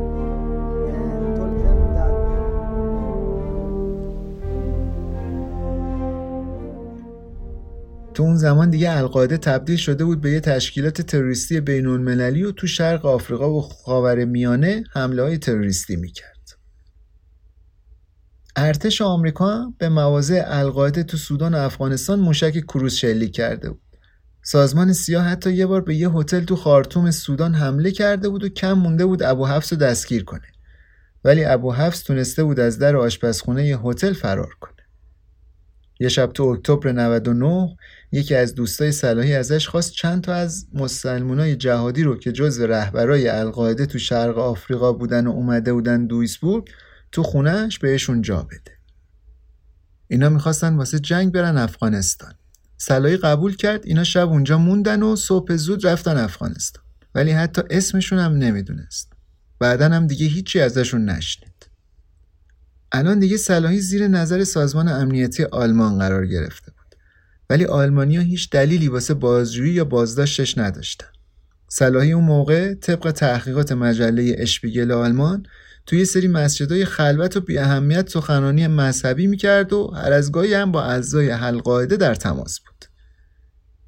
تو 8.18 8.24
اون 8.24 8.36
زمان 8.36 8.70
دیگه 8.70 8.92
القاعده 8.98 9.38
تبدیل 9.38 9.78
شده 9.78 10.06
بود 10.06 10.22
به 10.22 10.32
یه 10.32 10.40
تشکیلات 10.40 11.02
تروریستی 11.02 11.62
بین 11.62 11.88
المللی 11.88 12.44
و 12.44 12.52
تو 12.52 12.68
شرق 12.68 13.06
آفریقا 13.06 13.54
و 13.54 13.62
خاور 13.62 14.26
میانه 14.26 14.84
حمله 14.94 15.24
های 15.24 15.38
تروریستی 15.38 15.96
می‌کرد. 15.96 16.58
ارتش 18.56 19.02
آمریکا 19.02 19.74
به 19.78 19.90
مواضع 19.90 20.44
القاعده 20.46 21.04
تو 21.04 21.18
سودان 21.18 21.56
و 21.56 21.58
افغانستان 21.58 22.20
موشک 22.20 22.60
کروز 22.60 22.94
شلیک 22.94 23.32
کرده 23.32 23.70
بود. 23.70 23.82
سازمان 24.44 24.94
سیاه 24.94 25.24
حتی 25.24 25.54
یه 25.54 25.66
بار 25.66 25.82
به 25.82 25.96
یه 25.96 26.10
هتل 26.10 26.44
تو 26.44 26.56
خارتوم 26.56 27.12
سودان 27.12 27.54
حمله 27.54 27.92
کرده 27.92 28.30
بود 28.30 28.44
و 28.44 28.50
کم 28.50 28.74
مونده 28.74 29.06
بود 29.06 29.24
ابو 29.24 29.46
حفص 29.46 29.74
رو 29.74 29.80
دستگیر 29.80 30.24
کنه. 30.24 30.48
ولی 31.24 31.46
ابو 31.46 31.74
حفص 31.74 32.04
تونسته 32.04 32.44
بود 32.44 32.60
از 32.60 32.80
در 32.80 32.96
آشپزخونه 32.96 33.66
یه 33.66 33.80
هتل 33.80 34.14
فرار 34.14 34.54
کنه. 34.60 34.78
یه 36.00 36.10
شب 36.10 36.32
تو 36.32 36.44
اکتبر 36.44 36.92
99 36.92 37.78
یکی 38.12 38.36
از 38.36 38.56
دوستای 38.56 38.92
صلاحی 38.92 39.34
ازش 39.34 39.68
خواست 39.68 39.92
چند 39.92 40.24
تا 40.24 40.34
از 40.34 40.68
مسلمانای 40.74 41.56
جهادی 41.56 42.04
رو 42.04 42.18
که 42.18 42.32
جزو 42.32 42.68
رهبرای 42.68 43.28
القاعده 43.28 43.86
تو 43.86 44.00
شرق 44.00 44.38
آفریقا 44.38 44.94
بودن 44.94 45.28
و 45.28 45.32
اومده 45.32 45.74
بودن 45.74 46.06
دویسبورگ 46.06 46.70
تو 47.12 47.24
خونهش 47.24 47.78
بهشون 47.78 48.22
جا 48.22 48.44
بده. 48.44 48.78
اینا 50.08 50.30
می‌خواستن 50.30 50.76
واسه 50.76 51.00
جنگ 51.00 51.32
برن 51.32 51.58
افغانستان. 51.58 52.34
صلاحی 52.78 53.18
قبول 53.18 53.56
کرد 53.56 53.86
اینا 53.86 54.04
شب 54.04 54.30
اونجا 54.30 54.58
موندن 54.58 55.04
و 55.04 55.16
صبح 55.16 55.56
زود 55.56 55.88
رفتن 55.88 56.18
افغانستان. 56.18 56.84
ولی 57.16 57.32
حتی 57.32 57.62
اسمشون 57.70 58.20
هم 58.20 58.32
نمی‌دونست. 58.32 59.14
بعدا 59.60 59.90
هم 59.90 60.08
دیگه 60.08 60.26
هیچی 60.26 60.60
ازشون 60.60 61.10
نشنید. 61.10 61.70
الان 62.92 63.20
دیگه 63.20 63.38
صلاحی 63.38 63.80
زیر 63.80 64.08
نظر 64.08 64.44
سازمان 64.44 64.88
امنیتی 64.88 65.44
آلمان 65.44 65.98
قرار 65.98 66.28
گرفته. 66.28 66.72
ولی 67.50 67.66
آلمانیا 67.66 68.22
هیچ 68.22 68.50
دلیلی 68.50 68.88
واسه 68.88 69.14
بازجویی 69.14 69.74
یا 69.74 69.86
بازداشتش 69.86 70.58
نداشتن. 70.58 71.08
صلاحی 71.68 72.12
اون 72.12 72.24
موقع 72.24 72.74
طبق 72.74 73.12
تحقیقات 73.12 73.72
مجله 73.72 74.36
اشپیگل 74.38 74.92
آلمان 74.92 75.46
توی 75.86 76.06
سری 76.06 76.28
مسجدهای 76.28 76.86
خلوت 76.86 77.38
و 77.38 77.42
بی 77.42 77.58
اهمیت 77.58 78.10
سخنرانی 78.10 78.68
مذهبی 78.68 79.28
می‌کرد 79.28 79.74
و 79.74 79.88
هر 79.88 80.14
از 80.14 80.32
گاهی 80.32 80.54
هم 80.54 80.72
با 80.72 80.84
اعضای 80.84 81.32
القاعده 81.32 81.98
در 81.98 82.16
تماس 82.16 82.60
بود. 82.60 82.86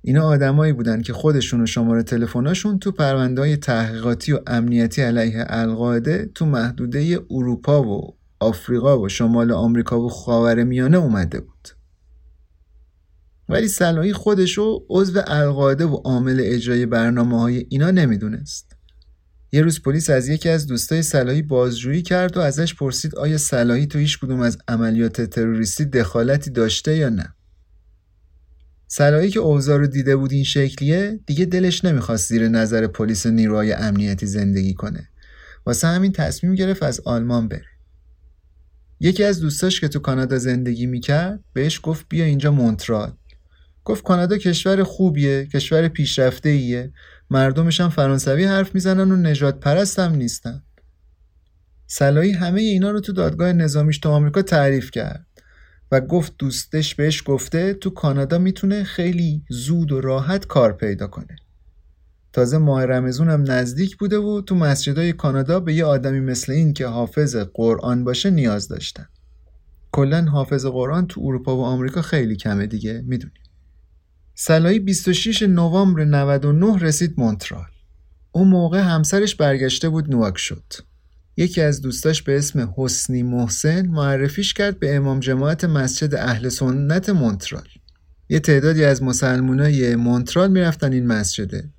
اینا 0.01 0.23
آدمایی 0.23 0.73
بودن 0.73 1.01
که 1.01 1.13
خودشون 1.13 1.61
و 1.61 1.65
شماره 1.65 2.03
تلفناشون 2.03 2.79
تو 2.79 2.91
پرونده‌های 2.91 3.57
تحقیقاتی 3.57 4.33
و 4.33 4.39
امنیتی 4.47 5.01
علیه 5.01 5.45
القاعده 5.47 6.29
تو 6.35 6.45
محدوده 6.45 7.19
اروپا 7.31 7.83
و 7.83 8.17
آفریقا 8.39 8.99
و 8.99 9.09
شمال 9.09 9.51
آمریکا 9.51 10.01
و 10.01 10.09
خاورمیانه 10.09 10.97
اومده 10.97 11.39
بود. 11.39 11.78
ولی 13.49 13.67
صلاحی 13.67 14.13
خودشو 14.13 14.85
عضو 14.89 15.21
القاعده 15.27 15.85
و 15.85 15.95
عامل 15.95 16.41
اجرای 16.43 16.85
برنامه 16.85 17.39
های 17.39 17.65
اینا 17.69 17.91
نمی‌دونست. 17.91 18.75
یه 19.51 19.61
روز 19.61 19.81
پلیس 19.81 20.09
از 20.09 20.29
یکی 20.29 20.49
از 20.49 20.67
دوستای 20.67 21.01
صلاحی 21.01 21.41
بازجویی 21.41 22.01
کرد 22.01 22.37
و 22.37 22.39
ازش 22.39 22.75
پرسید 22.75 23.15
آیا 23.15 23.37
صلاحی 23.37 23.87
تو 23.87 23.99
هیچ 23.99 24.19
کدوم 24.19 24.39
از 24.39 24.57
عملیات 24.67 25.21
تروریستی 25.21 25.85
دخالتی 25.85 26.49
داشته 26.49 26.95
یا 26.95 27.09
نه. 27.09 27.33
صلاحی 28.87 29.29
که 29.29 29.39
اوضاع 29.39 29.77
رو 29.77 29.87
دیده 29.87 30.15
بود 30.15 30.31
این 30.31 30.43
شکلیه 30.43 31.19
دیگه 31.25 31.45
دلش 31.45 31.85
نمی‌خواست 31.85 32.29
زیر 32.29 32.47
نظر 32.47 32.87
پلیس 32.87 33.25
و 33.25 33.31
نیروهای 33.31 33.73
امنیتی 33.73 34.25
زندگی 34.25 34.73
کنه. 34.73 35.09
واسه 35.65 35.87
همین 35.87 36.11
تصمیم 36.11 36.55
گرفت 36.55 36.83
از 36.83 36.99
آلمان 36.99 37.47
بره. 37.47 37.65
یکی 38.99 39.23
از 39.23 39.39
دوستاش 39.39 39.81
که 39.81 39.87
تو 39.87 39.99
کانادا 39.99 40.37
زندگی 40.37 40.85
می‌کرد 40.85 41.43
بهش 41.53 41.79
گفت 41.83 42.05
بیا 42.09 42.25
اینجا 42.25 42.51
مونترال. 42.51 43.13
گفت 43.89 44.03
کانادا 44.03 44.37
کشور 44.37 44.83
خوبیه، 44.83 45.45
کشور 45.45 45.87
پیشرفته 45.87 46.49
ایه، 46.49 46.91
مردمش 47.29 47.81
هم 47.81 47.89
فرانسوی 47.89 48.43
حرف 48.43 48.75
می‌زنن 48.75 49.11
و 49.11 49.15
نجات 49.15 49.59
پرست 49.59 49.99
هم 49.99 50.15
نیستن. 50.15 50.63
سلایی 51.87 52.31
همه 52.31 52.61
اینا 52.61 52.91
رو 52.91 52.99
تو 52.99 53.13
دادگاه 53.13 53.53
نظامیش 53.53 53.97
تو 53.97 54.09
آمریکا 54.09 54.41
تعریف 54.41 54.91
کرد 54.91 55.25
و 55.91 56.01
گفت 56.01 56.33
دوستش 56.37 56.95
بهش 56.95 57.23
گفته 57.25 57.73
تو 57.73 57.89
کانادا 57.89 58.37
می‌تونه 58.37 58.83
خیلی 58.83 59.43
زود 59.49 59.91
و 59.91 60.01
راحت 60.01 60.47
کار 60.47 60.73
پیدا 60.73 61.07
کنه. 61.07 61.35
تازه 62.33 62.57
ماه 62.57 62.85
رمزون 62.85 63.29
هم 63.29 63.51
نزدیک 63.51 63.97
بوده 63.97 64.17
و 64.17 64.41
تو 64.41 64.55
مسجدهای 64.55 65.13
کانادا 65.13 65.59
به 65.59 65.73
یه 65.73 65.85
آدمی 65.85 66.19
مثل 66.19 66.51
این 66.51 66.73
که 66.73 66.87
حافظ 66.87 67.35
قرآن 67.35 68.03
باشه 68.03 68.29
نیاز 68.29 68.67
داشتن. 68.67 69.07
کلا 69.91 70.25
حافظ 70.25 70.65
قرآن 70.65 71.07
تو 71.07 71.21
اروپا 71.23 71.57
و 71.57 71.63
آمریکا 71.63 72.01
خیلی 72.01 72.35
کمه 72.35 72.67
دیگه 72.67 73.03
می‌دونی. 73.05 73.33
سلایی 74.41 74.79
26 74.79 75.41
نوامبر 75.41 76.05
99 76.05 76.77
رسید 76.77 77.13
مونترال. 77.17 77.65
اون 78.31 78.47
موقع 78.47 78.79
همسرش 78.79 79.35
برگشته 79.35 79.89
بود 79.89 80.09
نواک 80.09 80.37
شد. 80.37 80.63
یکی 81.37 81.61
از 81.61 81.81
دوستاش 81.81 82.21
به 82.21 82.37
اسم 82.37 82.73
حسنی 82.77 83.23
محسن 83.23 83.87
معرفیش 83.87 84.53
کرد 84.53 84.79
به 84.79 84.95
امام 84.95 85.19
جماعت 85.19 85.65
مسجد 85.65 86.15
اهل 86.15 86.49
سنت 86.49 87.09
مونترال. 87.09 87.67
یه 88.29 88.39
تعدادی 88.39 88.83
از 88.83 89.03
مسلمانای 89.03 89.95
مونترال 89.95 90.51
می‌رفتن 90.51 90.93
این 90.93 91.07
مسجده. 91.07 91.69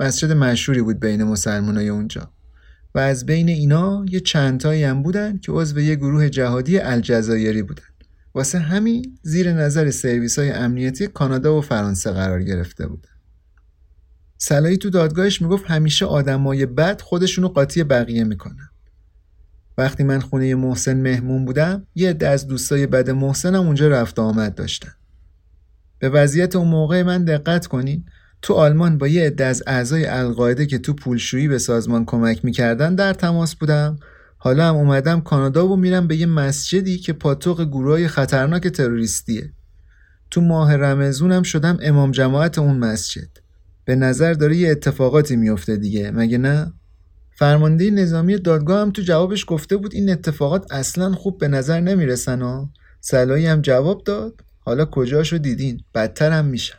مسجد 0.00 0.32
مشهوری 0.32 0.82
بود 0.82 1.00
بین 1.00 1.24
مسلمانای 1.24 1.88
اونجا. 1.88 2.32
و 2.94 2.98
از 2.98 3.26
بین 3.26 3.48
اینا 3.48 4.04
یه 4.08 4.20
چندتایی 4.20 4.84
هم 4.84 5.02
بودن 5.02 5.38
که 5.38 5.52
عضو 5.52 5.80
یه 5.80 5.94
گروه 5.94 6.28
جهادی 6.28 6.78
الجزایری 6.78 7.62
بودن. 7.62 7.82
واسه 8.34 8.58
همین 8.58 9.18
زیر 9.22 9.52
نظر 9.52 9.90
سرویس 9.90 10.38
های 10.38 10.50
امنیتی 10.50 11.06
کانادا 11.06 11.58
و 11.58 11.60
فرانسه 11.60 12.10
قرار 12.10 12.42
گرفته 12.42 12.86
بودن. 12.86 13.10
سلایی 14.38 14.76
تو 14.76 14.90
دادگاهش 14.90 15.42
می‌گفت 15.42 15.64
همیشه 15.66 16.06
آدمای 16.06 16.66
بد 16.66 17.00
خودشونو 17.00 17.48
قاطی 17.48 17.84
بقیه 17.84 18.24
می‌کنن. 18.24 18.68
وقتی 19.78 20.02
من 20.02 20.20
خونه 20.20 20.54
محسن 20.54 21.00
مهمون 21.00 21.44
بودم 21.44 21.86
یه 21.94 22.10
عده 22.10 22.28
از 22.28 22.46
دوستای 22.46 22.86
بد 22.86 23.10
محسنم 23.10 23.66
اونجا 23.66 23.88
رفت 23.88 24.18
آمد 24.18 24.54
داشتن. 24.54 24.92
به 25.98 26.08
وضعیت 26.08 26.56
اون 26.56 26.68
موقع 26.68 27.02
من 27.02 27.24
دقت 27.24 27.66
کنین 27.66 28.04
تو 28.42 28.54
آلمان 28.54 28.98
با 28.98 29.08
یه 29.08 29.26
عده 29.26 29.44
از 29.44 29.62
اعضای 29.66 30.06
القاعده 30.06 30.66
که 30.66 30.78
تو 30.78 30.92
پولشویی 30.92 31.48
به 31.48 31.58
سازمان 31.58 32.04
کمک 32.04 32.44
می‌کردن 32.44 32.94
در 32.94 33.12
تماس 33.12 33.54
بودم 33.54 33.98
حالا 34.42 34.68
هم 34.68 34.76
اومدم 34.76 35.20
کانادا 35.20 35.68
و 35.68 35.76
میرم 35.76 36.06
به 36.06 36.16
یه 36.16 36.26
مسجدی 36.26 36.98
که 36.98 37.12
پاتوق 37.12 37.64
گروهای 37.64 38.08
خطرناک 38.08 38.68
تروریستیه. 38.68 39.52
تو 40.30 40.40
ماه 40.40 40.76
رمزونم 40.76 41.42
شدم 41.42 41.78
امام 41.82 42.10
جماعت 42.10 42.58
اون 42.58 42.78
مسجد. 42.78 43.28
به 43.84 43.94
نظر 43.94 44.32
داره 44.32 44.56
یه 44.56 44.70
اتفاقاتی 44.70 45.36
میفته 45.36 45.76
دیگه 45.76 46.10
مگه 46.10 46.38
نه؟ 46.38 46.72
فرمانده 47.30 47.90
نظامی 47.90 48.38
دادگاه 48.38 48.80
هم 48.80 48.90
تو 48.90 49.02
جوابش 49.02 49.44
گفته 49.48 49.76
بود 49.76 49.94
این 49.94 50.10
اتفاقات 50.10 50.72
اصلا 50.72 51.12
خوب 51.12 51.38
به 51.38 51.48
نظر 51.48 51.80
نمی‌رسن 51.80 52.42
ها 52.42 52.70
صلاحی 53.00 53.46
هم 53.46 53.60
جواب 53.60 54.04
داد. 54.04 54.40
حالا 54.58 54.84
کجاشو 54.84 55.38
دیدین؟ 55.38 55.80
بدتر 55.94 56.30
هم 56.30 56.44
میشن. 56.44 56.78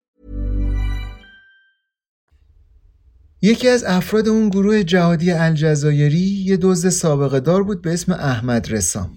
یکی 3.41 3.67
از 3.67 3.83
افراد 3.83 4.27
اون 4.27 4.49
گروه 4.49 4.83
جهادی 4.83 5.31
الجزایری 5.31 6.19
یه 6.19 6.57
دزد 6.57 6.89
سابقه 6.89 7.39
دار 7.39 7.63
بود 7.63 7.81
به 7.81 7.93
اسم 7.93 8.11
احمد 8.11 8.71
رسام. 8.71 9.11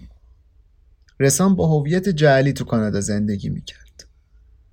رسام 1.20 1.56
با 1.56 1.66
هویت 1.66 2.08
جعلی 2.08 2.52
تو 2.52 2.64
کانادا 2.64 3.00
زندگی 3.00 3.48
می‌کرد. 3.48 4.06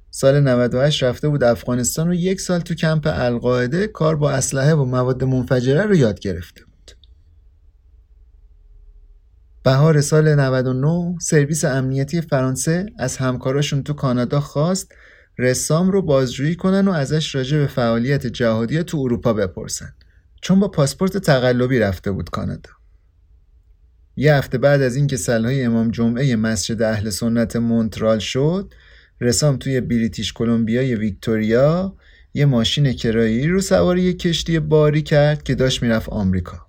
سال 0.09 0.39
98 0.39 1.03
رفته 1.03 1.29
بود 1.29 1.43
افغانستان 1.43 2.09
و 2.09 2.13
یک 2.13 2.41
سال 2.41 2.59
تو 2.59 2.75
کمپ 2.75 3.07
القاعده 3.13 3.87
کار 3.87 4.15
با 4.15 4.31
اسلحه 4.31 4.73
و 4.73 4.85
مواد 4.85 5.23
منفجره 5.23 5.83
رو 5.83 5.95
یاد 5.95 6.19
گرفته 6.19 6.65
بود. 6.65 6.91
بهار 9.63 10.01
سال 10.01 10.35
99 10.35 11.17
سرویس 11.21 11.65
امنیتی 11.65 12.21
فرانسه 12.21 12.85
از 12.97 13.17
همکاراشون 13.17 13.83
تو 13.83 13.93
کانادا 13.93 14.39
خواست 14.39 14.91
رسام 15.41 15.91
رو 15.91 16.01
بازجویی 16.01 16.55
کنن 16.55 16.87
و 16.87 16.91
ازش 16.91 17.35
راجع 17.35 17.57
به 17.57 17.67
فعالیت 17.67 18.27
جهادی 18.27 18.83
تو 18.83 18.97
اروپا 18.97 19.33
بپرسن. 19.33 19.93
چون 20.41 20.59
با 20.59 20.67
پاسپورت 20.67 21.17
تقلبی 21.17 21.79
رفته 21.79 22.11
بود 22.11 22.29
کانادا. 22.29 22.69
یه 24.15 24.35
هفته 24.35 24.57
بعد 24.57 24.81
از 24.81 24.95
اینکه 24.95 25.17
سلهای 25.17 25.63
امام 25.63 25.91
جمعه 25.91 26.35
مسجد 26.35 26.81
اهل 26.81 27.09
سنت 27.09 27.55
مونترال 27.55 28.19
شد 28.19 28.73
رسام 29.21 29.57
توی 29.57 29.81
بریتیش 29.81 30.33
کلمبیای 30.33 30.95
ویکتوریا 30.95 31.95
یه 32.33 32.45
ماشین 32.45 32.93
کرایی 32.93 33.47
رو 33.47 33.61
سوار 33.61 33.97
یه 33.97 34.13
کشتی 34.13 34.59
باری 34.59 35.01
کرد 35.01 35.43
که 35.43 35.55
داشت 35.55 35.83
می‌رفت 35.83 36.09
آمریکا. 36.09 36.67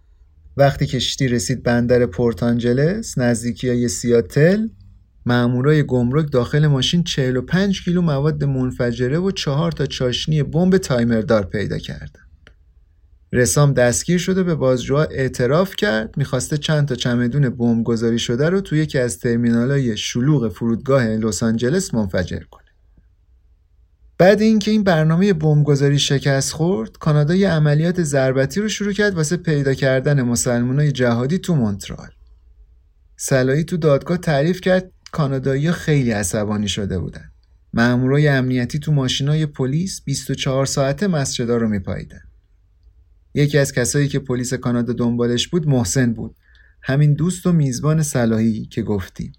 وقتی 0.57 0.87
کشتی 0.87 1.29
رسید 1.29 1.63
بندر 1.63 2.07
پورت 2.07 2.43
آنجلس 2.43 3.19
نزدیکی 3.19 3.69
های 3.69 3.89
سیاتل 3.89 4.69
مامورای 5.27 5.83
گمرک 5.83 6.33
داخل 6.33 6.67
ماشین 6.67 7.05
45 7.05 7.85
کیلو 7.85 8.03
مواد 8.03 8.45
منفجره 8.45 9.19
و 9.19 9.31
چهار 9.31 9.73
تا 9.73 9.87
چاشنی 9.87 10.43
بمب 10.43 10.79
تایمردار 10.79 11.47
پیدا 11.47 11.79
کردن. 11.79 12.21
رسام 13.33 13.73
دستگیر 13.73 14.19
شده 14.19 14.43
به 14.43 14.55
بازجوها 14.55 15.03
اعتراف 15.03 15.77
کرد 15.77 16.17
می‌خواسته 16.17 16.59
چند 16.59 16.89
تا 16.89 16.95
چمدون 16.95 17.49
بمب 17.49 17.85
گذاری 17.85 18.19
شده 18.19 18.49
رو 18.49 18.61
توی 18.61 18.79
یکی 18.79 18.99
از 18.99 19.19
ترمینالای 19.19 19.97
شلوغ 19.97 20.53
فرودگاه 20.53 21.07
لس 21.07 21.43
آنجلس 21.43 21.95
منفجر 21.95 22.41
کنه. 22.41 22.63
بعد 24.19 24.41
اینکه 24.41 24.71
این 24.71 24.85
برنامه 24.85 25.33
بمبگذاری 25.33 25.99
شکست 25.99 26.53
خورد، 26.53 26.99
کانادا 26.99 27.35
یه 27.35 27.51
عملیات 27.51 28.03
ضربتی 28.03 28.61
رو 28.61 28.69
شروع 28.69 28.93
کرد 28.93 29.15
واسه 29.15 29.37
پیدا 29.37 29.75
کردن 29.75 30.23
مسلمانای 30.23 30.93
جهادی 30.93 31.39
تو 31.39 31.55
مونترال. 31.55 32.09
سلایی 33.17 33.65
تو 33.65 33.77
دادگاه 33.77 34.17
تعریف 34.17 34.61
کرد 34.61 34.93
کانادایی 35.13 35.73
خیلی 35.73 36.11
عصبانی 36.11 36.69
شده 36.69 36.99
بودن. 36.99 37.31
مامورای 37.75 38.29
امنیتی 38.29 38.79
تو 38.79 38.93
ماشینای 38.93 39.47
پلیس 39.47 40.03
24 40.03 40.67
ساعته 40.67 41.07
مسجدا 41.07 41.57
رو 41.57 41.69
میپاییدن. 41.69 42.23
یکی 43.35 43.59
از 43.59 43.73
کسایی 43.73 44.09
که 44.09 44.19
پلیس 44.19 44.55
کانادا 44.55 44.93
دنبالش 44.93 45.49
بود 45.49 45.69
محسن 45.69 46.13
بود. 46.13 46.37
همین 46.83 47.15
دوست 47.15 47.47
و 47.47 47.53
میزبان 47.53 48.03
صلاحی 48.03 48.67
که 48.67 48.83
گفتیم. 48.83 49.33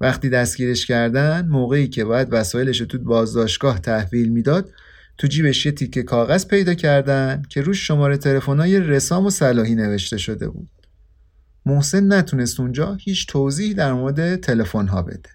وقتی 0.00 0.28
دستگیرش 0.28 0.86
کردن 0.86 1.48
موقعی 1.48 1.88
که 1.88 2.04
باید 2.04 2.28
وسایلش 2.30 2.78
تو 2.78 2.98
بازداشتگاه 2.98 3.78
تحویل 3.78 4.28
می‌داد 4.28 4.72
تو 5.18 5.26
جیبش 5.26 5.66
یه 5.66 5.72
تیکه 5.72 6.02
کاغذ 6.02 6.46
پیدا 6.46 6.74
کردن 6.74 7.42
که 7.48 7.60
روش 7.60 7.86
شماره 7.86 8.16
تلفن‌های 8.16 8.80
رسام 8.80 9.26
و 9.26 9.30
صلاحی 9.30 9.74
نوشته 9.74 10.18
شده 10.18 10.48
بود. 10.48 10.68
محسن 11.66 12.12
نتونست 12.12 12.60
اونجا 12.60 12.94
هیچ 12.94 13.26
توضیحی 13.26 13.74
در 13.74 13.92
مورد 13.92 14.36
تلفن 14.36 14.86
ها 14.86 15.02
بده. 15.02 15.30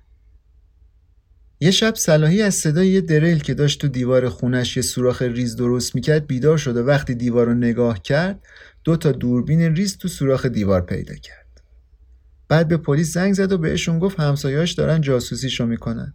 یه 1.59 1.71
شب 1.71 1.95
صلاحی 1.95 2.41
از 2.41 2.55
صدای 2.55 2.87
یه 2.87 3.01
دریل 3.01 3.39
که 3.39 3.53
داشت 3.53 3.81
تو 3.81 3.87
دیوار 3.87 4.29
خونش 4.29 4.77
یه 4.77 4.83
سوراخ 4.83 5.21
ریز 5.21 5.55
درست 5.55 5.95
می‌کرد 5.95 6.27
بیدار 6.27 6.57
شد 6.57 6.77
و 6.77 6.79
وقتی 6.85 7.15
دیوار 7.15 7.45
رو 7.45 7.53
نگاه 7.53 8.01
کرد 8.01 8.43
دو 8.83 8.97
تا 8.97 9.11
دوربین 9.11 9.61
ریز 9.61 9.97
تو 9.97 10.07
سوراخ 10.07 10.45
دیوار 10.45 10.81
پیدا 10.81 11.15
کرد. 11.15 11.61
بعد 12.47 12.67
به 12.67 12.77
پلیس 12.77 13.13
زنگ 13.13 13.33
زد 13.33 13.51
و 13.51 13.57
بهشون 13.57 13.99
گفت 13.99 14.19
همسایهاش 14.19 14.71
دارن 14.71 15.01
جاسوسیشو 15.01 15.65
می‌کنن. 15.65 16.13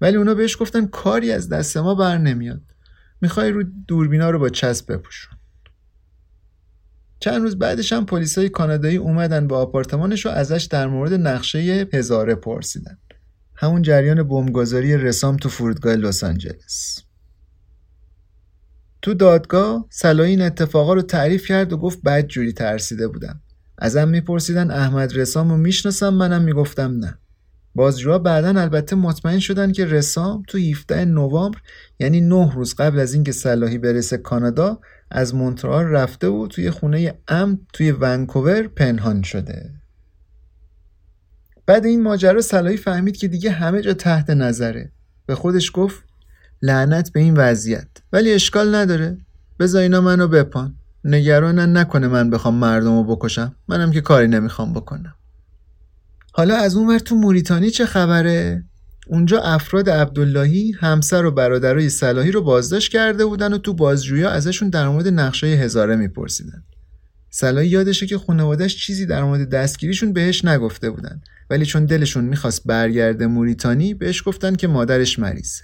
ولی 0.00 0.16
اونا 0.16 0.34
بهش 0.34 0.56
گفتن 0.60 0.86
کاری 0.86 1.32
از 1.32 1.48
دست 1.48 1.76
ما 1.76 1.94
بر 1.94 2.18
نمیاد. 2.18 2.62
می‌خوای 3.20 3.50
رو 3.50 3.64
دوربینا 3.88 4.30
رو 4.30 4.38
با 4.38 4.48
چسب 4.48 4.92
بپوشون. 4.92 5.35
چند 7.20 7.42
روز 7.42 7.58
بعدش 7.58 7.92
هم 7.92 8.06
پلیسای 8.06 8.48
کانادایی 8.48 8.96
اومدن 8.96 9.46
با 9.46 9.58
آپارتمانش 9.58 10.26
و 10.26 10.28
ازش 10.28 10.68
در 10.70 10.86
مورد 10.86 11.12
نقشه 11.12 11.88
هزاره 11.92 12.34
پرسیدن. 12.34 12.98
همون 13.54 13.82
جریان 13.82 14.22
بمبگذاری 14.22 14.96
رسام 14.96 15.36
تو 15.36 15.48
فرودگاه 15.48 15.96
لس 15.96 16.24
آنجلس. 16.24 17.02
تو 19.02 19.14
دادگاه 19.14 19.86
سلایی 19.90 20.30
این 20.30 20.42
اتفاقا 20.42 20.94
رو 20.94 21.02
تعریف 21.02 21.46
کرد 21.46 21.72
و 21.72 21.76
گفت 21.76 22.02
بد 22.02 22.26
جوری 22.26 22.52
ترسیده 22.52 23.08
بودم. 23.08 23.40
ازم 23.78 24.08
میپرسیدن 24.08 24.70
احمد 24.70 25.16
رسام 25.16 25.50
رو 25.50 25.56
می‌شناسم 25.56 26.14
منم 26.14 26.42
می‌گفتم 26.42 26.96
نه. 26.98 27.18
بازجوها 27.74 28.18
بعدا 28.18 28.60
البته 28.60 28.96
مطمئن 28.96 29.38
شدن 29.38 29.72
که 29.72 29.84
رسام 29.84 30.42
تو 30.48 30.58
17 30.58 31.04
نوامبر 31.04 31.58
یعنی 31.98 32.20
9 32.20 32.52
روز 32.54 32.74
قبل 32.74 32.98
از 32.98 33.14
اینکه 33.14 33.32
صلاحی 33.32 33.78
برسه 33.78 34.16
کانادا 34.16 34.80
از 35.10 35.34
مونترال 35.34 35.84
رفته 35.84 36.28
و 36.28 36.46
توی 36.46 36.70
خونه 36.70 37.14
ام 37.28 37.60
توی 37.72 37.92
ونکوور 37.92 38.62
پنهان 38.68 39.22
شده. 39.22 39.70
بعد 41.66 41.86
این 41.86 42.02
ماجرا 42.02 42.40
صلاحی 42.40 42.76
فهمید 42.76 43.16
که 43.16 43.28
دیگه 43.28 43.50
همه 43.50 43.80
جا 43.82 43.94
تحت 43.94 44.30
نظره. 44.30 44.92
به 45.26 45.34
خودش 45.34 45.70
گفت 45.74 46.04
لعنت 46.62 47.12
به 47.12 47.20
این 47.20 47.34
وضعیت. 47.36 47.88
ولی 48.12 48.32
اشکال 48.32 48.74
نداره. 48.74 49.18
بذار 49.60 49.82
اینا 49.82 50.00
منو 50.00 50.28
بپان. 50.28 50.74
نگرانن 51.04 51.76
نکنه 51.76 52.08
من 52.08 52.30
بخوام 52.30 52.54
مردم 52.54 52.96
رو 52.96 53.16
بکشم. 53.16 53.54
منم 53.68 53.90
که 53.90 54.00
کاری 54.00 54.28
نمی‌خوام 54.28 54.72
بکنم. 54.72 55.14
حالا 56.32 56.56
از 56.56 56.76
اون 56.76 56.88
ور 56.88 56.98
تو 56.98 57.14
موریتانی 57.14 57.70
چه 57.70 57.86
خبره؟ 57.86 58.64
اونجا 59.08 59.40
افراد 59.40 59.90
عبداللهی 59.90 60.72
همسر 60.80 61.24
و 61.24 61.30
برادرای 61.30 61.88
صلاحی 61.88 62.30
رو 62.30 62.42
بازداشت 62.42 62.92
کرده 62.92 63.24
بودن 63.24 63.52
و 63.52 63.58
تو 63.58 63.74
بازجویی 63.74 64.24
ازشون 64.24 64.68
در 64.68 64.88
مورد 64.88 65.08
نقشه 65.08 65.46
هزاره 65.46 65.96
میپرسیدن. 65.96 66.64
صلاحی 67.30 67.68
یادشه 67.68 68.06
که 68.06 68.18
خانوادش 68.18 68.76
چیزی 68.76 69.06
در 69.06 69.24
مورد 69.24 69.50
دستگیریشون 69.50 70.12
بهش 70.12 70.44
نگفته 70.44 70.90
بودن 70.90 71.20
ولی 71.50 71.66
چون 71.66 71.84
دلشون 71.84 72.24
می‌خواست 72.24 72.66
برگرده 72.66 73.26
موریتانی 73.26 73.94
بهش 73.94 74.22
گفتن 74.26 74.54
که 74.54 74.68
مادرش 74.68 75.18
مریضه. 75.18 75.62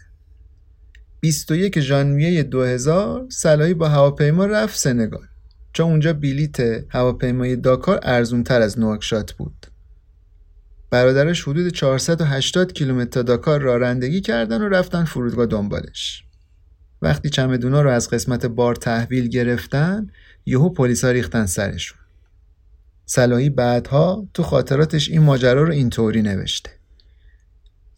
21 1.20 1.80
ژانویه 1.80 2.42
2000 2.42 3.26
صلاحی 3.30 3.74
با 3.74 3.88
هواپیما 3.88 4.46
رفت 4.46 4.78
سنگال 4.78 5.26
چون 5.72 5.86
اونجا 5.86 6.12
بلیت 6.12 6.60
هواپیمای 6.88 7.56
داکار 7.56 8.00
ارزونتر 8.02 8.60
از 8.62 8.78
نواکشات 8.78 9.32
بود. 9.32 9.66
برادرش 10.92 11.42
حدود 11.42 11.68
480 11.68 12.72
کیلومتر 12.72 13.10
تا 13.10 13.22
داکار 13.22 13.60
رانندگی 13.60 14.20
کردن 14.20 14.62
و 14.62 14.68
رفتن 14.68 15.04
فرودگاه 15.04 15.46
دنبالش. 15.46 16.24
وقتی 17.02 17.30
چمدونا 17.30 17.82
رو 17.82 17.90
از 17.90 18.10
قسمت 18.10 18.46
بار 18.46 18.74
تحویل 18.74 19.28
گرفتن، 19.28 20.06
یهو 20.46 20.68
پلیسا 20.68 21.10
ریختن 21.10 21.46
سرشون. 21.46 21.98
صلاحی 23.06 23.50
بعدها 23.50 24.28
تو 24.34 24.42
خاطراتش 24.42 25.08
این 25.08 25.22
ماجرا 25.22 25.62
رو 25.62 25.72
اینطوری 25.72 26.22
نوشته. 26.22 26.70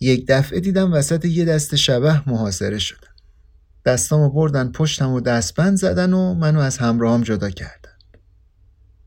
یک 0.01 0.27
دفعه 0.29 0.61
دیدم 0.61 0.93
وسط 0.93 1.25
یه 1.25 1.45
دست 1.45 1.77
شبه 1.77 2.31
محاصره 2.31 2.79
شدن. 2.79 3.09
دستامو 3.85 4.31
بردن 4.31 4.73
پشتم 4.73 5.11
و 5.11 5.21
دستبند 5.21 5.77
زدن 5.77 6.13
و 6.13 6.35
منو 6.35 6.61
از 6.61 6.79
همراهام 6.79 7.23
جدا 7.23 7.51
کردن. 7.51 7.94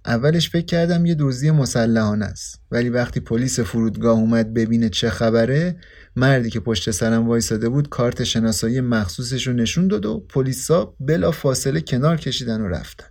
اولش 0.08 0.50
فکر 0.50 0.66
کردم 0.66 1.06
یه 1.06 1.16
دزدی 1.20 1.52
مسلحانه 1.52 2.26
است. 2.26 2.62
ولی 2.72 2.90
وقتی 2.90 3.20
پلیس 3.20 3.60
فرودگاه 3.60 4.18
اومد 4.18 4.54
ببینه 4.54 4.90
چه 4.90 5.10
خبره 5.10 5.78
مردی 6.16 6.50
که 6.50 6.60
پشت 6.60 6.92
سرم 6.92 7.28
وایساده 7.28 7.70
بود 7.70 7.90
کارت 7.90 8.24
شناسایی 8.24 8.82
مخصوصش 8.82 9.48
رو 9.48 9.54
نشون 9.54 9.88
داد 9.88 10.06
و 10.06 10.20
پلیسا 10.20 10.96
بلا 11.00 11.32
فاصله 11.32 11.82
کنار 11.82 12.18
کشیدن 12.18 12.62
و 12.62 12.68
رفتن. 12.68 13.06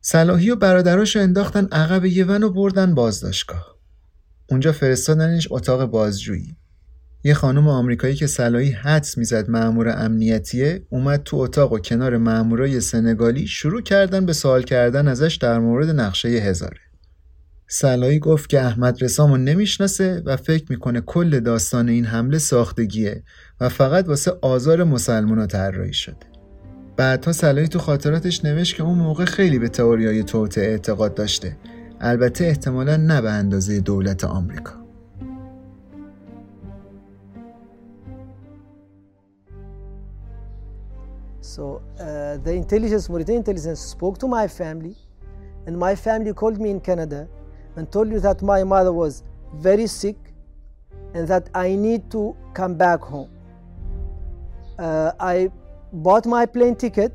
صلاحی 0.00 0.50
و 0.50 0.56
برادراش 0.56 1.16
رو 1.16 1.22
انداختن 1.22 1.66
عقب 1.72 2.04
یه 2.04 2.24
ون 2.24 2.42
و 2.42 2.50
بردن 2.50 2.94
بازداشتگاه. 2.94 3.76
اونجا 4.46 4.72
فرستادنش 4.72 5.48
اتاق 5.50 5.84
بازجویی. 5.84 6.56
یه 7.24 7.34
خانم 7.34 7.68
آمریکایی 7.68 8.14
که 8.14 8.26
صلاحی 8.26 8.70
حدس 8.70 9.18
می‌زد 9.18 9.50
مأمور 9.50 9.88
امنیتیه 9.88 10.82
اومد 10.90 11.22
تو 11.22 11.36
اتاق 11.36 11.72
و 11.72 11.78
کنار 11.78 12.16
مأمورای 12.16 12.80
سنگالی 12.80 13.46
شروع 13.46 13.82
کردن 13.82 14.26
به 14.26 14.32
سوال 14.32 14.62
کردن 14.62 15.08
ازش 15.08 15.38
در 15.40 15.58
مورد 15.58 15.88
نقشه 15.88 16.28
هزاره. 16.28 16.80
صلاحی 17.68 18.18
گفت 18.18 18.48
که 18.48 18.62
احمد 18.62 19.02
رسامو 19.02 19.36
نمی‌شناسه 19.36 20.22
و 20.26 20.36
فکر 20.36 20.64
می‌کنه 20.70 21.00
کل 21.00 21.40
داستان 21.40 21.88
این 21.88 22.04
حمله 22.04 22.38
ساختگیه 22.38 23.22
و 23.60 23.68
فقط 23.68 24.08
واسه 24.08 24.32
آزار 24.42 24.84
مسلمونا 24.84 25.46
طراحی 25.46 25.92
شده. 25.92 26.16
بعدها 26.96 27.32
صلاحی 27.32 27.68
تو 27.68 27.78
خاطراتش 27.78 28.44
نوشت 28.44 28.76
که 28.76 28.82
اون 28.82 28.98
موقع 28.98 29.24
خیلی 29.24 29.58
به 29.58 29.68
تئوریای 29.68 30.22
توطئه 30.22 30.70
اعتقاد 30.70 31.14
داشته. 31.14 31.56
البته 32.00 32.44
احتمالا 32.44 32.96
نه 32.96 33.20
به 33.20 33.30
اندازه 33.30 33.80
دولت 33.80 34.24
آمریکا. 34.24 34.81
So 41.54 41.82
uh, 42.00 42.38
the 42.38 42.54
intelligence, 42.54 43.10
Mauritanian 43.10 43.40
intelligence, 43.40 43.78
spoke 43.78 44.16
to 44.20 44.26
my 44.26 44.48
family, 44.48 44.96
and 45.66 45.78
my 45.78 45.94
family 45.94 46.32
called 46.32 46.58
me 46.58 46.70
in 46.70 46.80
Canada 46.80 47.28
and 47.76 47.92
told 47.92 48.08
me 48.08 48.18
that 48.20 48.40
my 48.40 48.64
mother 48.64 48.90
was 48.90 49.22
very 49.56 49.86
sick 49.86 50.16
and 51.12 51.28
that 51.28 51.50
I 51.54 51.74
need 51.74 52.10
to 52.12 52.34
come 52.54 52.74
back 52.74 53.00
home. 53.00 53.28
Uh, 54.78 55.12
I 55.20 55.50
bought 55.92 56.24
my 56.24 56.46
plane 56.46 56.74
ticket 56.74 57.12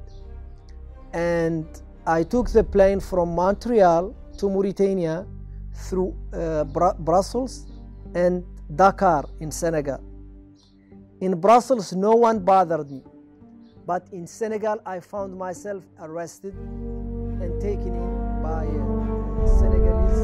and 1.13 1.65
I 2.05 2.21
took 2.21 2.51
the 2.51 2.63
plane 2.63 2.99
from 2.99 3.33
Montreal 3.33 4.13
to 4.37 4.49
Mauritania 4.49 5.25
through 5.73 6.15
uh, 6.31 6.63
Br- 6.65 6.97
Brussels 6.99 7.65
and 8.13 8.45
Dakar 8.75 9.25
in 9.39 9.49
Senegal. 9.49 9.99
In 11.21 11.39
Brussels, 11.39 11.93
no 11.93 12.11
one 12.11 12.37
bothered 12.37 12.91
me. 12.91 13.01
But 13.87 14.03
in 14.11 14.27
Senegal, 14.27 14.77
I 14.85 14.99
found 14.99 15.31
myself 15.37 15.83
arrested 16.05 16.53
and 17.43 17.51
taken 17.61 17.93
in 18.03 18.11
by 18.43 18.65
uh, 18.67 19.47
Senegalese. 19.59 20.23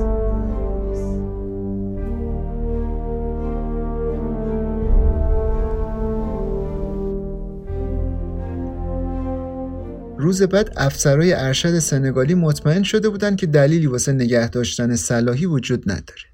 روز 10.17 10.41
بعد 10.43 10.73
افسرای 10.77 11.33
ارشد 11.33 11.79
سنگالی 11.79 12.35
مطمئن 12.35 12.83
شده 12.83 13.09
بودند 13.09 13.37
که 13.37 13.47
دلیلی 13.47 13.87
واسه 13.87 14.13
نگه 14.13 14.49
داشتن 14.49 14.95
صلاحی 14.95 15.45
وجود 15.45 15.91
نداره. 15.91 16.32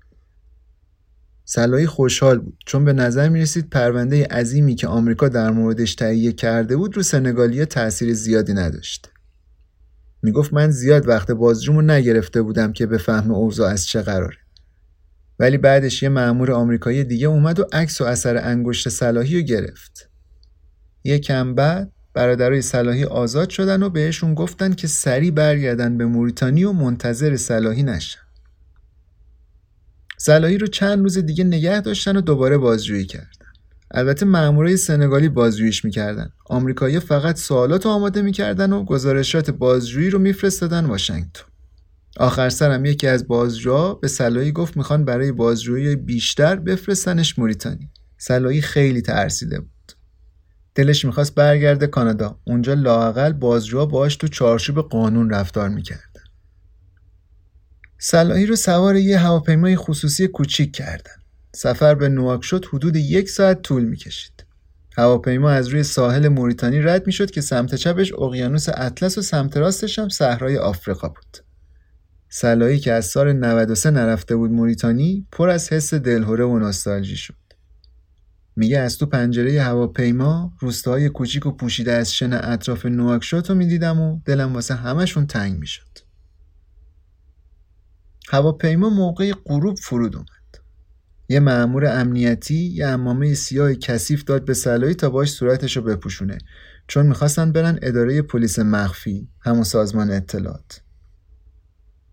صلاحی 1.52 1.86
خوشحال 1.86 2.40
بود 2.40 2.58
چون 2.66 2.86
به 2.86 2.94
نظر 2.94 3.30
می 3.30 3.42
رسید 3.42 3.70
پرونده 3.70 4.26
عظیمی 4.26 4.76
که 4.76 4.88
آمریکا 4.88 5.30
در 5.30 5.52
موردش 5.52 5.96
تهیه 5.96 6.32
کرده 6.32 6.78
بود 6.78 6.98
رو 6.98 7.04
سنگالیا 7.04 7.66
تاثیر 7.66 8.14
زیادی 8.14 8.54
نداشته. 8.54 9.10
می 10.24 10.32
گفت 10.32 10.54
من 10.54 10.72
زیاد 10.72 11.08
وقت 11.08 11.32
بازجومو 11.32 11.82
نگرفته 11.82 12.42
بودم 12.42 12.74
که 12.74 12.86
بفهم 12.86 13.32
اوضاع 13.32 13.72
از 13.72 13.86
چه 13.86 14.02
قراره. 14.02 14.38
ولی 15.40 15.58
بعدش 15.58 16.04
یه 16.04 16.10
مأمور 16.10 16.52
آمریکایی 16.52 17.04
دیگه 17.04 17.28
اومد 17.28 17.60
و 17.60 17.66
عکس 17.74 18.02
و 18.02 18.04
اثر 18.04 18.38
انگشت 18.38 18.90
صلاحی 18.90 19.36
رو 19.36 19.42
گرفت. 19.42 20.10
کم 21.24 21.56
بعد 21.56 21.92
برادرای 22.14 22.62
صلاحی 22.62 23.04
آزاد 23.04 23.50
شدن 23.50 23.84
و 23.84 23.90
بهشون 23.90 24.34
گفتن 24.34 24.74
که 24.74 24.88
سریع 24.88 25.32
برگردن 25.32 25.98
به 25.98 26.06
موریتانی 26.06 26.64
و 26.64 26.72
منتظر 26.72 27.38
صلاحی 27.38 27.84
نشن. 27.84 28.29
صلاحی 30.22 30.58
رو 30.58 30.68
چند 30.68 31.04
روز 31.04 31.18
دیگه 31.18 31.44
نگه 31.44 31.82
داشتن 31.82 32.18
و 32.18 32.22
دوباره 32.22 32.58
بازجویی 32.58 33.06
کردن. 33.06 33.28
البته 33.92 34.26
مامورای 34.26 34.78
سنگالی 34.78 35.30
بازجوییش 35.30 35.86
می‌کردن. 35.86 36.32
آمریکایی 36.46 37.00
فقط 37.00 37.38
سوالات 37.38 37.86
آماده 37.86 38.22
می‌کردن 38.22 38.74
و 38.74 38.84
گزارشات 38.86 39.52
بازجویی 39.52 40.10
رو 40.10 40.20
میفرستادن 40.20 40.86
واشنگتن. 40.86 41.44
آخر 42.18 42.50
سرم 42.50 42.86
یکی 42.86 43.08
از 43.08 43.28
بازجوها 43.28 43.94
به 43.94 44.08
صلاحی 44.08 44.52
گفت 44.52 44.78
می‌خوان 44.78 45.06
برای 45.06 45.32
بازجویی 45.32 45.96
بیشتر 45.96 46.56
بفرستنش 46.56 47.40
موریتانی. 47.40 47.90
صلاحی 48.18 48.62
خیلی 48.62 49.02
ترسیده 49.02 49.60
بود. 49.60 49.92
دلش 50.76 51.06
می‌خواست 51.06 51.36
برگرده 51.36 51.88
کانادا. 51.88 52.40
اونجا 52.44 52.74
لاقل 52.74 53.34
بازجوها 53.34 53.86
باهاش 53.86 54.16
تو 54.16 54.28
چارچوب 54.28 54.80
قانون 54.80 55.30
رفتار 55.30 55.70
می‌کردن. 55.70 56.09
صلاحی 58.02 58.46
رو 58.46 58.56
سوار 58.56 58.96
یه 58.96 59.20
هواپیمای 59.20 59.76
خصوصی 59.76 60.28
کوچیک 60.28 60.76
کردن. 60.76 61.12
سفر 61.56 61.96
به 61.96 62.10
نواکشوت 62.10 62.66
حدود 62.74 62.96
یک 62.96 63.30
ساعت 63.30 63.62
طول 63.62 63.84
می‌کشید. 63.84 64.46
هواپیما 64.98 65.50
از 65.50 65.68
روی 65.68 65.84
ساحل 65.84 66.28
موریتانی 66.28 66.82
رد 66.82 67.08
می‌شد 67.08 67.32
که 67.32 67.42
سمت 67.42 67.76
چپش 67.76 68.14
اقیانوس 68.14 68.70
اطلس 68.74 69.18
و 69.18 69.22
سمت 69.22 69.58
راستش 69.58 70.00
هم 70.00 70.10
صحرای 70.10 70.58
آفریقا 70.58 71.08
بود. 71.08 71.38
صلاحی 72.30 72.80
که 72.80 72.94
از 72.94 73.06
سال 73.06 73.34
93 73.34 73.92
نرفته 73.92 74.36
بود 74.36 74.52
موریتانی 74.52 75.28
پر 75.32 75.50
از 75.50 75.74
حس 75.74 75.94
دلهوره 75.94 76.46
و 76.46 76.60
نوستالژی 76.60 77.18
شد. 77.18 77.36
میگه 78.56 78.80
از 78.80 78.98
تو 78.98 79.06
پنجره 79.06 79.62
هواپیما 79.62 80.54
روستاهای 80.60 81.10
کوچیک 81.10 81.46
و 81.46 81.52
پوشیده 81.52 81.92
از 81.92 82.14
شن 82.14 82.34
اطراف 82.34 82.86
نواکشوت 82.86 83.50
رو 83.50 83.56
می‌دیدم 83.56 84.00
و 84.00 84.20
دلم 84.26 84.54
واسه 84.54 84.76
همشون 84.76 85.28
تنگ 85.28 85.60
می‌شد. 85.60 86.09
هواپیما 88.32 88.90
موقع 88.90 89.32
غروب 89.46 89.78
فرود 89.78 90.16
اومد. 90.16 90.30
یه 91.30 91.40
مأمور 91.40 91.86
امنیتی 91.86 92.56
یه 92.56 92.88
امامه 92.88 93.34
سیاه 93.34 93.76
کثیف 93.76 94.24
داد 94.24 94.46
به 94.46 94.54
صلاحی 94.54 94.94
تا 94.94 95.10
باش 95.10 95.32
صورتش 95.32 95.78
رو 95.78 95.84
بپوشونه 95.84 96.38
چون 96.88 97.06
می‌خواستن 97.06 97.52
برن 97.52 97.80
اداره 97.82 98.22
پلیس 98.22 98.60
مخفی 98.60 99.28
همون 99.42 99.64
سازمان 99.64 100.12
اطلاعات. 100.12 100.82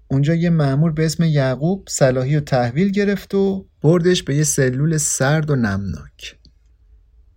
اونجا 0.08 0.34
یه 0.34 0.50
مأمور 0.50 0.92
به 0.92 1.06
اسم 1.06 1.24
یعقوب 1.24 1.88
صلاحی 1.88 2.34
رو 2.34 2.40
تحویل 2.40 2.90
گرفت 2.90 3.34
و 3.34 3.66
بردش 3.82 4.22
به 4.22 4.36
یه 4.36 4.44
سلول 4.44 4.96
سرد 4.96 5.50
و 5.50 5.56
نمناک. 5.56 6.38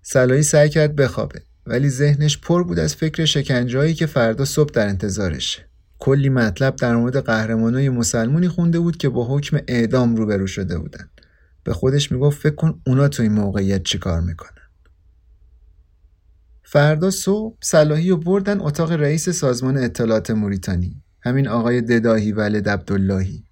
صلاحی 0.02 0.44
سعی 0.44 0.70
کرد 0.70 0.96
بخوابه 0.96 1.42
ولی 1.66 1.90
ذهنش 1.90 2.38
پر 2.38 2.64
بود 2.64 2.80
از 2.80 2.96
فکر 2.96 3.26
شکنجهایی 3.26 3.94
که 3.94 4.06
فردا 4.06 4.46
صبح 4.46 4.72
در 4.72 4.88
انتظارشه. 4.88 5.69
کلی 6.00 6.30
مطلب 6.30 6.76
در 6.76 6.96
مورد 6.96 7.18
قهرمانای 7.18 7.90
مسلمونی 7.90 8.48
خونده 8.48 8.80
بود 8.80 8.98
که 8.98 9.10
با 9.10 9.38
حکم 9.38 9.60
اعدام 9.68 10.16
روبرو 10.16 10.48
شده 10.48 10.80
بودن. 10.80 11.10
به 11.64 11.74
خودش 11.74 12.12
می‌گفت 12.12 12.42
فکر 12.42 12.56
کن 12.56 12.82
اونا 12.88 13.08
تو 13.08 13.24
این 13.24 13.32
موقعیت 13.32 13.84
چیکار 13.84 14.22
می‌کنن. 14.22 14.52
فردا 16.64 17.12
صبح 17.12 17.58
صلاحی 17.62 18.10
رو 18.10 18.18
بردن 18.18 18.62
اتاق 18.62 18.92
رئیس 18.92 19.30
سازمان 19.30 19.78
اطلاعات 19.78 20.32
موریتانی. 20.32 21.04
همین 21.22 21.48
آقای 21.48 21.82
دداهی 21.82 22.32
ولد 22.32 22.70
عبداللهی. 22.70 23.44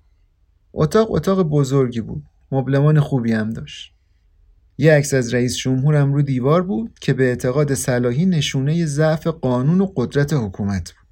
اتاق 0.74 1.12
اتاق 1.12 1.44
بزرگی 1.44 2.02
بود. 2.02 2.24
مبلمان 2.52 3.00
خوبی 3.00 3.32
هم 3.32 3.50
داشت. 3.50 3.94
یه 4.78 4.94
عکس 4.94 5.14
از 5.14 5.34
رئیس 5.34 5.58
جمهور 5.58 5.96
هم 5.96 6.14
رو 6.14 6.22
دیوار 6.22 6.64
بود 6.64 7.00
که 7.02 7.14
به 7.14 7.24
اعتقاد 7.24 7.74
صلاحی 7.74 8.26
نشونه 8.26 8.86
ضعف 8.86 9.28
قانون 9.28 9.82
و 9.82 9.94
قدرت 9.96 10.34
حکومت 10.34 10.94
بود. 10.94 11.07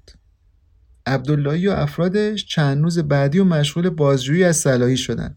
عبداللهی 1.06 1.68
و 1.68 1.70
افرادش 1.70 2.46
چند 2.46 2.82
روز 2.82 2.98
بعدی 2.98 3.38
و 3.38 3.44
مشغول 3.44 3.90
بازجویی 3.90 4.44
از 4.44 4.56
صلاحی 4.56 4.96
شدن 4.96 5.34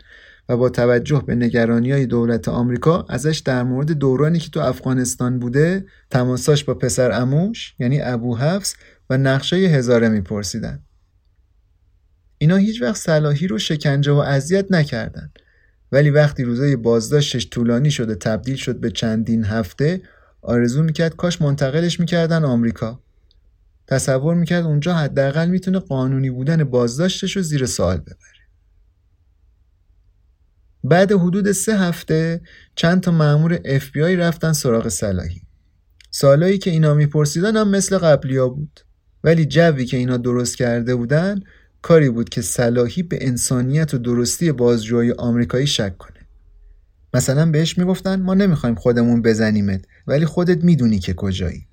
و 0.49 0.57
با 0.57 0.69
توجه 0.69 1.23
به 1.27 1.35
نگرانی 1.35 1.91
های 1.91 2.05
دولت 2.05 2.47
آمریکا 2.47 3.05
ازش 3.09 3.41
در 3.45 3.63
مورد 3.63 3.91
دورانی 3.91 4.39
که 4.39 4.49
تو 4.49 4.59
افغانستان 4.59 5.39
بوده 5.39 5.85
تماساش 6.09 6.63
با 6.63 6.73
پسر 6.73 7.11
اموش 7.11 7.75
یعنی 7.79 8.01
ابو 8.01 8.37
حفظ 8.37 8.73
و 9.09 9.17
نقشه 9.17 9.55
هزاره 9.55 10.09
میپرسیدن. 10.09 10.83
اینا 12.37 12.55
هیچ 12.55 12.81
وقت 12.81 12.95
صلاحی 12.95 13.47
رو 13.47 13.57
شکنجه 13.57 14.11
و 14.11 14.17
اذیت 14.17 14.65
نکردن 14.69 15.31
ولی 15.91 16.09
وقتی 16.09 16.43
روزای 16.43 16.75
بازداشتش 16.75 17.49
طولانی 17.49 17.91
شده 17.91 18.15
تبدیل 18.15 18.55
شد 18.55 18.79
به 18.79 18.91
چندین 18.91 19.43
هفته 19.43 20.01
آرزو 20.41 20.83
می‌کرد 20.83 21.15
کاش 21.15 21.41
منتقلش 21.41 21.99
می‌کردن 21.99 22.43
آمریکا 22.43 22.99
تصور 23.89 24.35
می‌کرد 24.35 24.65
اونجا 24.65 24.93
حداقل 24.93 25.49
می‌تونه 25.49 25.79
قانونی 25.79 26.29
بودن 26.29 26.63
بازداشتش 26.63 27.35
رو 27.35 27.41
زیر 27.41 27.65
سوال 27.65 27.97
ببره. 27.97 28.39
بعد 30.83 31.11
حدود 31.11 31.51
سه 31.51 31.77
هفته 31.77 32.41
چند 32.75 33.01
تا 33.01 33.11
مأمور 33.11 33.55
FBI 33.55 33.97
رفتن 33.97 34.53
سراغ 34.53 34.87
صلاحی. 34.87 35.41
سالایی 36.11 36.57
که 36.57 36.71
اینا 36.71 36.93
میپرسیدن 36.93 37.57
هم 37.57 37.69
مثل 37.69 37.97
قبلیا 37.97 38.49
بود. 38.49 38.79
ولی 39.23 39.45
جوی 39.45 39.85
که 39.85 39.97
اینا 39.97 40.17
درست 40.17 40.57
کرده 40.57 40.95
بودن 40.95 41.39
کاری 41.81 42.09
بود 42.09 42.29
که 42.29 42.41
صلاحی 42.41 43.03
به 43.03 43.17
انسانیت 43.21 43.93
و 43.93 43.97
درستی 43.97 44.51
بازجوهای 44.51 45.11
آمریکایی 45.11 45.67
شک 45.67 45.97
کنه. 45.97 46.27
مثلا 47.13 47.51
بهش 47.51 47.77
می‌گفتن 47.77 48.21
ما 48.21 48.33
نمی‌خوایم 48.33 48.75
خودمون 48.75 49.21
بزنیمت 49.21 49.85
ولی 50.07 50.25
خودت 50.25 50.63
می‌دونی 50.63 50.99
که 50.99 51.13
کجایی. 51.13 51.68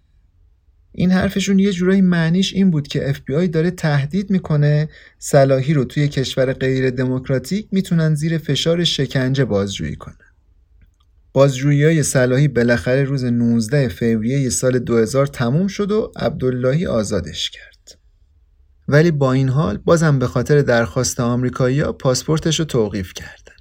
این 0.99 1.11
حرفشون 1.11 1.59
یه 1.59 1.73
جورایی 1.73 2.01
معنیش 2.01 2.55
این 2.55 2.71
بود 2.71 2.89
که 2.89 3.13
FBI 3.13 3.49
داره 3.49 3.71
تهدید 3.71 4.31
می‌کنه 4.31 4.89
صلاحی 5.19 5.75
رو 5.75 5.85
توی 5.85 6.09
کشور 6.09 6.53
غیر 6.53 6.91
دموکراتیک 6.91 7.69
می‌تونن 7.73 8.15
زیر 8.15 8.39
فشار 8.39 8.85
شکنجه 8.85 9.45
بازجویی 9.45 9.97
کنن. 9.97 10.17
بازجویی 11.33 11.85
های 11.85 12.03
صلاحی 12.03 12.49
بالاخره 12.49 13.05
روز 13.05 13.25
19 13.25 13.89
فوریه 13.89 14.51
سال 14.51 14.79
2000 14.79 15.27
تموم 15.27 15.67
شد 15.67 15.91
و 15.91 16.13
عبداللهی 16.17 16.87
آزادش 16.87 17.51
کرد. 17.51 17.99
ولی 18.89 19.11
با 19.11 19.33
این 19.33 19.49
حال 19.49 19.77
بازم 19.77 20.19
به 20.19 20.27
خاطر 20.27 20.63
درخواست 20.63 21.21
آمریکایی‌ها 21.21 21.93
پاسپورتش 21.93 22.59
رو 22.59 22.65
توقیف 22.65 23.13
کردن. 23.13 23.57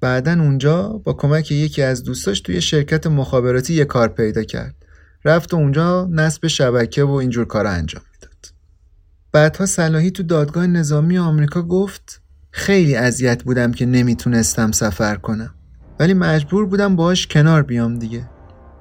بعدا 0.00 0.32
اونجا 0.32 0.88
با 0.88 1.12
کمک 1.12 1.52
یکی 1.52 1.82
از 1.82 2.02
دوستاش 2.02 2.40
توی 2.40 2.60
شرکت 2.60 3.06
مخابراتی 3.06 3.74
یه 3.74 3.84
کار 3.84 4.08
پیدا 4.08 4.42
کرد. 4.42 4.85
رفت 5.26 5.54
و 5.54 5.56
اونجا 5.56 6.08
نصب 6.10 6.46
شبکه 6.46 7.04
و 7.04 7.10
اینجور 7.10 7.44
کار 7.44 7.66
انجام 7.66 8.02
می‌داد. 8.12 8.46
بعدها 9.32 9.66
صلاحی 9.66 10.10
تو 10.10 10.22
دادگاه 10.22 10.66
نظامی 10.66 11.18
آمریکا 11.18 11.62
گفت 11.62 12.22
خیلی 12.50 12.96
اذیت 12.96 13.42
بودم 13.42 13.72
که 13.72 13.86
نمی‌تونستم 13.86 14.72
سفر 14.72 15.16
کنم. 15.16 15.54
ولی 16.00 16.14
مجبور 16.14 16.66
بودم 16.66 16.96
باهاش 16.96 17.26
کنار 17.26 17.62
بیام 17.62 17.98
دیگه. 17.98 18.30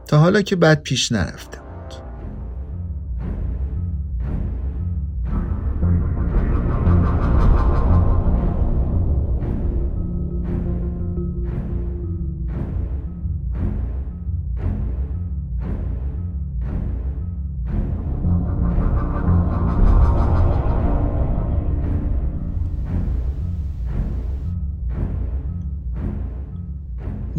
تا 0.07 0.17
حالا 0.17 0.41
که 0.41 0.55
بعد 0.55 0.81
پیش 0.81 1.11
نرفته 1.11 1.64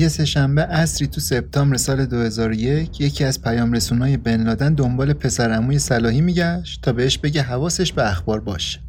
یه 0.07 0.11
سهشنبه 0.11 0.63
اصری 0.63 1.07
تو 1.07 1.21
سپتامبر 1.21 1.77
سال 1.77 2.07
2001 2.07 3.01
یکی 3.01 3.25
از 3.25 3.43
پیام 3.43 3.73
رسونای 3.73 4.17
بن 4.17 4.43
لادن 4.43 4.75
دنبال 4.75 5.13
پسرعموی 5.13 5.79
صلاحی 5.79 6.21
میگشت 6.21 6.83
تا 6.83 6.93
بهش 6.93 7.19
بگه 7.19 7.43
حواسش 7.43 7.93
به 7.93 8.11
اخبار 8.11 8.41
باشه. 8.41 8.81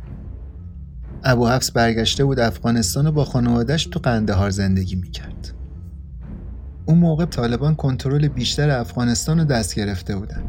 ابو 1.23 1.47
حفص 1.47 1.71
برگشته 1.73 2.25
بود 2.25 2.39
افغانستان 2.39 3.07
و 3.07 3.11
با 3.11 3.25
خانوادش 3.25 3.85
تو 3.85 3.99
قندهار 3.99 4.49
زندگی 4.49 4.95
می‌کرد. 4.95 5.53
اون 6.85 6.97
موقع 6.97 7.25
طالبان 7.25 7.75
کنترل 7.75 8.27
بیشتر 8.27 8.69
افغانستان 8.69 9.39
رو 9.39 9.45
دست 9.45 9.75
گرفته 9.75 10.15
بودن. 10.15 10.43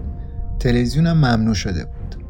تلویزیون 0.60 1.06
هم 1.06 1.16
ممنوع 1.16 1.54
شده 1.54 1.84
بود. 1.84 2.24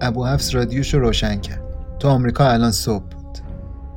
ابو 0.00 0.26
حفص 0.26 0.54
رادیوش 0.54 0.94
رو 0.94 1.00
روشن 1.00 1.40
کرد. 1.40 1.62
تو 1.98 2.08
آمریکا 2.08 2.50
الان 2.50 2.70
صبح. 2.70 3.04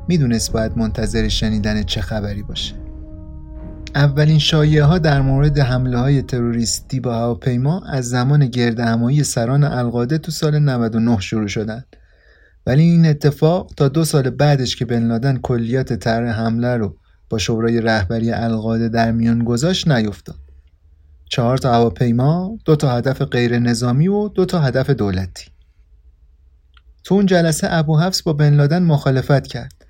می‌دونست 0.08 0.52
باید 0.52 0.78
منتظر 0.78 1.28
شنیدن 1.28 1.84
چه 1.84 2.02
خبری 2.02 2.43
باشه. 2.43 2.80
اولین 3.95 4.39
شایعه 4.39 4.83
ها 4.83 4.97
در 4.97 5.21
مورد 5.21 5.59
حمله 5.59 5.97
های 5.97 6.21
تروریستی 6.21 6.99
با 6.99 7.15
هواپیما 7.15 7.81
از 7.85 8.09
زمان 8.09 8.47
گرد 8.47 8.79
همایی 8.79 9.23
سران 9.23 9.63
القاده 9.63 10.17
تو 10.17 10.31
سال 10.31 10.59
99 10.59 11.19
شروع 11.19 11.47
شدند. 11.47 11.95
ولی 12.65 12.83
این 12.83 13.05
اتفاق 13.05 13.73
تا 13.77 13.87
دو 13.87 14.05
سال 14.05 14.29
بعدش 14.29 14.75
که 14.75 14.85
بن 14.85 15.07
لادن 15.07 15.37
کلیات 15.37 15.93
طرح 15.93 16.29
حمله 16.29 16.77
رو 16.77 16.97
با 17.29 17.37
شورای 17.37 17.81
رهبری 17.81 18.31
القاده 18.31 18.89
در 18.89 19.11
میان 19.11 19.43
گذاشت 19.43 19.87
نیفتاد. 19.87 20.39
چهار 21.29 21.57
تا 21.57 21.73
هواپیما، 21.73 22.57
دو 22.65 22.75
تا 22.75 22.91
هدف 22.97 23.21
غیر 23.21 23.59
نظامی 23.59 24.07
و 24.07 24.27
دو 24.27 24.45
تا 24.45 24.59
هدف 24.59 24.89
دولتی. 24.89 25.45
تو 27.03 27.15
اون 27.15 27.25
جلسه 27.25 27.67
ابو 27.71 27.99
حفص 27.99 28.23
با 28.23 28.33
بن 28.33 28.53
لادن 28.53 28.83
مخالفت 28.83 29.47
کرد. 29.47 29.80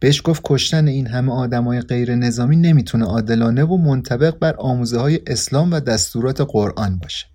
بهش 0.00 0.22
گفت 0.24 0.42
کشتن 0.44 0.88
این 0.88 1.06
همه 1.06 1.32
آدمای 1.32 1.80
غیر 1.80 2.14
نظامی 2.14 2.56
نمی‌تونه 2.56 3.04
عادلانه 3.04 3.64
و 3.64 3.76
منطبق 3.76 4.38
بر 4.38 4.56
آموزه 4.56 4.98
های 4.98 5.20
اسلام 5.26 5.72
و 5.72 5.80
دستورات 5.80 6.40
قرآن 6.40 6.98
باشه. 6.98 7.26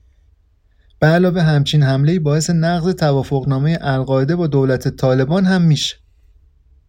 به 0.99 1.07
علاوه 1.07 1.41
همچین 1.41 1.83
حمله 1.83 2.19
باعث 2.19 2.49
نقض 2.49 2.93
توافقنامه 2.93 3.77
القاعده 3.81 4.35
با 4.35 4.47
دولت 4.47 4.87
طالبان 4.87 5.45
هم 5.45 5.61
میشه. 5.61 5.95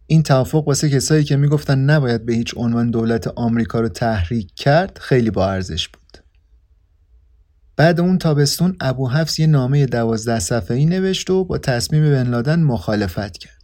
این 0.07 0.23
توافق 0.23 0.67
واسه 0.67 0.89
کسایی 0.89 1.23
که 1.23 1.35
می‌گفتن 1.35 1.79
نباید 1.79 2.25
به 2.25 2.33
هیچ 2.33 2.53
عنوان 2.57 2.91
دولت 2.91 3.27
آمریکا 3.27 3.79
رو 3.79 3.89
تحریک 3.89 4.55
کرد 4.55 4.97
خیلی 5.01 5.31
با 5.31 5.51
ارزش 5.51 5.87
بود. 5.87 6.01
بعد 7.75 7.99
اون 7.99 8.17
تابستون 8.17 8.75
ابو 8.81 9.09
حفص 9.09 9.39
یه 9.39 9.47
نامه 9.47 9.85
دوازده 9.85 10.39
صفحه‌ای 10.39 10.85
نوشت 10.85 11.29
و 11.29 11.45
با 11.45 11.57
تصمیم 11.57 12.03
بن 12.03 12.29
لادن 12.29 12.59
مخالفت 12.59 13.37
کرد. 13.37 13.56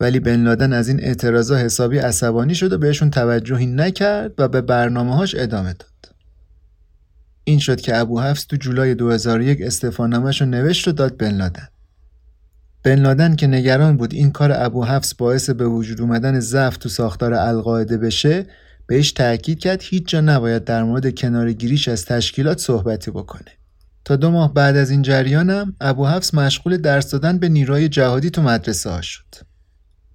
ولی 0.00 0.20
بن 0.20 0.42
لادن 0.42 0.72
از 0.72 0.88
این 0.88 1.00
اعتراضا 1.00 1.56
حسابی 1.56 1.98
عصبانی 1.98 2.54
شد 2.54 2.72
و 2.72 2.78
بهشون 2.78 3.10
توجهی 3.10 3.66
نکرد 3.66 4.32
و 4.38 4.48
به 4.48 4.60
برنامه‌هاش 4.60 5.34
ادامه 5.34 5.72
داد. 5.72 6.14
این 7.44 7.58
شد 7.58 7.80
که 7.80 7.96
ابو 7.96 8.20
حفص 8.20 8.46
تو 8.46 8.56
جولای 8.56 8.94
2001 8.94 9.60
استعفانامه‌ش 9.62 10.40
رو 10.40 10.46
نوشت 10.46 10.88
و 10.88 10.92
داد 10.92 11.16
بن 11.16 11.36
لادن. 11.36 11.68
بن 12.82 12.94
لادن 12.94 13.36
که 13.36 13.46
نگران 13.46 13.96
بود 13.96 14.14
این 14.14 14.30
کار 14.30 14.52
ابو 14.54 14.84
حفص 14.84 15.14
باعث 15.14 15.50
به 15.50 15.66
وجود 15.66 16.00
اومدن 16.00 16.40
ضعف 16.40 16.76
تو 16.76 16.88
ساختار 16.88 17.34
القاعده 17.34 17.96
بشه 17.96 18.46
بهش 18.86 19.12
تاکید 19.12 19.58
کرد 19.58 19.82
هیچ 19.82 20.08
جا 20.08 20.20
نباید 20.20 20.64
در 20.64 20.82
مورد 20.82 21.18
کنارگیریش 21.18 21.88
از 21.88 22.04
تشکیلات 22.04 22.58
صحبتی 22.58 23.10
بکنه. 23.10 23.50
تا 24.04 24.16
دو 24.16 24.30
ماه 24.30 24.54
بعد 24.54 24.76
از 24.76 24.90
این 24.90 25.02
جریانم 25.02 25.76
ابو 25.80 26.06
حفص 26.06 26.34
مشغول 26.34 26.76
درس 26.76 27.10
دادن 27.10 27.38
به 27.38 27.48
نیروهای 27.48 27.88
جهادی 27.88 28.30
تو 28.30 28.42
مدرسه 28.42 28.90
ها 28.90 29.00
شد. 29.00 29.47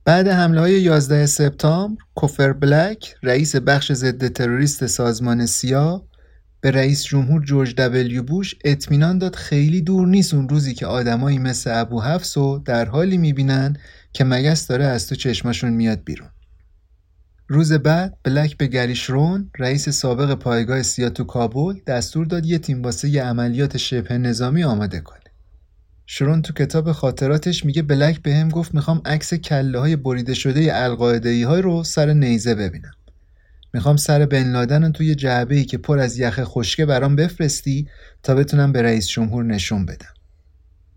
بعد 0.06 0.28
حمله 0.28 0.60
های 0.60 0.82
11 0.82 1.26
سپتامبر 1.26 2.04
کوفر 2.16 2.54
بلک 2.54 3.16
رئیس 3.24 3.56
بخش 3.56 3.92
ضد 3.92 4.28
تروریست 4.28 4.88
سازمان 4.88 5.46
سیا 5.46 6.08
به 6.62 6.72
رئیس 6.72 7.04
جمهور 7.04 7.44
جورج 7.44 7.76
دبلیو 7.76 8.24
بوش 8.24 8.56
اطمینان 8.66 9.18
داد 9.18 9.36
خیلی 9.36 9.82
دور 9.82 10.08
نیست 10.08 10.34
اون 10.34 10.50
روزی 10.50 10.74
که 10.74 10.86
آدمایی 10.86 11.40
مثل 11.40 11.72
ابو 11.74 12.02
حفص 12.02 12.38
و 12.38 12.60
در 12.60 12.86
حالی 12.86 13.18
می‌بینن 13.18 13.78
که 14.14 14.24
مگس 14.24 14.68
داره 14.68 14.86
از 14.86 15.08
تو 15.08 15.16
چشمشون 15.16 15.74
میاد 15.74 16.04
بیرون. 16.04 16.30
روز 17.48 17.74
بعد 17.74 18.18
بلک 18.24 18.58
به 18.58 18.68
گریشرون 18.68 19.52
رئیس 19.60 19.90
سابق 19.90 20.34
پایگاه 20.34 20.82
سیا 20.82 21.10
تو 21.10 21.24
کابل 21.24 21.80
دستور 21.88 22.26
داد 22.26 22.46
یه 22.46 22.58
تیم 22.58 22.84
واسه 22.84 23.22
عملیات 23.22 23.78
شبه 23.78 24.18
نظامی 24.18 24.64
آماده 24.64 25.00
کنه. 25.00 25.23
شرون 26.06 26.42
تو 26.42 26.54
کتاب 26.54 26.92
خاطراتش 26.92 27.66
میگه 27.66 27.82
بلک 27.82 28.22
به 28.22 28.36
هم 28.36 28.50
گفت 28.50 28.76
می‌خوام 28.76 29.02
عکس 29.06 29.34
کله 29.34 29.80
های 29.80 29.96
بریده 29.96 30.34
شده 30.34 30.70
القاعده 30.72 31.48
های 31.48 31.62
رو 31.62 31.84
سر 31.84 32.14
نیزه 32.14 32.56
ببینم. 32.56 32.94
می‌خوام 33.74 33.98
سر 33.98 34.26
بن 34.26 34.52
لادن 34.52 34.92
توی 34.92 35.16
جعبه 35.16 35.56
ای 35.56 35.66
که 35.66 35.78
پر 35.78 36.00
از 36.00 36.20
یخ 36.20 36.40
خشکه 36.44 36.86
برام 36.86 37.16
بفرستی 37.16 37.88
تا 38.24 38.36
بتونم 38.36 38.72
به 38.72 38.82
رئیس 38.82 39.08
جمهور 39.08 39.44
نشون 39.44 39.86
بدم. 39.86 40.14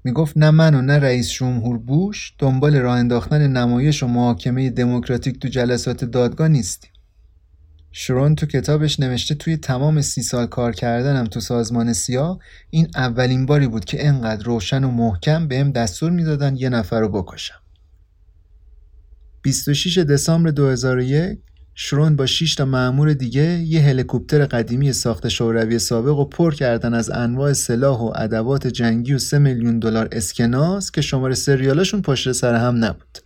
می‌گفت 0.04 0.36
نه 0.36 0.50
من 0.50 0.74
و 0.74 0.82
نه 0.82 0.98
رئیس 0.98 1.30
جمهور 1.30 1.78
بوش 1.78 2.32
دنبال 2.38 2.76
راه 2.76 2.98
انداختن 2.98 3.46
نمایش 3.46 4.02
و 4.02 4.06
محاکمه 4.06 4.70
دموکراتیک 4.70 5.40
تو 5.40 5.48
جلسات 5.48 6.04
دادگاه 6.04 6.48
نیستیم. 6.48 6.90
شرون 7.98 8.34
تو 8.34 8.46
کتابش 8.46 9.00
نوشته 9.00 9.34
توی 9.34 9.56
تمام 9.56 10.00
سی 10.00 10.22
سال 10.22 10.46
کار 10.46 10.72
کردنم 10.72 11.24
تو 11.24 11.40
سازمان 11.40 11.92
سیا 11.92 12.38
این 12.70 12.88
اولین 12.94 13.46
باری 13.46 13.66
بود 13.66 13.84
که 13.84 14.06
انقدر 14.06 14.44
روشن 14.44 14.84
و 14.84 14.90
محکم 14.90 15.48
بهم 15.48 15.72
دستور 15.72 16.10
می‌دادن 16.10 16.56
یه 16.56 16.68
نفر 16.68 17.00
رو 17.00 17.08
بکشم. 17.08 17.54
26 19.42 19.98
دسامبر 19.98 20.50
2001 20.50 21.38
شرون 21.74 22.16
با 22.16 22.26
6 22.26 22.54
تا 22.54 22.64
مأمور 22.64 23.12
دیگه 23.12 23.42
یه 23.42 23.82
هلیکوپتر 23.82 24.44
قدیمی 24.44 24.92
ساخت 24.92 25.28
شوروی 25.28 25.78
سابق 25.78 26.18
و 26.18 26.24
پر 26.24 26.54
کردن 26.54 26.94
از 26.94 27.10
انواع 27.10 27.52
سلاح 27.52 27.98
و 27.98 28.12
ادوات 28.14 28.66
جنگی 28.66 29.12
و 29.12 29.18
3 29.18 29.38
میلیون 29.38 29.78
دلار 29.78 30.08
اسکناس 30.12 30.90
که 30.90 31.00
شماره 31.00 31.34
سریالاشون 31.34 32.02
پشت 32.02 32.32
سر 32.32 32.54
هم 32.54 32.84
نبود. 32.84 33.18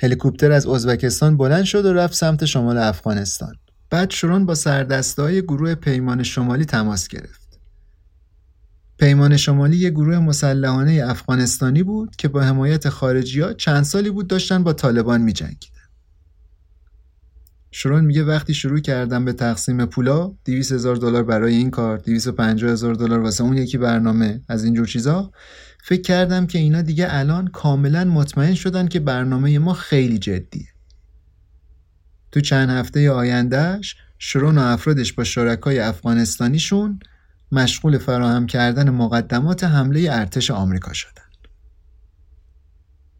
هلیکوپتر 0.00 0.52
از 0.52 0.66
ازبکستان 0.66 1.36
بلند 1.36 1.64
شد 1.64 1.84
و 1.84 1.92
رفت 1.92 2.14
سمت 2.14 2.44
شمال 2.44 2.78
افغانستان. 2.78 3.54
بعد 3.92 4.10
شرون 4.10 4.46
با 4.46 4.54
سردستهای 4.54 5.42
گروه 5.42 5.74
پیمان 5.74 6.22
شمالی 6.22 6.64
تماس 6.64 7.08
گرفت. 7.08 7.60
پیمان 8.98 9.36
شمالی 9.36 9.76
یه 9.76 9.90
گروه 9.90 10.18
مسلحانه 10.18 11.02
افغانستانی 11.06 11.82
بود 11.82 12.16
که 12.16 12.28
با 12.28 12.40
حمایت 12.40 12.88
خارجی 12.88 13.40
ها 13.40 13.52
چند 13.52 13.82
سالی 13.82 14.10
بود 14.10 14.26
داشتن 14.26 14.64
با 14.64 14.72
طالبان 14.72 15.20
می 15.20 15.32
جنگیدن. 15.32 15.80
شرون 17.70 18.04
میگه 18.04 18.24
وقتی 18.24 18.54
شروع 18.54 18.80
کردم 18.80 19.24
به 19.24 19.32
تقسیم 19.32 19.86
پولا 19.86 20.32
200 20.44 20.72
هزار 20.72 20.96
دلار 20.96 21.24
برای 21.24 21.54
این 21.54 21.70
کار 21.70 21.98
250 21.98 22.70
هزار 22.70 22.94
دلار 22.94 23.20
واسه 23.20 23.44
اون 23.44 23.56
یکی 23.56 23.78
برنامه 23.78 24.40
از 24.48 24.64
اینجور 24.64 24.86
چیزا 24.86 25.32
فکر 25.84 26.02
کردم 26.02 26.46
که 26.46 26.58
اینا 26.58 26.82
دیگه 26.82 27.06
الان 27.10 27.48
کاملا 27.48 28.04
مطمئن 28.04 28.54
شدن 28.54 28.88
که 28.88 29.00
برنامه 29.00 29.58
ما 29.58 29.74
خیلی 29.74 30.18
جدیه 30.18 30.71
تو 32.32 32.40
چند 32.40 32.70
هفته 32.70 33.10
آیندهش 33.10 33.96
شرون 34.18 34.58
و 34.58 34.60
افرادش 34.60 35.12
با 35.12 35.24
شرکای 35.24 35.78
افغانستانیشون 35.78 37.00
مشغول 37.52 37.98
فراهم 37.98 38.46
کردن 38.46 38.90
مقدمات 38.90 39.64
حمله 39.64 40.08
ارتش 40.10 40.50
آمریکا 40.50 40.92
شدن. 40.92 41.22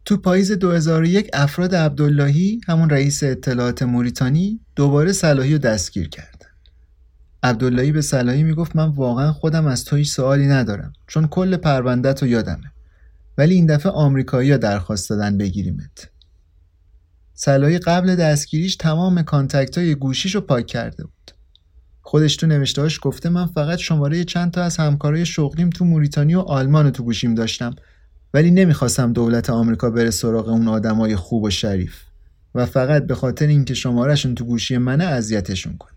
تو 0.05 0.17
پاییز 0.17 0.51
2001 0.51 1.29
افراد 1.33 1.75
عبداللهی 1.75 2.61
همون 2.67 2.89
رئیس 2.89 3.23
اطلاعات 3.23 3.83
موریتانی 3.83 4.59
دوباره 4.75 5.11
صلاحی 5.11 5.51
رو 5.53 5.57
دستگیر 5.57 6.09
کرد. 6.09 6.45
عبداللهی 7.43 7.91
به 7.91 8.01
صلاحی 8.01 8.43
می‌گفت 8.43 8.75
من 8.75 8.87
واقعا 8.89 9.33
خودم 9.33 9.67
از 9.67 9.85
تو 9.85 9.95
هیچ 9.95 10.11
سوالی 10.11 10.47
ندارم 10.47 10.93
چون 11.07 11.27
کل 11.27 11.57
پروندت 11.57 12.21
رو 12.21 12.27
یادمه. 12.27 12.71
ولی 13.37 13.55
این 13.55 13.65
دفعه 13.65 13.91
آمریکایی 13.91 14.51
ها 14.51 14.57
درخواست 14.57 15.09
دادن 15.09 15.37
بگیریمت. 15.37 16.09
صلاحی 17.45 17.77
قبل 17.77 18.15
دستگیریش 18.15 18.75
تمام 18.75 19.21
contact 19.21 19.77
های 19.77 19.95
گوشیش 19.95 20.35
رو 20.35 20.41
پاک 20.41 20.67
کرده 20.67 21.03
بود. 21.03 21.31
خودش 22.01 22.35
تو 22.35 22.47
نوشتهاش 22.47 22.99
گفته 23.01 23.29
من 23.29 23.45
فقط 23.45 23.77
شماره 23.77 24.23
چند 24.23 24.51
تا 24.51 24.63
از 24.63 24.77
همکارای 24.77 25.25
شغلیم 25.25 25.69
تو 25.69 25.85
موریتانی 25.85 26.35
و 26.35 26.39
آلمان 26.39 26.91
تو 26.91 27.03
گوشیم 27.03 27.35
داشتم 27.35 27.75
ولی 28.33 28.51
نمی‌خواستم 28.51 29.13
دولت 29.13 29.49
آمریکا 29.49 29.89
بره 29.89 30.09
سراغ 30.09 30.47
اون 30.47 30.67
آدمای 30.67 31.15
خوب 31.15 31.43
و 31.43 31.49
شریف 31.49 31.95
و 32.55 32.65
فقط 32.65 33.07
به 33.07 33.15
خاطر 33.15 33.47
اینکه 33.47 33.73
شمارهشون 33.73 34.35
تو 34.35 34.45
گوشی 34.45 34.77
منه 34.77 35.03
اذیتشون 35.03 35.77
کنه 35.77 35.91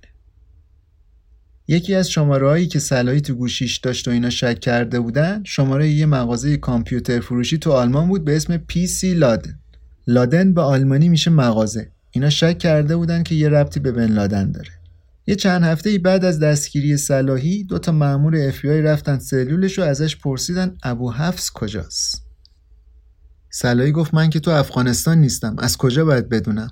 یکی 1.69 1.95
از 1.95 2.11
شماره 2.11 2.49
هایی 2.49 2.67
که 2.67 2.79
صلاحی 2.79 3.21
تو 3.21 3.35
گوشیش 3.35 3.77
داشت 3.77 4.09
و 4.09 4.11
اینا 4.11 4.31
شک 4.31 4.61
کرده 4.61 5.01
بودن 5.01 5.43
شماره 5.45 5.89
یه 5.89 6.07
مغازه 6.07 6.57
کامپیوتر 6.57 7.21
فروشی 7.21 7.59
تو 7.59 7.73
آلمان 7.73 8.09
بود 8.09 8.25
به 8.25 8.37
اسم 8.37 8.57
PC 8.57 9.15
Laden 9.15 9.59
لادن 10.07 10.55
به 10.55 10.61
آلمانی 10.61 11.09
میشه 11.09 11.31
مغازه. 11.31 11.93
اینا 12.11 12.31
شک 12.31 12.59
کرده 12.59 12.97
بودن 12.97 13.23
که 13.23 13.35
یه 13.35 13.49
ربطی 13.49 13.81
به 13.81 13.93
بن 13.93 14.13
لادن 14.13 14.51
داره. 14.51 14.71
یه 15.27 15.35
چند 15.35 15.65
هفته 15.65 15.99
بعد 15.99 16.25
از 16.25 16.39
دستگیری 16.39 16.97
صلاحی 16.97 17.65
دو 17.65 17.79
تا 17.79 17.93
مأمور 17.93 18.37
اف 18.37 18.65
رفتن 18.65 19.19
سلولش 19.19 19.79
و 19.79 19.83
ازش 19.83 20.17
پرسیدن 20.17 20.77
ابو 20.83 21.13
حفظ 21.13 21.51
کجاست؟ 21.51 22.23
صلاحی 23.51 23.93
گفت 23.93 24.15
من 24.15 24.31
که 24.31 24.41
تو 24.41 24.51
افغانستان 24.51 25.19
نیستم. 25.19 25.57
از 25.59 25.77
کجا 25.77 26.05
باید 26.05 26.29
بدونم؟ 26.29 26.71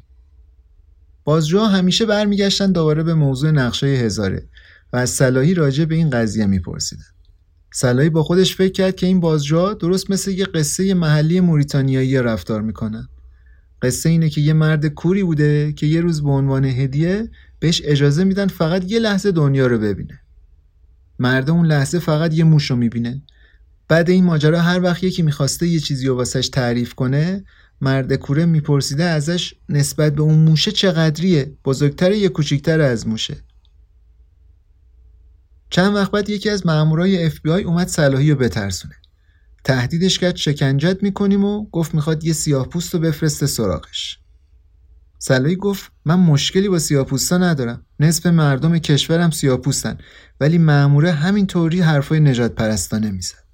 بازجوها 1.25 1.69
همیشه 1.69 2.07
برمیگشتن 2.07 2.73
دوباره 2.73 3.03
به 3.03 3.15
موضوع 3.15 3.51
نقشه 3.51 3.87
هزاره 3.87 4.49
و 4.93 4.97
از 4.97 5.11
صلاحی 5.11 5.55
راجع 5.55 5.85
به 5.85 5.95
این 5.95 6.11
قضیه 6.11 6.47
میپرسیدن. 6.47 7.03
صلاحی 7.73 8.11
با 8.11 8.23
خودش 8.23 8.57
فکر 8.57 8.73
کرد 8.73 8.97
که 8.97 9.07
این 9.07 9.21
بازجوها 9.21 9.75
درست 9.75 10.11
مثل 10.11 10.31
یه 10.31 10.45
قصه 10.45 10.95
محلی 10.95 11.41
موریتانیایی 11.41 12.19
رفتار 12.19 12.63
می‌کنن. 12.63 13.09
قصه 13.85 14.09
اینه 14.09 14.31
که 14.31 14.41
یه 14.41 14.53
مرد 14.53 14.87
کوری 14.87 15.23
بوده 15.23 15.73
که 15.73 15.87
یه 15.87 16.01
روز 16.01 16.23
به 16.23 16.31
عنوان 16.31 16.65
هدیه 16.65 17.31
بهش 17.59 17.83
اجازه 17.85 18.25
میدن 18.25 18.47
فقط 18.47 18.91
یه 18.91 18.99
لحظه 18.99 19.33
دنیا 19.33 19.67
رو 19.67 19.79
ببینه. 19.79 20.21
مرد 21.19 21.51
اون 21.51 21.67
لحظه 21.67 21.99
فقط 21.99 22.35
یه 22.35 22.45
موش 22.45 22.71
رو 22.71 22.77
می‌بینه. 22.77 23.23
بعد 23.89 24.11
این 24.11 24.25
ماجرا 24.25 24.61
هر 24.61 24.83
وقت 24.83 25.05
یکی 25.05 25.23
می‌خواسته 25.23 25.67
یه 25.67 25.81
چیزی 25.81 26.07
رو 26.07 26.17
واسش 26.17 26.49
تعریف 26.49 26.95
کنه 26.95 27.45
مرد 27.81 28.15
کوره 28.15 28.47
میپرسیده 28.47 29.05
ازش 29.05 29.55
نسبت 29.69 30.15
به 30.15 30.23
اون 30.23 30.39
موشه 30.39 30.73
چقدریه؟ 30.73 31.53
بزرگتر 31.65 32.13
یا 32.13 32.29
کوچیکتر 32.29 32.81
از 32.81 33.09
موشه؟ 33.09 33.37
چند 35.71 35.95
وقت 35.95 36.11
بعد 36.11 36.31
یکی 36.31 36.51
از 36.51 36.67
مامورای 36.67 37.31
آی 37.45 37.63
اومد 37.63 37.89
صلاحی 37.89 38.31
رو 38.31 38.37
بترسونه. 38.37 38.95
تهدیدش 39.65 40.19
کرد 40.19 40.37
شکنجت 40.37 41.03
می‌کنیم 41.03 41.45
و 41.45 41.71
گفت 41.71 41.95
می‌خواد 41.95 42.25
یه 42.25 42.33
سیاه 42.33 42.69
پوست 42.69 42.95
رو 42.95 43.01
بفرسته 43.01 43.47
سراغش. 43.47 44.19
سلایی 45.19 45.57
گفت 45.57 45.93
من 46.05 46.15
مشکلی 46.15 46.69
با 46.69 46.79
سیاپوستا 46.79 47.39
ندارم. 47.39 47.87
نصف 48.01 48.27
مردم 48.27 48.79
کشورم 48.79 49.31
سیاپوستن 49.31 49.99
ولی 50.41 50.59
معموره 50.59 51.13
همین 51.13 51.47
طوری 51.47 51.81
حرفای 51.81 52.21
نجات 52.21 52.55
پرستانه 52.55 53.11
می‌زد. 53.11 53.45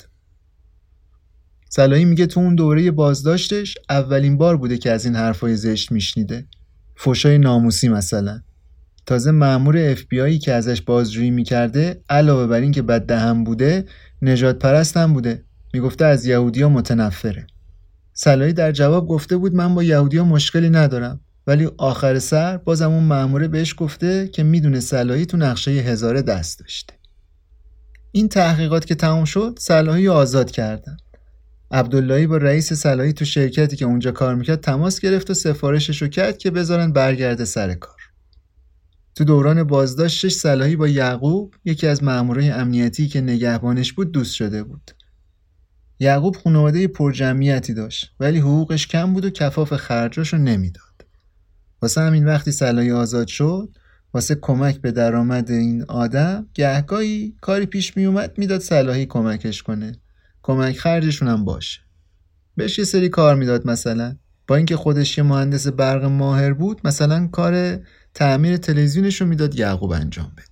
سلایی 1.68 2.04
میگه 2.04 2.26
تو 2.26 2.40
اون 2.40 2.54
دوره 2.54 2.90
بازداشتش 2.90 3.78
اولین 3.90 4.38
بار 4.38 4.56
بوده 4.56 4.78
که 4.78 4.90
از 4.90 5.04
این 5.04 5.16
حرفای 5.16 5.56
زشت 5.56 5.92
میشنیده. 5.92 6.46
فوشای 6.96 7.38
ناموسی 7.38 7.88
مثلا. 7.88 8.42
تازه 9.06 9.30
مأمور 9.30 9.78
اف 9.78 10.02
که 10.42 10.52
ازش 10.52 10.82
بازجویی 10.82 11.30
می‌کرده 11.30 12.02
علاوه 12.08 12.46
بر 12.46 12.60
اینکه 12.60 12.82
بد 12.82 13.06
دهم 13.06 13.44
بوده 13.44 13.84
نجات 14.22 14.58
پرست 14.58 14.96
هم 14.96 15.12
بوده. 15.12 15.44
می‌گفته 15.74 16.04
از 16.04 16.26
یهودیا 16.26 16.68
متنفره. 16.68 17.46
سلایی 18.12 18.52
در 18.52 18.72
جواب 18.72 19.08
گفته 19.08 19.36
بود 19.36 19.54
من 19.54 19.74
با 19.74 19.82
یهودیا 19.82 20.24
مشکلی 20.24 20.70
ندارم 20.70 21.20
ولی 21.46 21.68
آخر 21.78 22.18
سر 22.18 22.56
بازم 22.56 22.90
اون 22.90 23.04
مأموره 23.04 23.48
بهش 23.48 23.74
گفته 23.78 24.28
که 24.28 24.42
می‌دونه 24.42 24.80
صلاحی 24.80 25.26
تو 25.26 25.36
نقشه 25.36 25.70
هزاره 25.70 26.22
دست 26.22 26.58
داشته. 26.58 26.94
این 28.12 28.28
تحقیقات 28.28 28.84
که 28.86 28.94
تموم 28.94 29.24
شد 29.24 29.58
صلاحی 29.60 30.08
آزاد 30.08 30.50
کردن. 30.50 30.96
عبداللهی 31.70 32.26
با 32.26 32.36
رئیس 32.36 32.72
صلاحی 32.72 33.12
تو 33.12 33.24
شرکتی 33.24 33.76
که 33.76 33.84
اونجا 33.84 34.12
کار 34.12 34.34
می‌کرد 34.34 34.60
تماس 34.60 35.00
گرفت 35.00 35.30
و 35.30 35.34
سفارشش 35.34 36.02
رو 36.02 36.08
کرد 36.08 36.38
که 36.38 36.50
بذارن 36.50 36.92
برگرده 36.92 37.44
سر 37.44 37.74
کار. 37.74 38.00
تو 39.14 39.24
دوران 39.24 39.64
بازداشتش 39.64 40.32
صلاحی 40.32 40.76
با 40.76 40.88
یعقوب 40.88 41.54
یکی 41.64 41.86
از 41.86 42.02
مامورای 42.02 42.50
امنیتی 42.50 43.08
که 43.08 43.20
نگهبانش 43.20 43.92
بود 43.92 44.12
دوست 44.12 44.34
شده 44.34 44.62
بود. 44.62 44.90
یعقوب 46.00 46.36
خانواده 46.36 46.88
پرجمعیتی 46.88 47.74
داشت 47.74 48.14
ولی 48.20 48.38
حقوقش 48.38 48.86
کم 48.86 49.12
بود 49.12 49.24
و 49.24 49.30
کفاف 49.30 49.76
خرجاشو 49.76 50.36
نمی‌داد. 50.36 50.84
واسه 51.82 52.00
همین 52.00 52.26
وقتی 52.26 52.52
صلاحی 52.52 52.90
آزاد 52.90 53.26
شد 53.26 53.76
واسه 54.14 54.34
کمک 54.34 54.80
به 54.80 54.92
درآمد 54.92 55.50
این 55.50 55.84
آدم 55.84 56.46
گهگاهی 56.54 57.34
کاری 57.40 57.66
پیش 57.66 57.96
می 57.96 58.04
اومد 58.04 58.38
می‌داد 58.38 58.60
صلاحی 58.60 59.06
کمکش 59.06 59.62
کنه. 59.62 59.92
کمک 60.42 60.78
خرجشون 60.78 61.28
هم 61.28 61.44
باشه. 61.44 61.80
بهش 62.56 62.78
یه 62.78 62.84
سری 62.84 63.08
کار 63.08 63.36
می‌داد 63.36 63.66
مثلا. 63.66 64.16
با 64.46 64.56
اینکه 64.56 64.76
خودش 64.76 65.18
یه 65.18 65.24
مهندس 65.24 65.66
برق 65.66 66.04
ماهر 66.04 66.52
بود 66.52 66.80
مثلا 66.84 67.26
کار 67.26 67.80
تعمیر 68.14 68.56
تلویزیونش 68.56 69.20
رو 69.20 69.26
می‌داد 69.26 69.54
یعقوب 69.54 69.90
انجام 69.92 70.32
بده. 70.36 70.49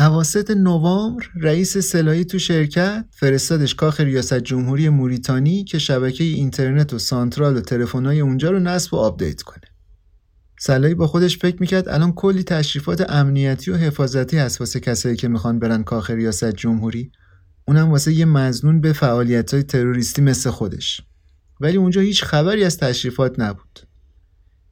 اواسط 0.00 0.50
نوامبر 0.50 1.24
رئیس 1.40 1.78
سلاحی 1.78 2.24
تو 2.24 2.38
شرکت 2.38 3.04
فرستادش 3.10 3.74
کاخ 3.74 4.00
ریاست 4.00 4.38
جمهوری 4.38 4.88
موریتانی 4.88 5.64
که 5.64 5.78
شبکه 5.78 6.24
اینترنت 6.24 6.92
و 6.92 6.98
سانترال 6.98 7.56
و 7.56 7.60
تلفن‌های 7.60 8.20
اونجا 8.20 8.50
رو 8.50 8.60
نصب 8.60 8.94
و 8.94 8.96
update 8.96 9.42
کنه. 9.42 9.60
صلاحی 10.58 10.94
با 10.94 11.06
خودش 11.06 11.38
فکر 11.38 11.56
می‌کرد 11.60 11.88
الان 11.88 12.12
کلی 12.12 12.42
تشریفات 12.42 13.10
امنیتی 13.10 13.70
و 13.70 13.76
حفاظتی 13.76 14.38
هست 14.38 14.60
واسه 14.60 14.80
کسایی 14.80 15.16
که 15.16 15.28
می‌خوان 15.28 15.58
برن 15.58 15.82
کاخ 15.82 16.10
ریاست 16.10 16.50
جمهوری. 16.50 17.12
اونم 17.68 17.90
واسه 17.90 18.12
یه 18.12 18.24
مظنون 18.24 18.80
به 18.80 18.92
فعالیت 18.92 19.54
های 19.54 19.62
تروریستی 19.62 20.22
مثل 20.22 20.50
خودش. 20.50 21.00
ولی 21.60 21.76
اونجا 21.76 22.00
هیچ 22.00 22.24
خبری 22.24 22.64
از 22.64 22.76
تشریفات 22.76 23.40
نبود. 23.40 23.89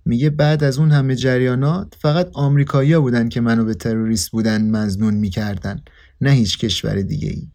میگه 0.09 0.31
بعد 0.31 0.65
از 0.65 0.79
اون 0.79 0.91
همه 0.91 1.17
جریانات 1.17 1.95
فقط 2.01 2.31
آمریکایی‌ها 2.33 3.01
بودن 3.01 3.29
که 3.29 3.41
منو 3.41 3.65
به 3.65 3.75
تروریست 3.75 4.31
بودن 4.31 4.71
مظنون 4.71 5.15
می‌کردن 5.15 5.81
نه 6.21 6.31
هیچ 6.31 6.59
کشور 6.59 7.03
دیگه 7.03 7.29
ای. 7.29 7.49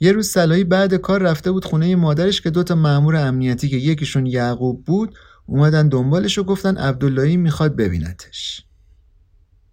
یه 0.00 0.12
روز 0.12 0.28
سلایی 0.28 0.64
بعد 0.64 0.94
کار 0.94 1.22
رفته 1.22 1.52
بود 1.52 1.64
خونه 1.64 1.96
مادرش 1.96 2.40
که 2.40 2.50
دوتا 2.50 2.74
مأمور 2.74 3.16
امنیتی 3.16 3.68
که 3.68 3.76
یکیشون 3.76 4.26
یعقوب 4.26 4.84
بود 4.84 5.14
اومدن 5.46 5.88
دنبالش 5.88 6.38
و 6.38 6.44
گفتن 6.44 6.76
عبداللهی 6.76 7.36
می‌خواد 7.36 7.76
ببینتش 7.76 8.62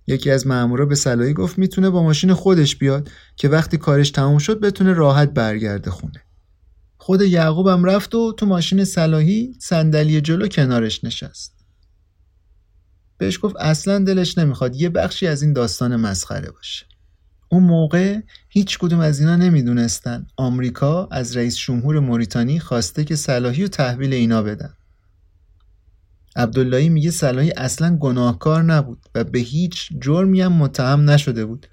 یکی 0.07 0.31
از 0.31 0.47
مامورا 0.47 0.85
به 0.85 0.95
صلاحی 0.95 1.33
گفت 1.33 1.57
می‌تونه 1.57 1.89
با 1.89 2.03
ماشین 2.03 2.33
خودش 2.33 2.75
بیاد 2.75 3.09
که 3.35 3.49
وقتی 3.49 3.77
کارش 3.77 4.11
تموم 4.11 4.37
شد 4.37 4.59
بتونه 4.59 4.93
راحت 4.93 5.33
برگرده 5.33 5.91
خونه 5.91 6.22
خود 7.05 7.21
یعقوبم 7.21 7.83
رفت 7.83 8.15
و 8.15 8.33
تو 8.37 8.45
ماشین 8.45 8.85
صلاحی 8.85 9.55
صندلی 9.59 10.21
جلو 10.21 10.47
کنارش 10.47 11.03
نشست. 11.03 11.65
بهش 13.17 13.39
گفت 13.41 13.55
اصلا 13.59 13.99
دلش 13.99 14.37
نمی‌خواد 14.37 14.75
یه 14.75 14.89
بخشی 14.89 15.27
از 15.27 15.41
این 15.41 15.53
داستان 15.53 15.95
مسخره 15.95 16.51
باشه. 16.51 16.85
اون 17.49 17.63
موقع 17.63 18.19
هیچ 18.49 18.77
کدوم 18.77 18.99
از 18.99 19.19
اینا 19.19 19.35
نمی‌دونستن. 19.35 20.27
آمریکا 20.37 21.07
از 21.11 21.37
رئیس 21.37 21.57
جمهور 21.57 21.99
موریتانی 21.99 22.59
خواسته 22.59 23.03
که 23.03 23.15
صلاحی 23.15 23.63
و 23.63 23.67
تحویل 23.67 24.13
اینا 24.13 24.43
بدن. 24.43 24.73
عبداللهی 26.35 26.89
میگه 26.89 27.11
صلاحی 27.11 27.51
اصلا 27.51 27.97
گناهکار 27.97 28.63
نبود 28.63 29.05
و 29.15 29.23
به 29.23 29.39
هیچ 29.39 29.89
جرمی 30.01 30.41
هم 30.41 30.53
متهم 30.53 31.09
نشده 31.09 31.45
بود. 31.45 31.67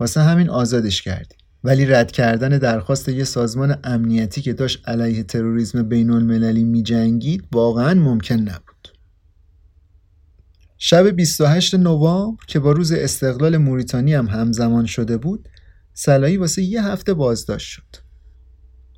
واسه 0.00 0.20
همین 0.20 0.50
آزادش 0.50 1.02
کردی 1.02 1.36
ولی 1.64 1.86
رد 1.86 2.12
کردن 2.12 2.58
درخواست 2.58 3.08
یه 3.08 3.24
سازمان 3.24 3.78
امنیتی 3.84 4.42
که 4.42 4.52
داشت 4.52 4.88
علیه 4.88 5.22
تروریسم 5.22 5.82
بین 5.82 6.10
المللی 6.10 6.64
می 6.64 6.82
جنگید 6.82 7.44
واقعا 7.52 7.94
ممکن 7.94 8.34
نبود. 8.34 8.88
شب 10.78 11.10
28 11.10 11.74
نوامبر 11.74 12.44
که 12.46 12.58
با 12.58 12.72
روز 12.72 12.92
استقلال 12.92 13.56
موریتانی 13.56 14.14
هم 14.14 14.26
همزمان 14.26 14.86
شده 14.86 15.16
بود 15.16 15.48
سلایی 15.94 16.36
واسه 16.36 16.62
یه 16.62 16.84
هفته 16.84 17.14
بازداشت 17.14 17.68
شد. 17.68 18.04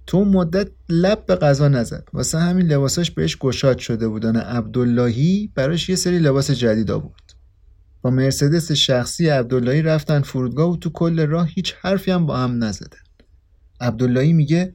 تو 0.06 0.24
مدت 0.24 0.68
لب 0.88 1.26
به 1.26 1.36
غذا 1.36 1.68
نزد. 1.68 2.08
واسه 2.12 2.38
همین 2.38 2.66
لباساش 2.66 3.10
بهش 3.10 3.36
گشاد 3.36 3.78
شده 3.78 4.08
بودن 4.08 4.36
عبداللهی 4.36 5.52
براش 5.54 5.88
یه 5.88 5.96
سری 5.96 6.18
لباس 6.18 6.50
جدید 6.50 6.90
آورد. 6.90 7.25
با 8.02 8.10
مرسدس 8.10 8.72
شخصی 8.72 9.28
عبداللهی 9.28 9.82
رفتن 9.82 10.22
فرودگاه 10.22 10.72
و 10.72 10.76
تو 10.76 10.90
کل 10.90 11.26
راه 11.26 11.48
هیچ 11.48 11.74
حرفی 11.80 12.10
هم 12.10 12.26
با 12.26 12.36
هم 12.36 12.64
نزدن. 12.64 12.98
عبداللهی 13.80 14.32
میگه 14.32 14.74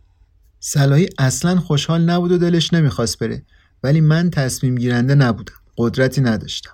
سلایی 0.60 1.10
اصلا 1.18 1.60
خوشحال 1.60 2.02
نبود 2.02 2.32
و 2.32 2.38
دلش 2.38 2.74
نمی‌خواست 2.74 3.20
بره 3.20 3.44
ولی 3.84 4.02
من 4.02 4.30
تصمیم 4.30 4.76
گیرنده 4.76 5.16
نبودم 5.16 5.54
قدرتی 5.78 6.22
نداشتم. 6.22 6.72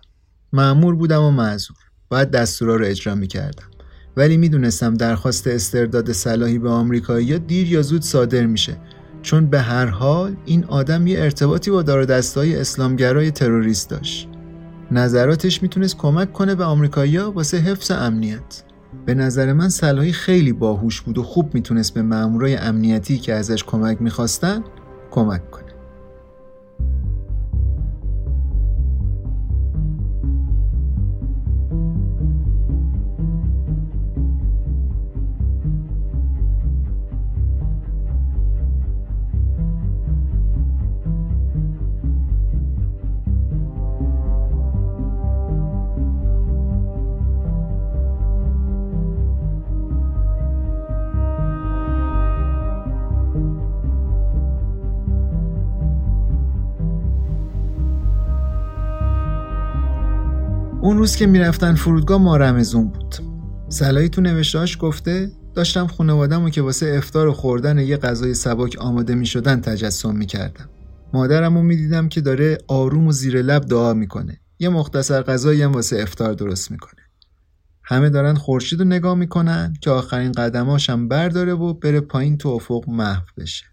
معمور 0.53 0.95
بودم 0.95 1.21
و 1.21 1.31
معذور 1.31 1.77
باید 2.09 2.31
دستورا 2.31 2.75
رو 2.75 2.85
اجرا 2.85 3.15
می‌کردم. 3.15 3.67
ولی 4.17 4.37
می‌دونستم 4.37 4.93
درخواست 4.93 5.47
استرداد 5.47 6.11
صلاحی 6.11 6.59
به 6.59 6.69
آمریکایی 6.69 7.39
دیر 7.39 7.71
یا 7.71 7.81
زود 7.81 8.01
صادر 8.01 8.45
میشه 8.45 8.77
چون 9.21 9.49
به 9.49 9.61
هر 9.61 9.85
حال 9.85 10.35
این 10.45 10.63
آدم 10.63 11.07
یه 11.07 11.19
ارتباطی 11.19 11.71
با 11.71 11.81
دار 11.81 12.05
دستای 12.05 12.55
اسلامگرای 12.55 13.31
تروریست 13.31 13.89
داشت. 13.89 14.29
نظراتش 14.91 15.63
می‌تونست 15.63 15.97
کمک 15.97 16.33
کنه 16.33 16.55
به 16.55 16.63
آمریکایی‌ها 16.63 17.31
واسه 17.31 17.57
حفظ 17.57 17.91
امنیت. 17.91 18.63
به 19.05 19.13
نظر 19.13 19.53
من 19.53 19.69
صلاحی 19.69 20.11
خیلی 20.11 20.53
باهوش 20.53 21.01
بود 21.01 21.17
و 21.17 21.23
خوب 21.23 21.53
می‌تونست 21.53 21.93
به 21.93 22.01
مامورای 22.01 22.55
امنیتی 22.55 23.17
که 23.17 23.33
ازش 23.33 23.63
کمک 23.63 24.01
می‌خواستن 24.01 24.63
کمک 25.11 25.51
کنه. 25.51 25.66
اون 60.87 60.97
روز 60.97 61.15
که 61.15 61.27
می‌رفتن 61.27 61.75
فرودگاه 61.75 62.21
ما 62.21 62.37
رمزون 62.37 62.87
بود 62.87 63.15
سلایی 63.69 64.09
تو 64.09 64.21
نوشتهاش 64.21 64.77
گفته 64.81 65.31
داشتم 65.55 65.87
خانوادم 65.87 66.49
که 66.49 66.61
واسه 66.61 66.95
افتار 66.97 67.27
و 67.27 67.33
خوردن 67.33 67.79
یه 67.79 67.97
غذای 67.97 68.33
سبک 68.33 68.77
آماده 68.79 69.15
می 69.15 69.25
شدن 69.25 69.61
تجسم 69.61 70.15
می 70.15 70.25
کردم. 70.25 70.69
مادرم 71.13 71.57
رو 71.57 71.63
می 71.63 71.75
دیدم 71.75 72.09
که 72.09 72.21
داره 72.21 72.57
آروم 72.67 73.07
و 73.07 73.11
زیر 73.11 73.41
لب 73.41 73.65
دعا 73.65 73.93
می‌کنه. 73.93 74.39
یه 74.59 74.69
مختصر 74.69 75.21
غذایی 75.21 75.61
هم 75.61 75.71
واسه 75.71 75.99
افتار 76.01 76.33
درست 76.33 76.71
می‌کنه. 76.71 77.01
همه 77.83 78.09
دارن 78.09 78.35
خورشید 78.35 78.79
رو 78.79 78.85
نگاه 78.85 79.15
می‌کنن 79.15 79.73
که 79.81 79.89
آخرین 79.89 80.31
قدماشم 80.31 81.07
برداره 81.07 81.53
و 81.53 81.73
بره 81.73 81.99
پایین 81.99 82.37
تو 82.37 82.49
افق 82.49 82.89
محو 82.89 83.23
بشه. 83.37 83.65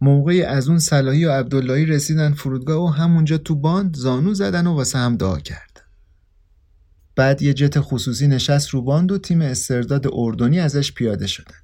موقعی 0.00 0.42
از 0.42 0.68
اون 0.68 0.78
صلاحی 0.78 1.24
و 1.24 1.32
عبداللهی 1.32 1.86
رسیدن 1.86 2.32
فرودگاه 2.32 2.84
و 2.84 2.86
همونجا 2.86 3.38
تو 3.38 3.54
باند 3.54 3.96
زانو 3.96 4.34
زدن 4.34 4.66
و 4.66 4.74
واسه 4.74 4.98
هم 4.98 5.16
دعا 5.16 5.38
کرد. 5.38 5.82
بعد 7.16 7.42
یه 7.42 7.54
جت 7.54 7.80
خصوصی 7.80 8.28
نشست 8.28 8.68
رو 8.68 8.82
باند 8.82 9.12
و 9.12 9.18
تیم 9.18 9.40
استرداد 9.40 10.06
اردنی 10.12 10.60
ازش 10.60 10.92
پیاده 10.92 11.26
شدن. 11.26 11.54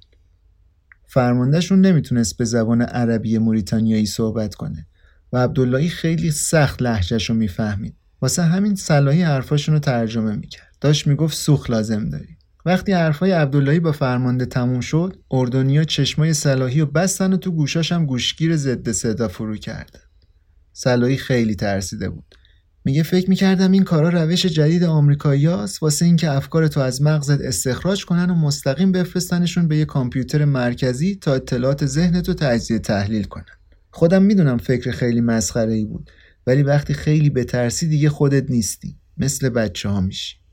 فرماندهشون 1.07 1.81
نمی‌تونست 1.81 2.37
به 2.37 2.45
زبان 2.45 2.81
عربی 2.81 3.37
موریتانیایی 3.37 4.05
صحبت 4.05 4.55
کنه 4.55 4.87
و 5.33 5.37
عبداللهی 5.37 5.89
خیلی 5.89 6.31
سخت 6.31 6.81
لحجهش 6.81 7.29
رو 7.29 7.35
می‌فهمید. 7.35 7.95
واسه 8.21 8.43
همین 8.43 8.75
صلاحی 8.75 9.21
حرفاشون 9.21 9.73
رو 9.75 9.79
ترجمه 9.79 10.35
می‌کرد. 10.35 10.75
داشت 10.81 11.07
می‌گفت 11.07 11.37
سوخ 11.37 11.69
لازم 11.69 12.09
داری. 12.09 12.36
وقتی 12.67 12.91
حرفای 12.91 13.31
عبداللهی 13.31 13.79
با 13.79 13.91
فرمانده 13.91 14.45
تموم 14.45 14.79
شد 14.79 15.19
اردنیا 15.31 15.83
چشمای 15.83 16.33
صلاحی 16.33 16.81
و 16.81 16.85
بستن 16.85 17.33
و 17.33 17.37
تو 17.37 17.51
گوشاش 17.51 17.91
هم 17.91 18.05
گوشگیر 18.05 18.57
ضد 18.57 18.91
صدا 18.91 19.27
فرو 19.27 19.55
کردن 19.57 19.99
صلاحی 20.73 21.17
خیلی 21.17 21.55
ترسیده 21.55 22.09
بود. 22.09 22.35
میگه 22.85 23.03
فکر 23.03 23.29
می‌کردم 23.29 23.71
این 23.71 23.83
کارا 23.83 24.09
روش 24.09 24.45
جدید 24.45 24.83
آمریکاییاست 24.83 25.83
واسه 25.83 26.05
اینکه 26.05 26.31
افکار 26.31 26.67
تو 26.67 26.79
از 26.79 27.01
مغزت 27.01 27.41
استخراج 27.41 28.05
کنن 28.05 28.29
و 28.29 28.35
مستقیم 28.35 28.91
بفرستنشون 28.91 29.67
به 29.67 29.77
یه 29.77 29.85
کامپیوتر 29.85 30.45
مرکزی 30.45 31.15
تا 31.15 31.33
اطلاعات 31.33 31.85
ذهنتو 31.85 32.33
تجزیه 32.33 32.79
تحلیل 32.79 33.23
کنن. 33.23 33.55
خودم 33.91 34.23
می‌دونم 34.23 34.57
فکر 34.57 34.91
خیلی 34.91 35.21
مسخره 35.21 35.73
ای 35.73 35.85
بود 35.85 36.11
ولی 36.47 36.63
وقتی 36.63 36.93
خیلی 36.93 37.29
بترسی 37.29 37.87
دیگه 37.87 38.09
خودت 38.09 38.51
نیستی. 38.51 38.97
مثل 39.17 39.49
بچه 39.49 39.89
ها 39.89 40.01
میشی. 40.01 40.46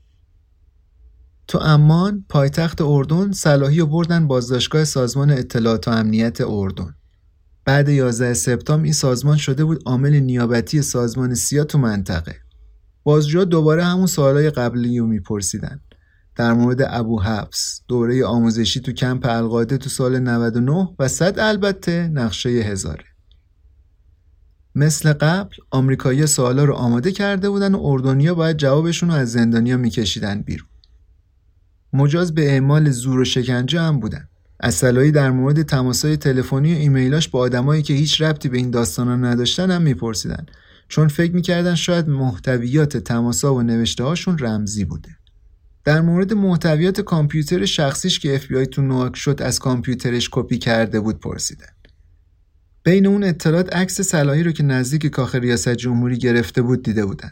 تو 1.47 1.57
امان 1.61 2.25
پایتخت 2.29 2.81
اردن 2.81 3.31
صلاحی 3.31 3.79
و 3.79 3.85
بردن 3.85 4.27
بازداشتگاه 4.27 4.83
سازمان 4.83 5.29
اطلاعات 5.29 5.87
و 5.87 5.91
امنیت 5.91 6.41
اردن. 6.41 6.95
بعد 7.65 7.89
11 7.89 8.33
سپتامبر 8.33 8.83
این 8.83 8.93
سازمان 8.93 9.37
شده 9.37 9.65
بود 9.65 9.83
عامل 9.85 10.19
نیابتی 10.19 10.81
سازمان 10.81 11.35
سیا 11.35 11.63
تو 11.63 11.77
منطقه. 11.77 12.35
بازجوها 13.03 13.45
دوباره 13.45 13.83
همون 13.83 14.07
سوالای 14.07 14.49
قبلی 14.49 14.99
رو 14.99 15.07
میپرسیدن. 15.07 15.81
در 16.35 16.53
مورد 16.53 16.81
ابو 16.87 17.21
حبس 17.21 17.81
دوره 17.87 18.25
آموزشی 18.25 18.79
تو 18.79 18.91
کمپ 18.91 19.25
القاده 19.25 19.77
تو 19.77 19.89
سال 19.89 20.19
99 20.19 20.87
و 20.99 21.07
صد 21.07 21.39
البته 21.39 22.07
نقشه 22.07 22.49
هزاره. 22.49 23.05
مثل 24.75 25.13
قبل 25.13 25.55
آمریکایی 25.71 26.27
سوالا 26.27 26.63
رو 26.63 26.73
آماده 26.73 27.11
کرده 27.11 27.49
بودن 27.49 27.75
و 27.75 27.79
اردنیا 27.83 28.35
باید 28.35 28.57
جوابشون 28.57 29.09
رو 29.09 29.15
از 29.15 29.31
زندانیا 29.31 29.77
میکشیدن 29.77 30.41
بیرون. 30.41 30.67
مجاز 31.95 32.33
به 32.33 32.51
اعمال 32.51 32.89
زور 32.89 33.19
و 33.19 33.25
شکنجه 33.25 33.81
هم 33.81 33.99
بودن. 33.99 34.27
اصلایی 34.59 35.11
در 35.11 35.31
مورد 35.31 35.61
تماسای 35.61 36.17
تلفنی 36.17 36.73
و 36.73 36.77
ایمیلاش 36.77 37.27
با 37.27 37.39
آدمایی 37.39 37.81
که 37.81 37.93
هیچ 37.93 38.21
ربطی 38.21 38.49
به 38.49 38.57
این 38.57 38.71
داستانا 38.71 39.15
نداشتن 39.15 39.71
هم 39.71 39.81
میپرسیدن. 39.81 40.45
چون 40.87 41.07
فکر 41.07 41.31
می‌کردن 41.31 41.75
شاید 41.75 42.09
محتویات 42.09 42.97
تماسا 42.97 43.55
و 43.55 43.61
نوشته 43.61 44.03
هاشون 44.03 44.37
رمزی 44.39 44.85
بوده. 44.85 45.09
در 45.83 46.01
مورد 46.01 46.33
محتویات 46.33 47.01
کامپیوتر 47.01 47.65
شخصیش 47.65 48.19
که 48.19 48.35
اف 48.35 48.47
تو 48.71 48.81
نواک 48.81 49.15
شد 49.15 49.41
از 49.41 49.59
کامپیوترش 49.59 50.29
کپی 50.31 50.57
کرده 50.57 50.99
بود 50.99 51.19
پرسیدن. 51.19 51.65
بین 52.83 53.07
اون 53.07 53.23
اطلاعات 53.23 53.75
عکس 53.75 54.01
صلاحی 54.01 54.43
رو 54.43 54.51
که 54.51 54.63
نزدیک 54.63 55.05
کاخ 55.05 55.35
ریاست 55.35 55.69
جمهوری 55.69 56.17
گرفته 56.17 56.61
بود 56.61 56.83
دیده 56.83 57.05
بودن. 57.05 57.31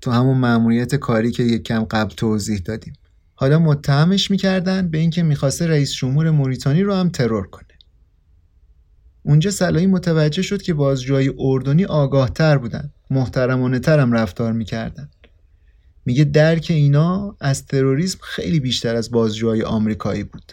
تو 0.00 0.10
همون 0.10 0.38
مأموریت 0.38 0.94
کاری 0.94 1.30
که 1.30 1.42
یک 1.42 1.62
کم 1.62 1.84
قبل 1.84 2.14
توضیح 2.14 2.58
دادیم. 2.58 2.94
حالا 3.38 3.58
متهمش 3.58 4.30
می‌کردن 4.30 4.88
به 4.88 4.98
اینکه 4.98 5.22
می‌خواسته 5.22 5.66
رئیس 5.66 5.94
جمهور 5.94 6.30
موریتانی 6.30 6.82
رو 6.82 6.94
هم 6.94 7.08
ترور 7.08 7.46
کنه. 7.46 7.66
اونجا 9.22 9.50
صلاحی 9.50 9.86
متوجه 9.86 10.42
شد 10.42 10.62
که 10.62 10.74
بازجوهای 10.74 11.32
اردنی 11.38 11.84
آگاه 11.84 12.30
تر 12.30 12.58
بودن. 12.58 12.92
محترمانه 13.10 13.78
تر 13.78 13.98
هم 14.00 14.12
رفتار 14.12 14.52
می‌کردن. 14.52 15.10
میگه 16.04 16.24
درک 16.24 16.66
اینا 16.70 17.36
از 17.40 17.66
تروریسم 17.66 18.18
خیلی 18.22 18.60
بیشتر 18.60 18.96
از 18.96 19.10
بازجوهای 19.10 19.62
آمریکایی 19.62 20.24
بود. 20.24 20.52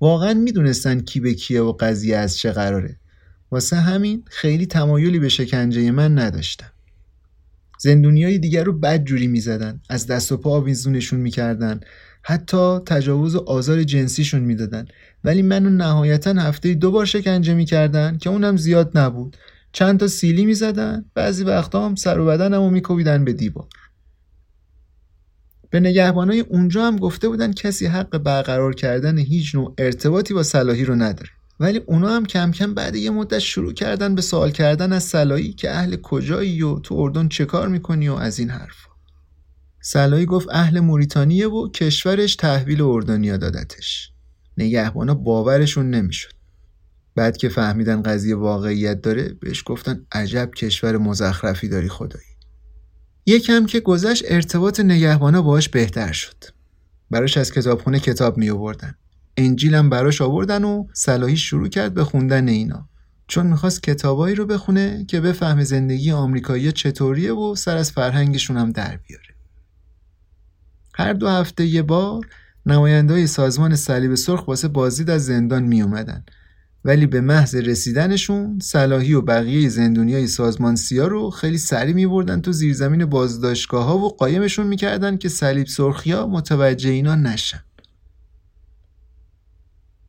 واقعا 0.00 0.34
می‌دونستن 0.34 1.00
کی 1.00 1.20
به 1.20 1.34
کیه 1.34 1.60
و 1.60 1.72
قضیه 1.72 2.16
از 2.16 2.38
چه 2.38 2.52
قراره. 2.52 2.96
واسه 3.50 3.76
همین 3.76 4.24
خیلی 4.26 4.66
تمایلی 4.66 5.18
به 5.18 5.28
شکنجه 5.28 5.90
من 5.90 6.18
نداشتن. 6.18 6.70
زندونیای 7.78 8.38
دیگر 8.38 8.64
رو 8.64 8.72
بد 8.72 9.04
جوری 9.04 9.26
می‌زدن. 9.26 9.80
از 9.90 10.06
دست 10.06 10.32
و 10.32 10.36
پا 10.36 10.50
آویزونشون 10.50 11.20
می‌کردن. 11.20 11.80
حتی 12.28 12.78
تجاوز 12.86 13.34
و 13.34 13.38
آزار 13.38 13.84
جنسیشون 13.84 14.40
می‌دادن. 14.40 14.86
ولی 15.24 15.42
منو 15.42 15.70
نهایتا 15.70 16.32
هفته 16.32 16.74
دو 16.74 16.90
بار 16.90 17.04
شکنجه 17.04 17.54
می‌کردن 17.54 18.18
که 18.18 18.30
اونم 18.30 18.56
زیاد 18.56 18.98
نبود. 18.98 19.36
چند 19.72 20.00
تا 20.00 20.08
سیلی 20.08 20.46
می‌زدن 20.46 21.04
بعضی 21.14 21.44
وقتا 21.44 21.86
هم 21.86 21.94
سر 21.94 22.18
و 22.18 22.26
بدنمو 22.26 22.70
میکوبیدن 22.70 23.24
به 23.24 23.32
دیوار. 23.32 23.68
به 25.70 25.80
نگهبانای 25.80 26.40
اونجا 26.40 26.86
هم 26.86 26.96
گفته 26.96 27.28
بودن 27.28 27.52
کسی 27.52 27.86
حق 27.86 28.18
برقرار 28.18 28.74
کردن 28.74 29.18
هیچ 29.18 29.54
نوع 29.54 29.74
ارتباطی 29.78 30.34
با 30.34 30.42
صلاحی 30.42 30.84
رو 30.84 30.94
نداره. 30.94 31.30
ولی 31.60 31.80
اونا 31.86 32.08
هم 32.08 32.26
کم 32.26 32.50
کم 32.50 32.74
بعد 32.74 32.96
یه 32.96 33.10
مدت 33.10 33.38
شروع 33.38 33.72
کردن 33.72 34.14
به 34.14 34.22
سوال 34.22 34.50
کردن 34.50 34.92
از 34.92 35.02
صلاحی 35.02 35.52
که 35.52 35.70
اهل 35.70 35.96
کجایی 35.96 36.62
و 36.62 36.78
تو 36.78 36.94
اردن 36.94 37.28
چه 37.28 37.44
کار 37.44 37.68
می‌کنی 37.68 38.08
و 38.08 38.14
از 38.14 38.38
این 38.38 38.50
حرف 38.50 38.86
سلایی 39.88 40.26
گفت 40.26 40.48
اهل 40.50 40.80
موریتانیه 40.80 41.48
و 41.48 41.68
کشورش 41.68 42.36
تحویل 42.36 42.82
اردنیا 42.82 43.36
دادتش. 43.36 44.12
نگهبانا 44.58 45.14
باورشون 45.14 45.90
نمی‌شد. 45.90 46.32
بعد 47.14 47.36
که 47.36 47.48
فهمیدن 47.48 48.02
قضیه 48.02 48.36
واقعیت 48.36 49.00
داره 49.00 49.36
بهش 49.40 49.62
گفتن 49.66 50.06
عجب 50.12 50.50
کشور 50.56 50.96
مزخرفی 50.96 51.68
داری 51.68 51.88
خدایی. 51.88 52.26
یکم 53.26 53.66
که 53.66 53.80
گذشت 53.80 54.24
ارتباط 54.28 54.80
نگهبانا 54.80 55.42
باهاش 55.42 55.68
بهتر 55.68 56.12
شد. 56.12 56.44
براش 57.10 57.36
از 57.36 57.52
کتابخونه 57.52 58.00
کتاب 58.00 58.38
می 58.38 58.50
آوردن 58.50 58.94
انجیلم 59.36 59.90
براش 59.90 60.20
آوردن 60.22 60.64
و 60.64 60.86
صلاحی 60.92 61.36
شروع 61.36 61.68
کرد 61.68 61.94
به 61.94 62.04
خوندن 62.04 62.48
اینا. 62.48 62.88
چون 63.28 63.46
می‌خواست 63.46 63.82
کتابایی 63.82 64.34
رو 64.34 64.46
بخونه 64.46 65.04
که 65.08 65.20
بفهم 65.20 65.62
زندگی 65.62 66.12
آمریکایی 66.12 66.72
چطوریه 66.72 67.32
و 67.32 67.54
سر 67.54 67.76
از 67.76 67.92
فرهنگشون 67.92 68.56
هم 68.56 68.72
در 68.72 68.96
بیاره. 68.96 69.25
هر 70.98 71.12
دو 71.12 71.28
هفته 71.28 71.66
یه 71.66 71.82
بار 71.82 72.26
نمایندهای 72.66 73.26
سازمان 73.26 73.76
صلیب 73.76 74.14
سرخ 74.14 74.48
واسه 74.48 74.68
بازدید 74.68 75.10
از 75.10 75.26
زندان 75.26 75.62
می 75.62 75.82
اومدن 75.82 76.24
ولی 76.84 77.06
به 77.06 77.20
محض 77.20 77.54
رسیدنشون 77.54 78.58
صلاحی 78.62 79.14
و 79.14 79.20
بقیه 79.20 79.68
زندونیای 79.68 80.26
سازمان 80.26 80.76
سیا 80.76 81.06
رو 81.06 81.30
خیلی 81.30 81.58
سریع 81.58 81.94
می 81.94 82.06
بردن 82.06 82.40
تو 82.40 82.52
زیرزمین 82.52 83.04
بازداشتگاه 83.06 83.84
ها 83.84 83.98
و 83.98 84.16
قایمشون 84.16 84.66
می‌کردن 84.66 85.16
که 85.16 85.28
صلیب 85.28 85.66
سرخیا 85.66 86.26
متوجه 86.26 86.90
اینا 86.90 87.14
نشن. 87.14 87.62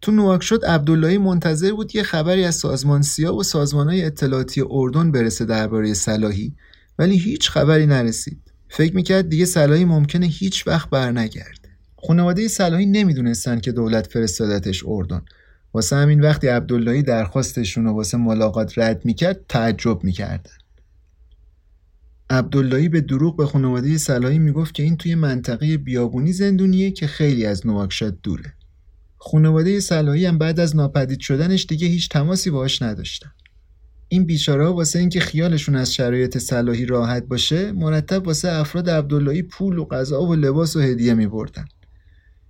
تو 0.01 0.11
نواکشوت 0.11 0.63
عبداللهی 0.63 1.17
منتظر 1.17 1.73
بود 1.73 1.95
یه 1.95 2.03
خبری 2.03 2.43
از 2.43 2.55
سازمان 2.55 3.01
سیا 3.01 3.35
و 3.35 3.43
سازمانهای 3.43 4.05
اطلاعاتی 4.05 4.63
اردن 4.69 5.11
برسه 5.11 5.45
درباره 5.45 5.93
صلاحی 5.93 6.55
ولی 6.99 7.17
هیچ 7.17 7.49
خبری 7.49 7.85
نرسید. 7.85 8.46
فکر 8.69 8.95
می‌کرد 8.95 9.29
دیگه 9.29 9.45
صلاحی 9.45 9.85
ممکنه 9.85 10.25
هیچ 10.25 10.67
وقت 10.67 10.89
برنگرده 10.89 11.69
خانواده 12.07 12.47
صلاحی 12.47 12.85
نمی‌دونستن 12.85 13.59
که 13.59 13.71
دولت 13.71 14.07
فرستادتش 14.07 14.83
اردن. 14.87 15.21
واسه 15.73 15.95
همین 15.95 16.21
وقتی 16.21 16.47
عبداللهی 16.47 17.03
درخواستشون 17.03 17.85
رو 17.85 17.91
واسه 17.91 18.17
ملاقات 18.17 18.77
رد 18.77 19.05
می‌کرد 19.05 19.45
تعجب 19.49 20.03
می‌کردن. 20.03 20.51
عبداللهی 22.29 22.89
به 22.89 23.01
دروغ 23.01 23.37
به 23.37 23.45
خانواده 23.45 23.97
صلاحی 23.97 24.39
می‌گفت 24.39 24.73
که 24.73 24.83
این 24.83 24.97
توی 24.97 25.15
منطقه 25.15 25.77
بیابونی 25.77 26.33
زندونیه 26.33 26.91
که 26.91 27.07
خیلی 27.07 27.45
از 27.45 27.67
نواکشات 27.67 28.17
دوره. 28.23 28.53
خانواده 29.17 29.79
صلاحی 29.79 30.25
هم 30.25 30.37
بعد 30.37 30.59
از 30.59 30.75
ناپدید 30.75 31.19
شدنش 31.19 31.65
دیگه 31.65 31.87
هیچ 31.87 32.09
تماسی 32.09 32.49
باهاش 32.49 32.81
نداشتن. 32.81 33.31
این 34.09 34.25
بیچاره 34.25 34.65
ها 34.65 34.73
واسه 34.73 34.99
اینکه 34.99 35.19
خیالشون 35.19 35.75
از 35.75 35.93
شرایط 35.93 36.37
صلاحی 36.37 36.85
راحت 36.85 37.23
باشه 37.23 37.71
مرتب 37.71 38.27
واسه 38.27 38.51
افراد 38.51 38.89
عبداللهی 38.89 39.41
پول 39.41 39.77
و 39.77 39.85
غذا 39.85 40.21
و 40.21 40.35
لباس 40.35 40.75
و 40.75 40.79
هدیه 40.79 41.13
می 41.13 41.27
بردن. 41.27 41.65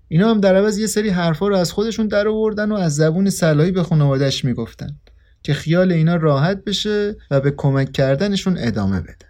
اینا 0.07 0.29
هم 0.29 0.39
در 0.39 0.55
عوض 0.55 0.77
یه 0.77 0.87
سری 0.87 1.09
حرفا 1.09 1.47
رو 1.47 1.55
از 1.55 1.71
خودشون 1.71 2.07
در 2.07 2.27
آوردن 2.27 2.71
و 2.71 2.75
از 2.75 2.95
زبون 2.95 3.29
صلاحی 3.29 3.71
به 3.71 3.83
خانوادهش 3.83 4.45
می‌گفتن 4.45 4.99
که 5.43 5.53
خیال 5.53 5.91
اینا 5.91 6.15
راحت 6.15 6.63
بشه 6.63 7.15
و 7.31 7.39
به 7.39 7.51
کمک 7.57 7.91
کردنشون 7.91 8.57
ادامه 8.57 9.01
بدن. 9.01 9.27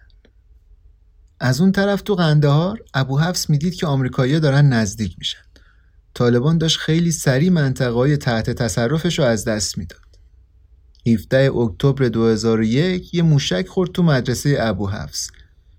از 1.39 1.61
اون 1.61 1.71
طرف 1.71 2.01
تو 2.01 2.15
قندهار 2.15 2.79
ابو 2.93 3.19
حفص 3.19 3.49
می‌دید 3.49 3.75
که 3.75 3.87
آمریکایی‌ها 3.87 4.39
دارن 4.39 4.73
نزدیک 4.73 5.15
میشن. 5.17 5.39
طالبان 6.13 6.57
داشت 6.57 6.79
خیلی 6.79 7.11
سریع 7.11 7.49
منطقه 7.49 8.17
تحت 8.17 8.49
تصرفش 8.49 9.19
رو 9.19 9.25
از 9.25 9.45
دست 9.45 9.77
می‌داد. 9.77 10.06
17 11.07 11.51
اکتبر 11.51 12.07
2001 12.07 13.13
یه 13.13 13.21
موشک 13.21 13.67
خورد 13.67 13.91
تو 13.91 14.03
مدرسه 14.03 14.57
ابو 14.59 14.87
حفص. 14.89 15.29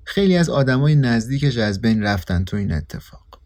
خیلی 0.04 0.36
از 0.36 0.48
آدمای 0.48 0.94
نزدیکش 0.94 1.56
از 1.56 1.80
بین 1.80 2.02
رفتن 2.02 2.44
تو 2.44 2.56
این 2.56 2.72
اتفاق. 2.72 3.40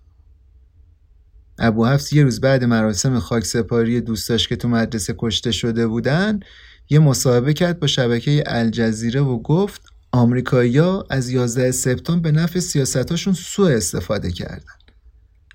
ابو 1.58 1.86
حفص 1.86 2.12
یه 2.12 2.22
روز 2.22 2.40
بعد 2.40 2.64
مراسم 2.64 3.18
خاک 3.18 3.44
سپاری 3.44 4.00
دوستاش 4.00 4.48
که 4.48 4.56
تو 4.56 4.68
مدرسه 4.68 5.14
کشته 5.18 5.52
شده 5.52 5.86
بودن 5.86 6.40
یه 6.90 6.98
مصاحبه 6.98 7.52
کرد 7.52 7.80
با 7.80 7.86
شبکه 7.86 8.44
الجزیره 8.46 9.20
و 9.20 9.38
گفت 9.38 9.82
آمریکایی‌ها 10.12 11.06
از 11.10 11.30
11 11.30 11.70
سپتامبر 11.70 12.30
به 12.30 12.38
نفع 12.38 12.60
سیاستاشون 12.60 13.34
سوء 13.34 13.76
استفاده 13.76 14.30
کردن. 14.30 14.72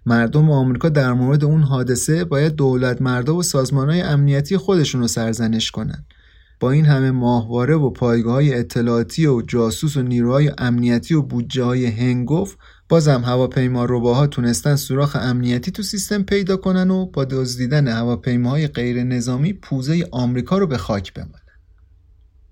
مردم 0.05 0.51
آمریکا 0.51 0.89
در 0.89 1.13
مورد 1.13 1.43
اون 1.43 1.63
حادثه 1.63 2.23
باید 2.23 2.55
دولت 2.55 3.01
مردا 3.01 3.35
و 3.35 3.43
سازمانهای 3.43 4.01
امنیتی 4.01 4.57
خودشون 4.57 5.01
رو 5.01 5.07
سرزنش 5.07 5.71
کنن. 5.71 6.05
با 6.59 6.71
این 6.71 6.85
همه 6.85 7.11
ماهواره 7.11 7.75
و 7.75 7.89
پایگاه 7.89 8.33
های 8.33 8.53
اطلاعاتی 8.53 9.25
و 9.25 9.41
جاسوس 9.41 9.97
و 9.97 10.01
نیروهای 10.01 10.51
امنیتی 10.57 11.13
و 11.13 11.21
بودجه 11.21 11.63
های 11.63 11.85
هنگوف 11.85 12.55
بازم 12.89 13.21
هواپیما 13.21 13.85
روباها 13.85 14.27
تونستن 14.27 14.75
سوراخ 14.75 15.15
امنیتی 15.15 15.71
تو 15.71 15.83
سیستم 15.83 16.23
پیدا 16.23 16.57
کنن 16.57 16.91
و 16.91 17.05
با 17.05 17.25
دزدیدن 17.25 17.87
هواپیماهای 17.87 18.67
غیر 18.67 19.03
نظامی 19.03 19.53
پوزه 19.53 20.07
آمریکا 20.11 20.57
رو 20.57 20.67
به 20.67 20.77
خاک 20.77 21.13
بمالن. 21.13 21.41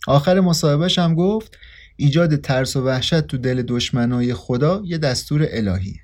آخر 0.07 0.40
مصاحبهش 0.40 0.99
هم 0.99 1.15
گفت 1.15 1.57
ایجاد 1.95 2.36
ترس 2.36 2.76
و 2.76 2.82
وحشت 2.82 3.22
تو 3.22 3.38
دل 3.38 3.61
دشمنای 3.61 4.34
خدا 4.34 4.82
یه 4.86 4.98
دستور 4.98 5.48
الهیه. 5.52 5.99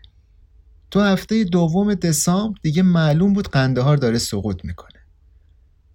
تو 0.91 0.99
هفته 0.99 1.44
دوم 1.44 1.94
دسامبر 1.94 2.60
دیگه 2.64 2.84
معلوم 2.84 3.34
بود 3.34 3.48
قندهار 3.48 3.98
داره 3.98 4.18
سقوط 4.18 4.65
می‌کنه. 4.65 4.90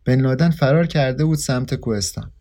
بن 0.07 0.21
لادن 0.21 0.51
فرار 0.51 0.87
کرده 0.87 1.25
بود 1.25 1.39
سمت 1.39 1.75
کوهستان. 1.75 2.33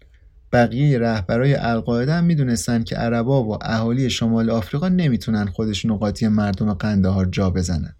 بقیه 0.53 0.99
رهبرای 0.99 1.55
القاعده 1.55 2.13
هم 2.13 2.23
می‌دونستن 2.23 2.83
که 2.83 2.95
عربا 2.95 3.43
و 3.43 3.57
اهالی 3.61 4.09
شمال 4.09 4.49
آفریقا 4.49 4.89
نمی‌تونن 4.89 5.45
خودشون 5.45 5.97
قاطی 5.97 6.27
مردم 6.27 6.73
قندهار 6.73 7.25
جا 7.25 7.49
بزنن. 7.49 7.95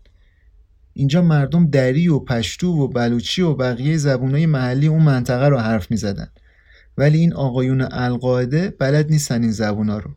اینجا 0.94 1.22
مردم 1.22 1.70
دری 1.70 2.08
و 2.08 2.20
پشتو 2.20 2.68
و 2.68 2.88
بلوچی 2.88 3.42
و 3.42 3.54
بقیه 3.54 3.98
زبونای 3.98 4.46
محلی 4.46 4.88
اون 4.88 5.04
منطقه 5.04 5.48
رو 5.48 5.58
حرف 5.58 5.92
می‌زدن. 5.92 6.28
ولی 6.98 7.18
این 7.18 7.34
آقایون 7.34 7.88
القاعده 7.92 8.74
بلد 8.80 9.12
نیستن 9.12 9.42
این 9.42 9.52
زبونا 9.52 9.98
رو. 9.98 10.12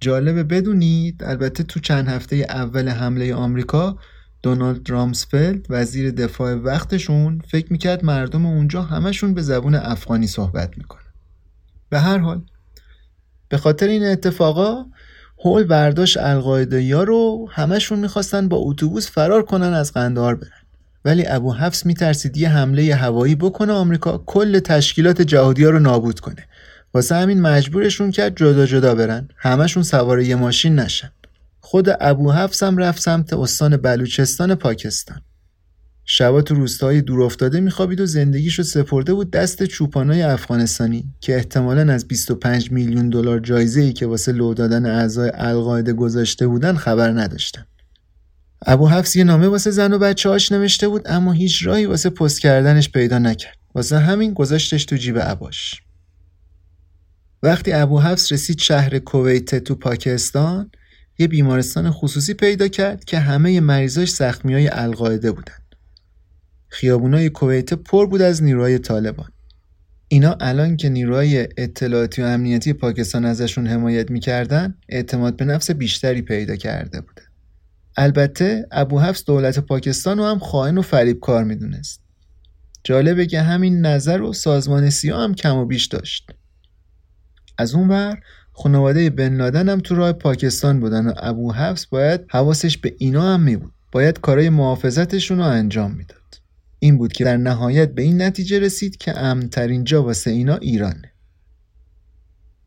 جالبه 0.00 0.42
بدونید 0.42 1.24
البته 1.24 1.62
تو 1.62 1.80
چند 1.80 2.08
هفته 2.08 2.36
اول 2.36 2.88
حمله 2.88 3.34
آمریکا 3.34 3.98
دونالد 4.42 4.90
رامسفلد 4.90 5.66
وزیر 5.70 6.10
دفاع 6.10 6.54
وقتشون 6.54 7.42
فکر 7.48 7.72
می‌کرد 7.72 8.04
مردم 8.04 8.46
اونجا 8.46 8.82
همشون 8.82 9.34
به 9.34 9.42
زبون 9.42 9.74
افغانی 9.74 10.26
صحبت 10.26 10.78
می‌کنن. 10.78 11.12
به 11.90 11.98
هر 11.98 12.18
حال 12.18 12.42
به 13.48 13.58
خاطر 13.58 13.88
این 13.88 14.04
اتفاقا 14.04 14.84
هول 15.44 15.64
برداشت 15.64 16.16
القاعده 16.16 17.04
رو 17.04 17.48
همشون 17.50 17.98
می‌خواستن 17.98 18.48
با 18.48 18.56
اتوبوس 18.56 19.10
فرار 19.10 19.42
کنن 19.42 19.72
از 19.72 19.92
قندار 19.92 20.34
برن. 20.34 20.50
ولی 21.04 21.26
ابو 21.26 21.52
حفص 21.52 21.86
میترسید 21.86 22.36
یه 22.36 22.48
حمله 22.48 22.94
هوایی 22.94 23.34
بکنه 23.34 23.72
آمریکا 23.72 24.18
کل 24.26 24.58
تشکیلات 24.58 25.22
جهادی 25.22 25.64
ها 25.64 25.70
رو 25.70 25.78
نابود 25.78 26.20
کنه. 26.20 26.46
واسه 26.94 27.14
همین 27.14 27.40
مجبورشون 27.40 28.10
کرد 28.10 28.36
جدا 28.36 28.66
جدا 28.66 28.94
برن. 28.94 29.28
همشون 29.36 29.82
سوار 29.82 30.20
یه 30.20 30.36
ماشین 30.36 30.74
نشن. 30.74 31.10
خود 31.72 31.88
ابو 32.00 32.30
هم 32.30 32.76
رفت 32.76 33.02
سمت 33.02 33.32
استان 33.32 33.76
بلوچستان 33.76 34.54
پاکستان. 34.54 35.20
شبا 36.04 36.42
تو 36.42 36.54
روستاهای 36.54 37.00
دور 37.00 37.22
افتاده 37.22 37.60
میخوابید 37.60 38.00
و 38.00 38.06
زندگیشو 38.06 38.62
سپرده 38.62 39.14
بود 39.14 39.30
دست 39.30 39.64
چوپانای 39.64 40.22
افغانستانی 40.22 41.14
که 41.20 41.36
احتمالا 41.36 41.92
از 41.92 42.08
25 42.08 42.72
میلیون 42.72 43.08
دلار 43.10 43.38
جایزه 43.38 43.80
ای 43.80 43.92
که 43.92 44.06
واسه 44.06 44.32
لو 44.32 44.54
دادن 44.54 44.86
اعضای 44.86 45.30
القاعده 45.34 45.92
گذاشته 45.92 46.46
بودن 46.46 46.76
خبر 46.76 47.10
نداشتن. 47.10 47.64
ابو 48.66 48.88
حفص 48.88 49.16
یه 49.16 49.24
نامه 49.24 49.48
واسه 49.48 49.70
زن 49.70 49.92
و 49.92 49.98
بچه 49.98 50.28
هاش 50.28 50.52
نوشته 50.52 50.88
بود 50.88 51.02
اما 51.06 51.32
هیچ 51.32 51.66
راهی 51.66 51.86
واسه 51.86 52.10
پست 52.10 52.40
کردنش 52.40 52.90
پیدا 52.90 53.18
نکرد. 53.18 53.56
واسه 53.74 53.98
همین 53.98 54.34
گذاشتش 54.34 54.84
تو 54.84 54.96
جیب 54.96 55.18
عباش. 55.18 55.82
وقتی 57.42 57.72
ابو 57.72 58.00
حفص 58.00 58.32
رسید 58.32 58.58
شهر 58.58 58.98
کویت 58.98 59.54
تو 59.54 59.74
پاکستان 59.74 60.70
یه 61.22 61.28
بیمارستان 61.28 61.90
خصوصی 61.90 62.34
پیدا 62.34 62.68
کرد 62.68 63.04
که 63.04 63.18
همه 63.18 63.60
مریضاش 63.60 64.10
زخمی 64.10 64.54
های 64.54 64.68
القاعده 64.68 65.32
بودن. 65.32 65.54
خیابونای 66.68 67.30
کویت 67.30 67.74
پر 67.74 68.06
بود 68.06 68.22
از 68.22 68.42
نیروهای 68.42 68.78
طالبان. 68.78 69.30
اینا 70.08 70.36
الان 70.40 70.76
که 70.76 70.88
نیروهای 70.88 71.48
اطلاعاتی 71.56 72.22
و 72.22 72.24
امنیتی 72.24 72.72
پاکستان 72.72 73.24
ازشون 73.24 73.66
حمایت 73.66 74.10
می‌کردن 74.10 74.74
اعتماد 74.88 75.36
به 75.36 75.44
نفس 75.44 75.70
بیشتری 75.70 76.22
پیدا 76.22 76.56
کرده 76.56 77.00
بودن. 77.00 77.26
البته 77.96 78.66
ابو 78.70 79.00
حفظ 79.00 79.24
دولت 79.24 79.58
پاکستان 79.58 80.18
رو 80.18 80.24
هم 80.24 80.38
خائن 80.38 80.78
و 80.78 80.82
فریب 80.82 81.20
کار 81.20 81.44
می‌دونست. 81.44 82.00
جالبه 82.84 83.26
که 83.26 83.40
همین 83.40 83.86
نظر 83.86 84.22
و 84.22 84.32
سازمان 84.32 84.90
سیا 84.90 85.20
هم 85.20 85.34
کم 85.34 85.56
و 85.56 85.66
بیش 85.66 85.86
داشت. 85.86 86.30
از 87.58 87.74
اون 87.74 87.88
ور 87.88 88.20
خانواده 88.52 89.10
بن 89.10 89.34
لادن 89.34 89.68
هم 89.68 89.80
تو 89.80 89.94
راه 89.94 90.12
پاکستان 90.12 90.80
بودن 90.80 91.06
و 91.06 91.12
ابو 91.16 91.52
حفص 91.52 91.86
باید 91.86 92.20
حواسش 92.28 92.78
به 92.78 92.94
اینا 92.98 93.34
هم 93.34 93.42
می 93.42 93.56
بود 93.56 93.72
باید 93.92 94.20
کارای 94.20 94.48
محافظتشون 94.48 95.38
رو 95.38 95.44
انجام 95.44 95.90
می‌داد. 95.90 96.40
این 96.78 96.98
بود 96.98 97.12
که 97.12 97.24
در 97.24 97.36
نهایت 97.36 97.94
به 97.94 98.02
این 98.02 98.22
نتیجه 98.22 98.58
رسید 98.58 98.96
که 98.96 99.18
امنترین 99.18 99.84
جا 99.84 100.02
واسه 100.02 100.30
اینا 100.30 100.56
ایرانه. 100.56 101.12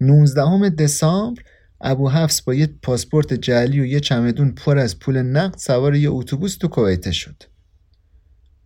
19 0.01 0.69
دسامبر 0.69 1.41
ابو 1.81 2.09
حفص 2.09 2.41
با 2.41 2.53
یه 2.53 2.67
پاسپورت 2.81 3.33
جعلی 3.33 3.79
و 3.79 3.85
یه 3.85 3.99
چمدون 3.99 4.51
پر 4.51 4.77
از 4.77 4.99
پول 4.99 5.17
نقد 5.17 5.57
سوار 5.57 5.95
یه 5.95 6.09
اتوبوس 6.09 6.57
تو 6.57 6.67
کویت 6.67 7.11
شد. 7.11 7.43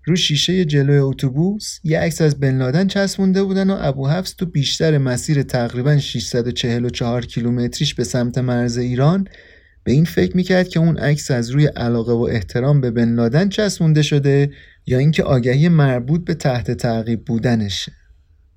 رو 0.09 0.15
شیشه 0.15 0.65
جلوی 0.65 0.97
اتوبوس 0.97 1.79
یه 1.83 1.99
عکس 1.99 2.21
از 2.21 2.39
بن 2.39 2.57
لادن 2.57 2.87
چسبونده 2.87 3.43
بودن 3.43 3.69
و 3.69 3.77
ابو 3.79 4.07
حفص 4.07 4.35
تو 4.35 4.45
بیشتر 4.45 4.97
مسیر 4.97 5.43
تقریبا 5.43 5.97
644 5.97 7.25
کیلومتریش 7.25 7.93
به 7.93 8.03
سمت 8.03 8.37
مرز 8.37 8.77
ایران 8.77 9.27
به 9.83 9.91
این 9.91 10.05
فکر 10.05 10.37
می‌کرد 10.37 10.67
که 10.67 10.79
اون 10.79 10.97
عکس 10.97 11.31
از 11.31 11.49
روی 11.49 11.65
علاقه 11.65 12.13
و 12.13 12.27
احترام 12.31 12.81
به 12.81 12.91
بن 12.91 13.15
لادن 13.15 13.49
چسبونده 13.49 14.01
شده 14.01 14.51
یا 14.85 14.97
اینکه 14.97 15.23
آگهی 15.23 15.69
مربوط 15.69 16.25
به 16.25 16.33
تحت 16.33 16.71
تعقیب 16.71 17.25
بودنشه. 17.25 17.91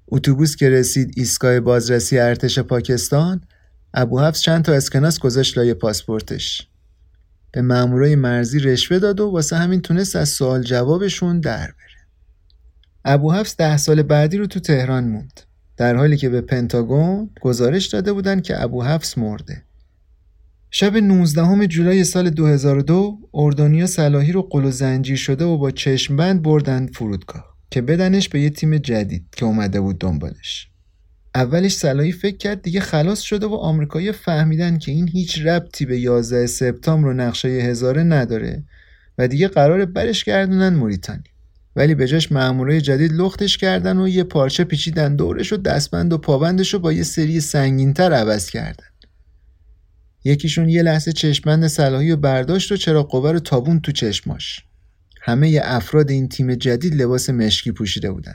اتوبوس 0.08 0.56
که 0.56 0.70
رسید 0.70 1.12
ایستگاه 1.16 1.60
بازرسی 1.60 2.18
ارتش 2.18 2.58
پاکستان 2.58 3.40
ابو 3.94 4.20
حفص 4.20 4.40
چند 4.40 4.64
تا 4.64 4.72
اسکناس 4.72 5.18
گذاشت 5.18 5.58
لای 5.58 5.74
پاسپورتش. 5.74 6.71
به 7.52 7.62
مامورای 7.62 8.16
مرزی 8.16 8.58
رشوه 8.58 8.98
داد 8.98 9.20
و 9.20 9.30
واسه 9.30 9.56
همین 9.56 9.80
تونست 9.80 10.16
از 10.16 10.28
سوال 10.28 10.62
جوابشون 10.62 11.40
در 11.40 11.66
بره. 11.66 12.06
ابو 13.04 13.32
حفص 13.32 13.56
ده 13.58 13.76
سال 13.76 14.02
بعدی 14.02 14.36
رو 14.36 14.46
تو 14.46 14.60
تهران 14.60 15.08
موند 15.08 15.40
در 15.76 15.96
حالی 15.96 16.16
که 16.16 16.28
به 16.28 16.40
پنتاگون 16.40 17.30
گزارش 17.40 17.86
داده 17.86 18.12
بودن 18.12 18.40
که 18.40 18.62
ابو 18.62 18.82
حفص 18.82 19.18
مرده. 19.18 19.62
شب 20.70 20.96
19 20.96 21.66
جولای 21.66 22.04
سال 22.04 22.30
2002 22.30 23.18
اردنیا 23.34 23.86
صلاحی 23.86 24.32
رو 24.32 24.42
قل 24.42 24.64
و 24.64 24.70
زنجیر 24.70 25.16
شده 25.16 25.44
و 25.44 25.58
با 25.58 25.70
چشم 25.70 26.16
بند 26.16 26.42
بردن 26.42 26.86
فرودگاه 26.86 27.56
که 27.70 27.82
بدنش 27.82 28.28
به 28.28 28.40
یه 28.40 28.50
تیم 28.50 28.78
جدید 28.78 29.26
که 29.36 29.44
اومده 29.44 29.80
بود 29.80 29.98
دنبالش. 29.98 30.71
اولش 31.34 31.74
صلاحی 31.74 32.12
فکر 32.12 32.36
کرد 32.36 32.62
دیگه 32.62 32.80
خلاص 32.80 33.20
شده 33.20 33.46
و 33.46 33.54
آمریکایی 33.54 34.12
فهمیدن 34.12 34.78
که 34.78 34.92
این 34.92 35.08
هیچ 35.08 35.38
ربطی 35.38 35.86
به 35.86 35.98
11 36.00 36.46
سپتامبر 36.46 37.08
و 37.08 37.12
نقشه 37.12 37.48
هزاره 37.48 38.02
نداره 38.02 38.64
و 39.18 39.28
دیگه 39.28 39.48
قرار 39.48 39.84
برش 39.84 40.24
گردونن 40.24 40.74
موریتانی. 40.74 41.22
ولی 41.76 41.94
به 41.94 42.06
جاش 42.06 42.32
مامورای 42.32 42.80
جدید 42.80 43.12
لختش 43.12 43.58
کردن 43.58 43.98
و 43.98 44.08
یه 44.08 44.24
پارچه 44.24 44.64
پیچیدن 44.64 45.16
دورش 45.16 45.52
و 45.52 45.56
دستبند 45.56 46.12
و 46.12 46.18
پابندش 46.18 46.74
رو 46.74 46.80
با 46.80 46.92
یه 46.92 47.02
سری 47.02 47.40
سنگینتر 47.40 48.12
عوض 48.12 48.50
کردن. 48.50 48.86
یکیشون 50.24 50.68
یه 50.68 50.82
لحظه 50.82 51.12
چشمند 51.12 51.66
صلاحی 51.66 52.10
و 52.10 52.16
برداشت 52.16 52.72
و 52.72 52.76
چرا 52.76 53.08
رو 53.12 53.38
تابون 53.38 53.80
تو 53.80 53.92
چشماش. 53.92 54.60
همه 55.22 55.60
افراد 55.64 56.10
این 56.10 56.28
تیم 56.28 56.54
جدید 56.54 56.94
لباس 56.94 57.30
مشکی 57.30 57.72
پوشیده 57.72 58.10
بودن. 58.10 58.34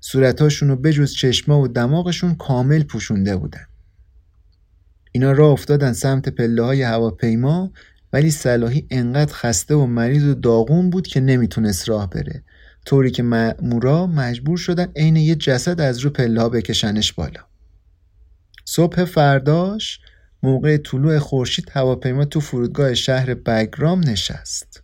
صورتاشون 0.00 0.68
رو 0.68 0.76
بجز 0.76 1.12
چشما 1.12 1.60
و 1.60 1.68
دماغشون 1.68 2.34
کامل 2.34 2.82
پوشونده 2.82 3.36
بودن. 3.36 3.66
اینا 5.12 5.32
را 5.32 5.50
افتادن 5.50 5.92
سمت 5.92 6.28
پله 6.28 6.62
های 6.62 6.82
هواپیما 6.82 7.72
ولی 8.12 8.30
صلاحی 8.30 8.86
انقدر 8.90 9.34
خسته 9.34 9.74
و 9.74 9.86
مریض 9.86 10.24
و 10.24 10.34
داغون 10.34 10.90
بود 10.90 11.06
که 11.06 11.20
نمی‌تونست 11.20 11.88
راه 11.88 12.10
بره. 12.10 12.42
طوری 12.84 13.10
که 13.10 13.22
مامورا 13.22 14.06
مجبور 14.06 14.58
شدن 14.58 14.88
عین 14.96 15.16
یه 15.16 15.34
جسد 15.34 15.80
از 15.80 15.98
رو 15.98 16.10
پله 16.10 16.48
بکشنش 16.48 17.12
بالا. 17.12 17.40
صبح 18.64 19.04
فرداش 19.04 20.00
موقع 20.42 20.76
طلوع 20.76 21.18
خورشید 21.18 21.70
هواپیما 21.72 22.24
تو 22.24 22.40
فرودگاه 22.40 22.94
شهر 22.94 23.34
بگرام 23.34 24.00
نشست. 24.00 24.82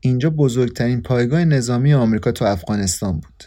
اینجا 0.00 0.30
بزرگترین 0.30 1.02
پایگاه 1.02 1.44
نظامی 1.44 1.94
آمریکا 1.94 2.32
تو 2.32 2.44
افغانستان 2.44 3.12
بود. 3.12 3.44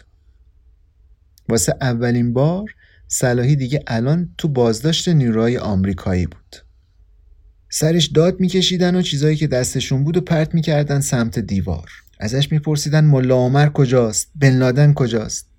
واسه 1.50 1.74
اولین 1.80 2.32
بار 2.32 2.74
صلاحی 3.08 3.56
دیگه 3.56 3.84
الان 3.86 4.34
تو 4.38 4.48
بازداشت 4.48 5.08
نیروهای 5.08 5.58
آمریکایی 5.58 6.26
بود. 6.26 6.56
سرش 7.68 8.06
داد 8.06 8.40
میکشیدن 8.40 8.96
و 8.96 9.02
چیزایی 9.02 9.36
که 9.36 9.46
دستشون 9.46 10.04
بود 10.04 10.16
و 10.16 10.20
پرت 10.20 10.54
می‌کردن 10.54 11.00
سمت 11.00 11.38
دیوار. 11.38 11.90
ازش 12.20 12.52
میپرسیدن 12.52 13.04
ملا 13.04 13.36
عمر 13.36 13.68
کجاست؟ 13.68 14.30
بن 14.34 14.58
لادن 14.58 14.94
کجاست؟ 14.94 15.50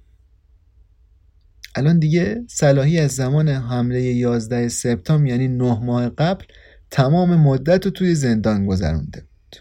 الان 1.75 1.99
دیگه 1.99 2.43
صلاحی 2.47 2.99
از 2.99 3.11
زمان 3.11 3.49
حمله 3.49 4.01
11 4.01 4.67
سپتامبر 4.67 5.27
یعنی 5.27 5.47
نه 5.47 5.79
ماه 5.79 6.09
قبل 6.09 6.45
تمام 6.91 7.35
مدت 7.35 7.85
رو 7.85 7.91
توی 7.91 8.15
زندان 8.15 8.65
گذرونده 8.65 9.19
بود. 9.19 9.55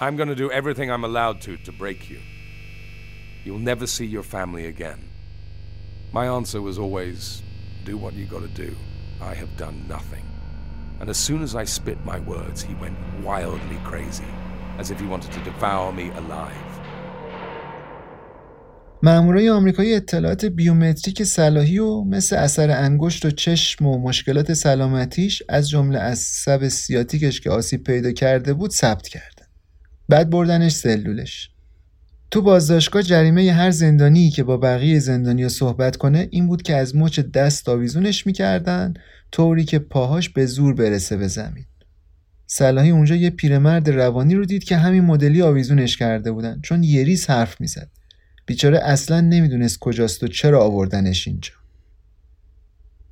I'm 0.00 0.16
gonna 0.16 0.36
do 0.36 0.48
everything 0.52 0.90
I'm 0.90 1.04
allowed 1.04 1.40
to 1.46 1.56
to 1.66 1.72
break 1.72 2.10
you. 2.10 2.37
You'll 3.48 3.70
never 3.74 3.86
see 3.86 4.08
your 4.16 4.26
family 4.36 4.66
again. 4.66 5.00
My 6.18 6.26
answer 6.38 6.60
was 6.68 6.76
always, 6.84 7.42
do 7.90 7.94
what 8.02 8.12
you 8.18 8.26
gotta 8.34 8.52
do. 8.66 8.70
I 9.30 9.32
have 9.40 9.52
done 9.64 9.76
nothing. 9.94 10.26
And 11.00 11.08
as 11.08 11.18
soon 11.26 11.40
as 11.46 11.52
I 11.62 11.64
spit 11.64 11.98
my 12.12 12.18
words, 12.32 12.58
he 12.68 12.74
went 12.82 12.98
wildly 13.28 13.78
crazy, 13.90 14.30
as 14.80 14.90
if 14.92 15.00
he 15.00 15.06
wanted 15.06 15.32
to 15.32 15.40
devour 15.50 15.92
me 16.00 16.06
alive. 16.22 16.72
مامورای 19.02 19.48
آمریکایی 19.50 19.94
اطلاعات 19.94 20.44
بیومتریک 20.44 21.22
صلاحی 21.22 21.78
و 21.78 22.04
مثل 22.04 22.36
اثر 22.36 22.70
انگشت 22.70 23.24
و 23.24 23.30
چشم 23.30 23.86
و 23.86 23.98
مشکلات 23.98 24.52
سلامتیش 24.52 25.42
از 25.48 25.68
جمله 25.68 25.98
از 25.98 26.18
سب 26.18 26.68
سیاتیکش 26.68 27.40
که 27.40 27.50
آسیب 27.50 27.84
پیدا 27.84 28.12
کرده 28.12 28.54
بود 28.54 28.70
ثبت 28.70 29.08
کردن. 29.08 29.46
بعد 30.08 30.30
بردنش 30.30 30.72
سلولش. 30.72 31.50
تو 32.30 32.42
بازداشتگاه 32.42 33.02
جریمه 33.02 33.52
هر 33.52 33.70
زندانی 33.70 34.30
که 34.30 34.42
با 34.42 34.56
بقیه 34.56 34.98
زندانیا 34.98 35.48
صحبت 35.48 35.96
کنه 35.96 36.28
این 36.30 36.46
بود 36.46 36.62
که 36.62 36.76
از 36.76 36.96
مچ 36.96 37.20
دست 37.20 37.68
آویزونش 37.68 38.26
می‌کردن 38.26 38.94
طوری 39.32 39.64
که 39.64 39.78
پاهاش 39.78 40.28
به 40.28 40.46
زور 40.46 40.74
برسه 40.74 41.16
به 41.16 41.28
زمین. 41.28 41.64
صلاحی 42.46 42.90
اونجا 42.90 43.14
یه 43.14 43.30
پیرمرد 43.30 43.90
روانی 43.90 44.34
رو 44.34 44.44
دید 44.44 44.64
که 44.64 44.76
همین 44.76 45.04
مدلی 45.04 45.42
آویزونش 45.42 45.96
کرده 45.96 46.32
بودن 46.32 46.60
چون 46.62 46.82
یه 46.82 47.04
ریز 47.04 47.26
حرف 47.26 47.60
می‌زد. 47.60 47.90
بیچاره 48.46 48.78
اصلا 48.78 49.20
نمی‌دونست 49.20 49.78
کجاست 49.78 50.22
و 50.22 50.28
چرا 50.28 50.64
آوردنش 50.64 51.28
اینجا 51.28 51.52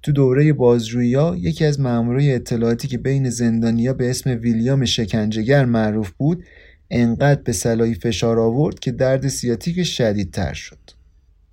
تو 0.03 0.13
دوره 0.13 0.53
بازجویی 0.53 1.17
یکی 1.37 1.65
از 1.65 1.81
مامورای 1.81 2.35
اطلاعاتی 2.35 2.89
که 2.89 2.99
بین 2.99 3.31
زندانیا 3.31 3.93
به 3.93 4.11
اسم 4.11 4.31
ویلیام 4.31 4.85
شکنجهگر 4.85 5.65
معروف 5.65 6.11
بود 6.11 6.45
انقدر 6.91 7.43
به 7.43 7.53
صلاحی 7.53 7.95
فشار 7.95 8.39
آورد 8.39 8.79
که 8.79 8.93
درد 8.93 9.29
سیاتیکش 9.29 9.97
شدیدتر 9.97 10.53
شد 10.53 10.79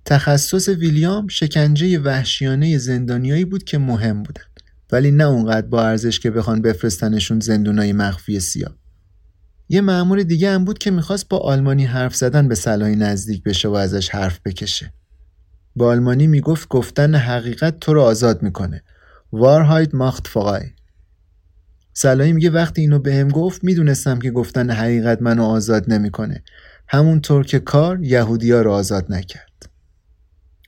تخصص 0.04 0.68
ویلیام 0.68 1.28
شکنجه 1.28 1.98
وحشیانه 1.98 2.78
زندانیایی 2.78 3.44
بود 3.44 3.64
که 3.64 3.78
مهم 3.78 4.22
بودن 4.22 4.42
ولی 4.92 5.10
نه 5.10 5.24
اونقدر 5.24 5.66
با 5.66 5.86
ارزش 5.86 6.20
که 6.20 6.30
بخوان 6.30 6.62
بفرستنشون 6.62 7.40
زندونای 7.40 7.92
مخفی 7.92 8.40
سیاه 8.40 8.76
یه 9.68 9.80
مأمور 9.80 10.22
دیگه 10.22 10.50
هم 10.50 10.64
بود 10.64 10.78
که 10.78 10.90
می‌خواست 10.90 11.28
با 11.28 11.38
آلمانی 11.38 11.84
حرف 11.84 12.16
زدن 12.16 12.48
به 12.48 12.54
صلاحی 12.54 12.96
نزدیک 12.96 13.42
بشه 13.42 13.68
و 13.68 13.72
ازش 13.72 14.08
حرف 14.08 14.40
بکشه. 14.44 14.92
با 15.76 15.88
آلمانی 15.88 16.26
می‌گفت 16.26 16.68
گفتن 16.68 17.14
حقیقت 17.14 17.80
تو 17.80 17.94
رو 17.94 18.02
آزاد 18.02 18.42
می‌کنه. 18.42 18.82
وارهاید 19.32 19.96
ماخت 19.96 20.26
فقای. 20.26 20.73
صلاحی 21.94 22.32
میگه 22.32 22.50
وقتی 22.50 22.80
اینو 22.80 22.98
بهم 22.98 23.28
به 23.28 23.34
گفت 23.34 23.64
می‌دونستم 23.64 24.18
که 24.18 24.30
گفتن 24.30 24.70
حقیقت 24.70 25.22
منو 25.22 25.44
آزاد 25.44 25.92
نمی‌کنه. 25.92 26.42
همونطور 26.88 27.44
که 27.44 27.58
کار 27.58 27.98
یهودیا 28.02 28.62
رو 28.62 28.70
آزاد 28.70 29.12
نکرد. 29.12 29.68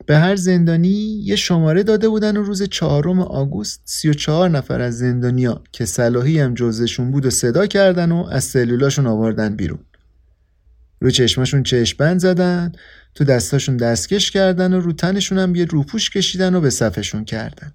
به 0.07 0.19
هر 0.19 0.37
زندانی 0.37 1.23
یه 1.25 1.37
شماره 1.37 1.83
داده 1.83 2.09
بودن 2.09 2.37
و 2.37 2.43
روز 2.43 2.63
چهارم 2.63 3.21
آگوست 3.21 3.81
34 3.85 4.49
نفر 4.49 4.81
از 4.81 4.99
زندانیا 4.99 5.63
که 5.73 5.85
صلاحی 5.85 6.41
هم 6.41 6.55
جزشون 6.55 7.11
بود 7.11 7.27
و 7.27 7.31
صدا 7.31 7.67
کردن 7.67 8.13
و 8.13 8.27
از 8.31 8.45
سلولاشون 8.45 9.07
آوردن 9.07 9.57
بیرون 9.57 9.79
رو 11.01 11.11
چشماشون 11.11 11.63
چشمبند 11.63 12.21
زدن 12.21 12.73
تو 13.15 13.25
دستاشون 13.25 13.77
دستکش 13.77 14.31
کردن 14.31 14.75
و 14.75 14.81
رو 14.81 14.93
تنشون 14.93 15.39
هم 15.39 15.55
یه 15.55 15.65
روپوش 15.65 16.11
کشیدن 16.11 16.55
و 16.55 16.61
به 16.61 16.71
صفشون 16.71 17.25
کردن 17.25 17.73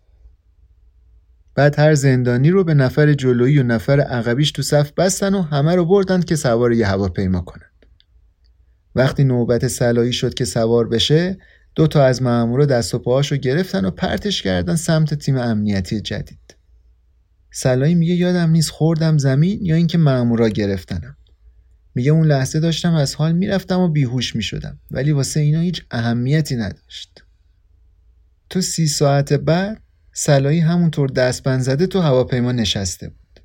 بعد 1.55 1.79
هر 1.79 1.95
زندانی 1.95 2.49
رو 2.49 2.63
به 2.63 2.73
نفر 2.73 3.13
جلویی 3.13 3.59
و 3.59 3.63
نفر 3.63 3.99
عقبیش 3.99 4.51
تو 4.51 4.61
صف 4.61 4.91
بستن 4.91 5.35
و 5.35 5.41
همه 5.41 5.75
رو 5.75 5.85
بردن 5.85 6.21
که 6.21 6.35
سوار 6.35 6.73
یه 6.73 6.87
هواپیما 6.87 7.41
کنن 7.41 7.71
وقتی 8.95 9.23
نوبت 9.23 9.67
صلاحی 9.67 10.13
شد 10.13 10.33
که 10.33 10.45
سوار 10.45 10.87
بشه 10.87 11.37
دو 11.75 11.87
تا 11.87 12.05
از 12.05 12.21
مامورا 12.21 12.65
دست 12.65 12.93
و 12.93 12.99
پاهاشو 12.99 13.35
گرفتن 13.35 13.85
و 13.85 13.91
پرتش 13.91 14.41
کردن 14.41 14.75
سمت 14.75 15.13
تیم 15.13 15.37
امنیتی 15.37 16.01
جدید. 16.01 16.55
سلایی 17.51 17.95
میگه 17.95 18.13
یادم 18.13 18.49
نیست 18.49 18.69
خوردم 18.69 19.17
زمین 19.17 19.65
یا 19.65 19.75
اینکه 19.75 19.97
مامورا 19.97 20.49
گرفتنم. 20.49 21.17
میگه 21.95 22.11
اون 22.11 22.27
لحظه 22.27 22.59
داشتم 22.59 22.93
از 22.93 23.15
حال 23.15 23.31
می‌رفتم 23.31 23.79
و 23.79 23.87
بیهوش 23.87 24.35
می‌شدم 24.35 24.79
ولی 24.91 25.11
واسه 25.11 25.39
اینا 25.39 25.59
هیچ 25.59 25.85
اهمیتی 25.91 26.55
نداشت. 26.55 27.23
تو 28.49 28.61
سی 28.61 28.87
ساعت 28.87 29.33
بعد 29.33 29.81
سلایی 30.13 30.59
همونطور 30.59 31.09
دستبند 31.09 31.61
زده 31.61 31.87
تو 31.87 31.99
هواپیما 31.99 32.51
نشسته 32.51 33.09
بود. 33.09 33.39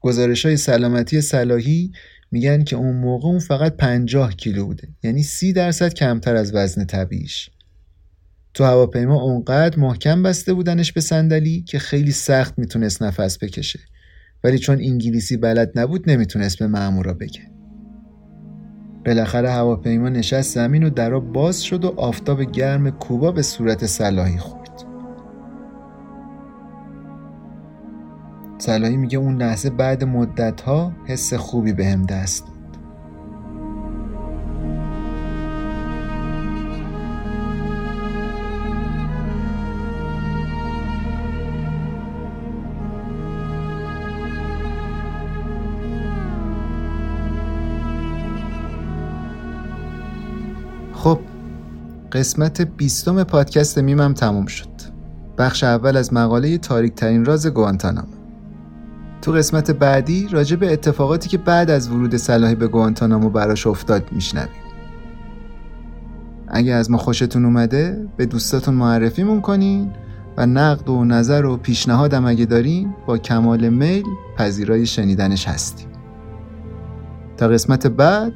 گزارش 0.00 0.46
های 0.46 0.56
سلامتی 0.56 1.20
سلاحی 1.20 1.92
میگن 2.30 2.64
که 2.64 2.76
اون 2.76 2.96
موقع 2.96 3.28
اون 3.28 3.38
فقط 3.38 3.76
50 3.76 4.34
کیلو 4.34 4.66
بوده 4.66 4.88
یعنی 5.02 5.22
30 5.22 5.52
درصد 5.52 5.94
کمتر 5.94 6.36
از 6.36 6.54
وزن 6.54 6.84
طبیعیش. 6.84 7.50
تو 8.54 8.64
هواپیما 8.64 9.22
اونقدر 9.22 9.78
محکم 9.78 10.22
بسته 10.22 10.54
بودنش 10.54 10.92
به 10.92 11.00
صندلی 11.00 11.62
که 11.62 11.78
خیلی 11.78 12.12
سخت 12.12 12.58
می‌تونست 12.58 13.02
نفس 13.02 13.38
بکشه. 13.38 13.80
ولی 14.44 14.58
چون 14.58 14.78
انگلیسی 14.78 15.36
بلد 15.36 15.78
نبود 15.78 16.10
نمی‌تونست 16.10 16.58
به 16.58 16.66
مامورا 16.66 17.14
بگه. 17.14 17.40
بالاخره 19.06 19.50
هواپیما 19.50 20.08
نشست 20.08 20.54
زمین 20.54 20.82
و 20.82 20.90
درا 20.90 21.20
باز 21.20 21.64
شد 21.64 21.84
و 21.84 21.94
آفتاب 21.96 22.42
گرم 22.42 22.90
کوبا 22.90 23.32
به 23.32 23.42
صورت 23.42 23.86
صلاحی 23.86 24.38
خورد. 24.38 24.63
صلاحی 28.64 28.96
میگه 28.96 29.18
اون 29.18 29.42
لحظه 29.42 29.70
بعد 29.70 30.04
مدت 30.04 30.60
ها 30.60 30.92
حس 31.06 31.34
خوبی 31.34 31.72
به 31.72 31.96
دست 32.08 32.44
خب 50.92 51.18
قسمت 52.12 52.60
بیستم 52.60 53.24
پادکست 53.24 53.78
میمم 53.78 54.14
تموم 54.14 54.46
شد. 54.46 54.68
بخش 55.38 55.64
اول 55.64 55.96
از 55.96 56.12
مقاله 56.12 56.58
تاریک 56.58 56.94
ترین 56.94 57.24
راز 57.24 57.46
گوانتانامو 57.46 58.23
تو 59.24 59.32
قسمت 59.32 59.70
بعدی 59.70 60.28
راجع 60.30 60.56
به 60.56 60.72
اتفاقاتی 60.72 61.28
که 61.28 61.38
بعد 61.38 61.70
از 61.70 61.90
ورود 61.90 62.16
صلاحی 62.16 62.54
به 62.54 62.68
گوانتانامو 62.68 63.30
براش 63.30 63.66
افتاد 63.66 64.12
میشنویم. 64.12 64.62
اگه 66.48 66.72
از 66.72 66.90
ما 66.90 66.98
خوشتون 66.98 67.44
اومده 67.44 68.08
به 68.16 68.26
دوستاتون 68.26 68.74
معرفیمون 68.74 69.40
کنین 69.40 69.92
و 70.36 70.46
نقد 70.46 70.88
و 70.88 71.04
نظر 71.04 71.44
و 71.44 71.56
پیشنهادم 71.56 72.26
اگه 72.26 72.44
دارین 72.44 72.94
با 73.06 73.18
کمال 73.18 73.68
میل 73.68 74.04
پذیرای 74.38 74.86
شنیدنش 74.86 75.48
هستیم. 75.48 75.88
تا 77.36 77.48
قسمت 77.48 77.86
بعد 77.86 78.32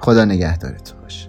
خدا 0.00 0.24
نگهدارتون 0.24 1.00
باشه. 1.02 1.28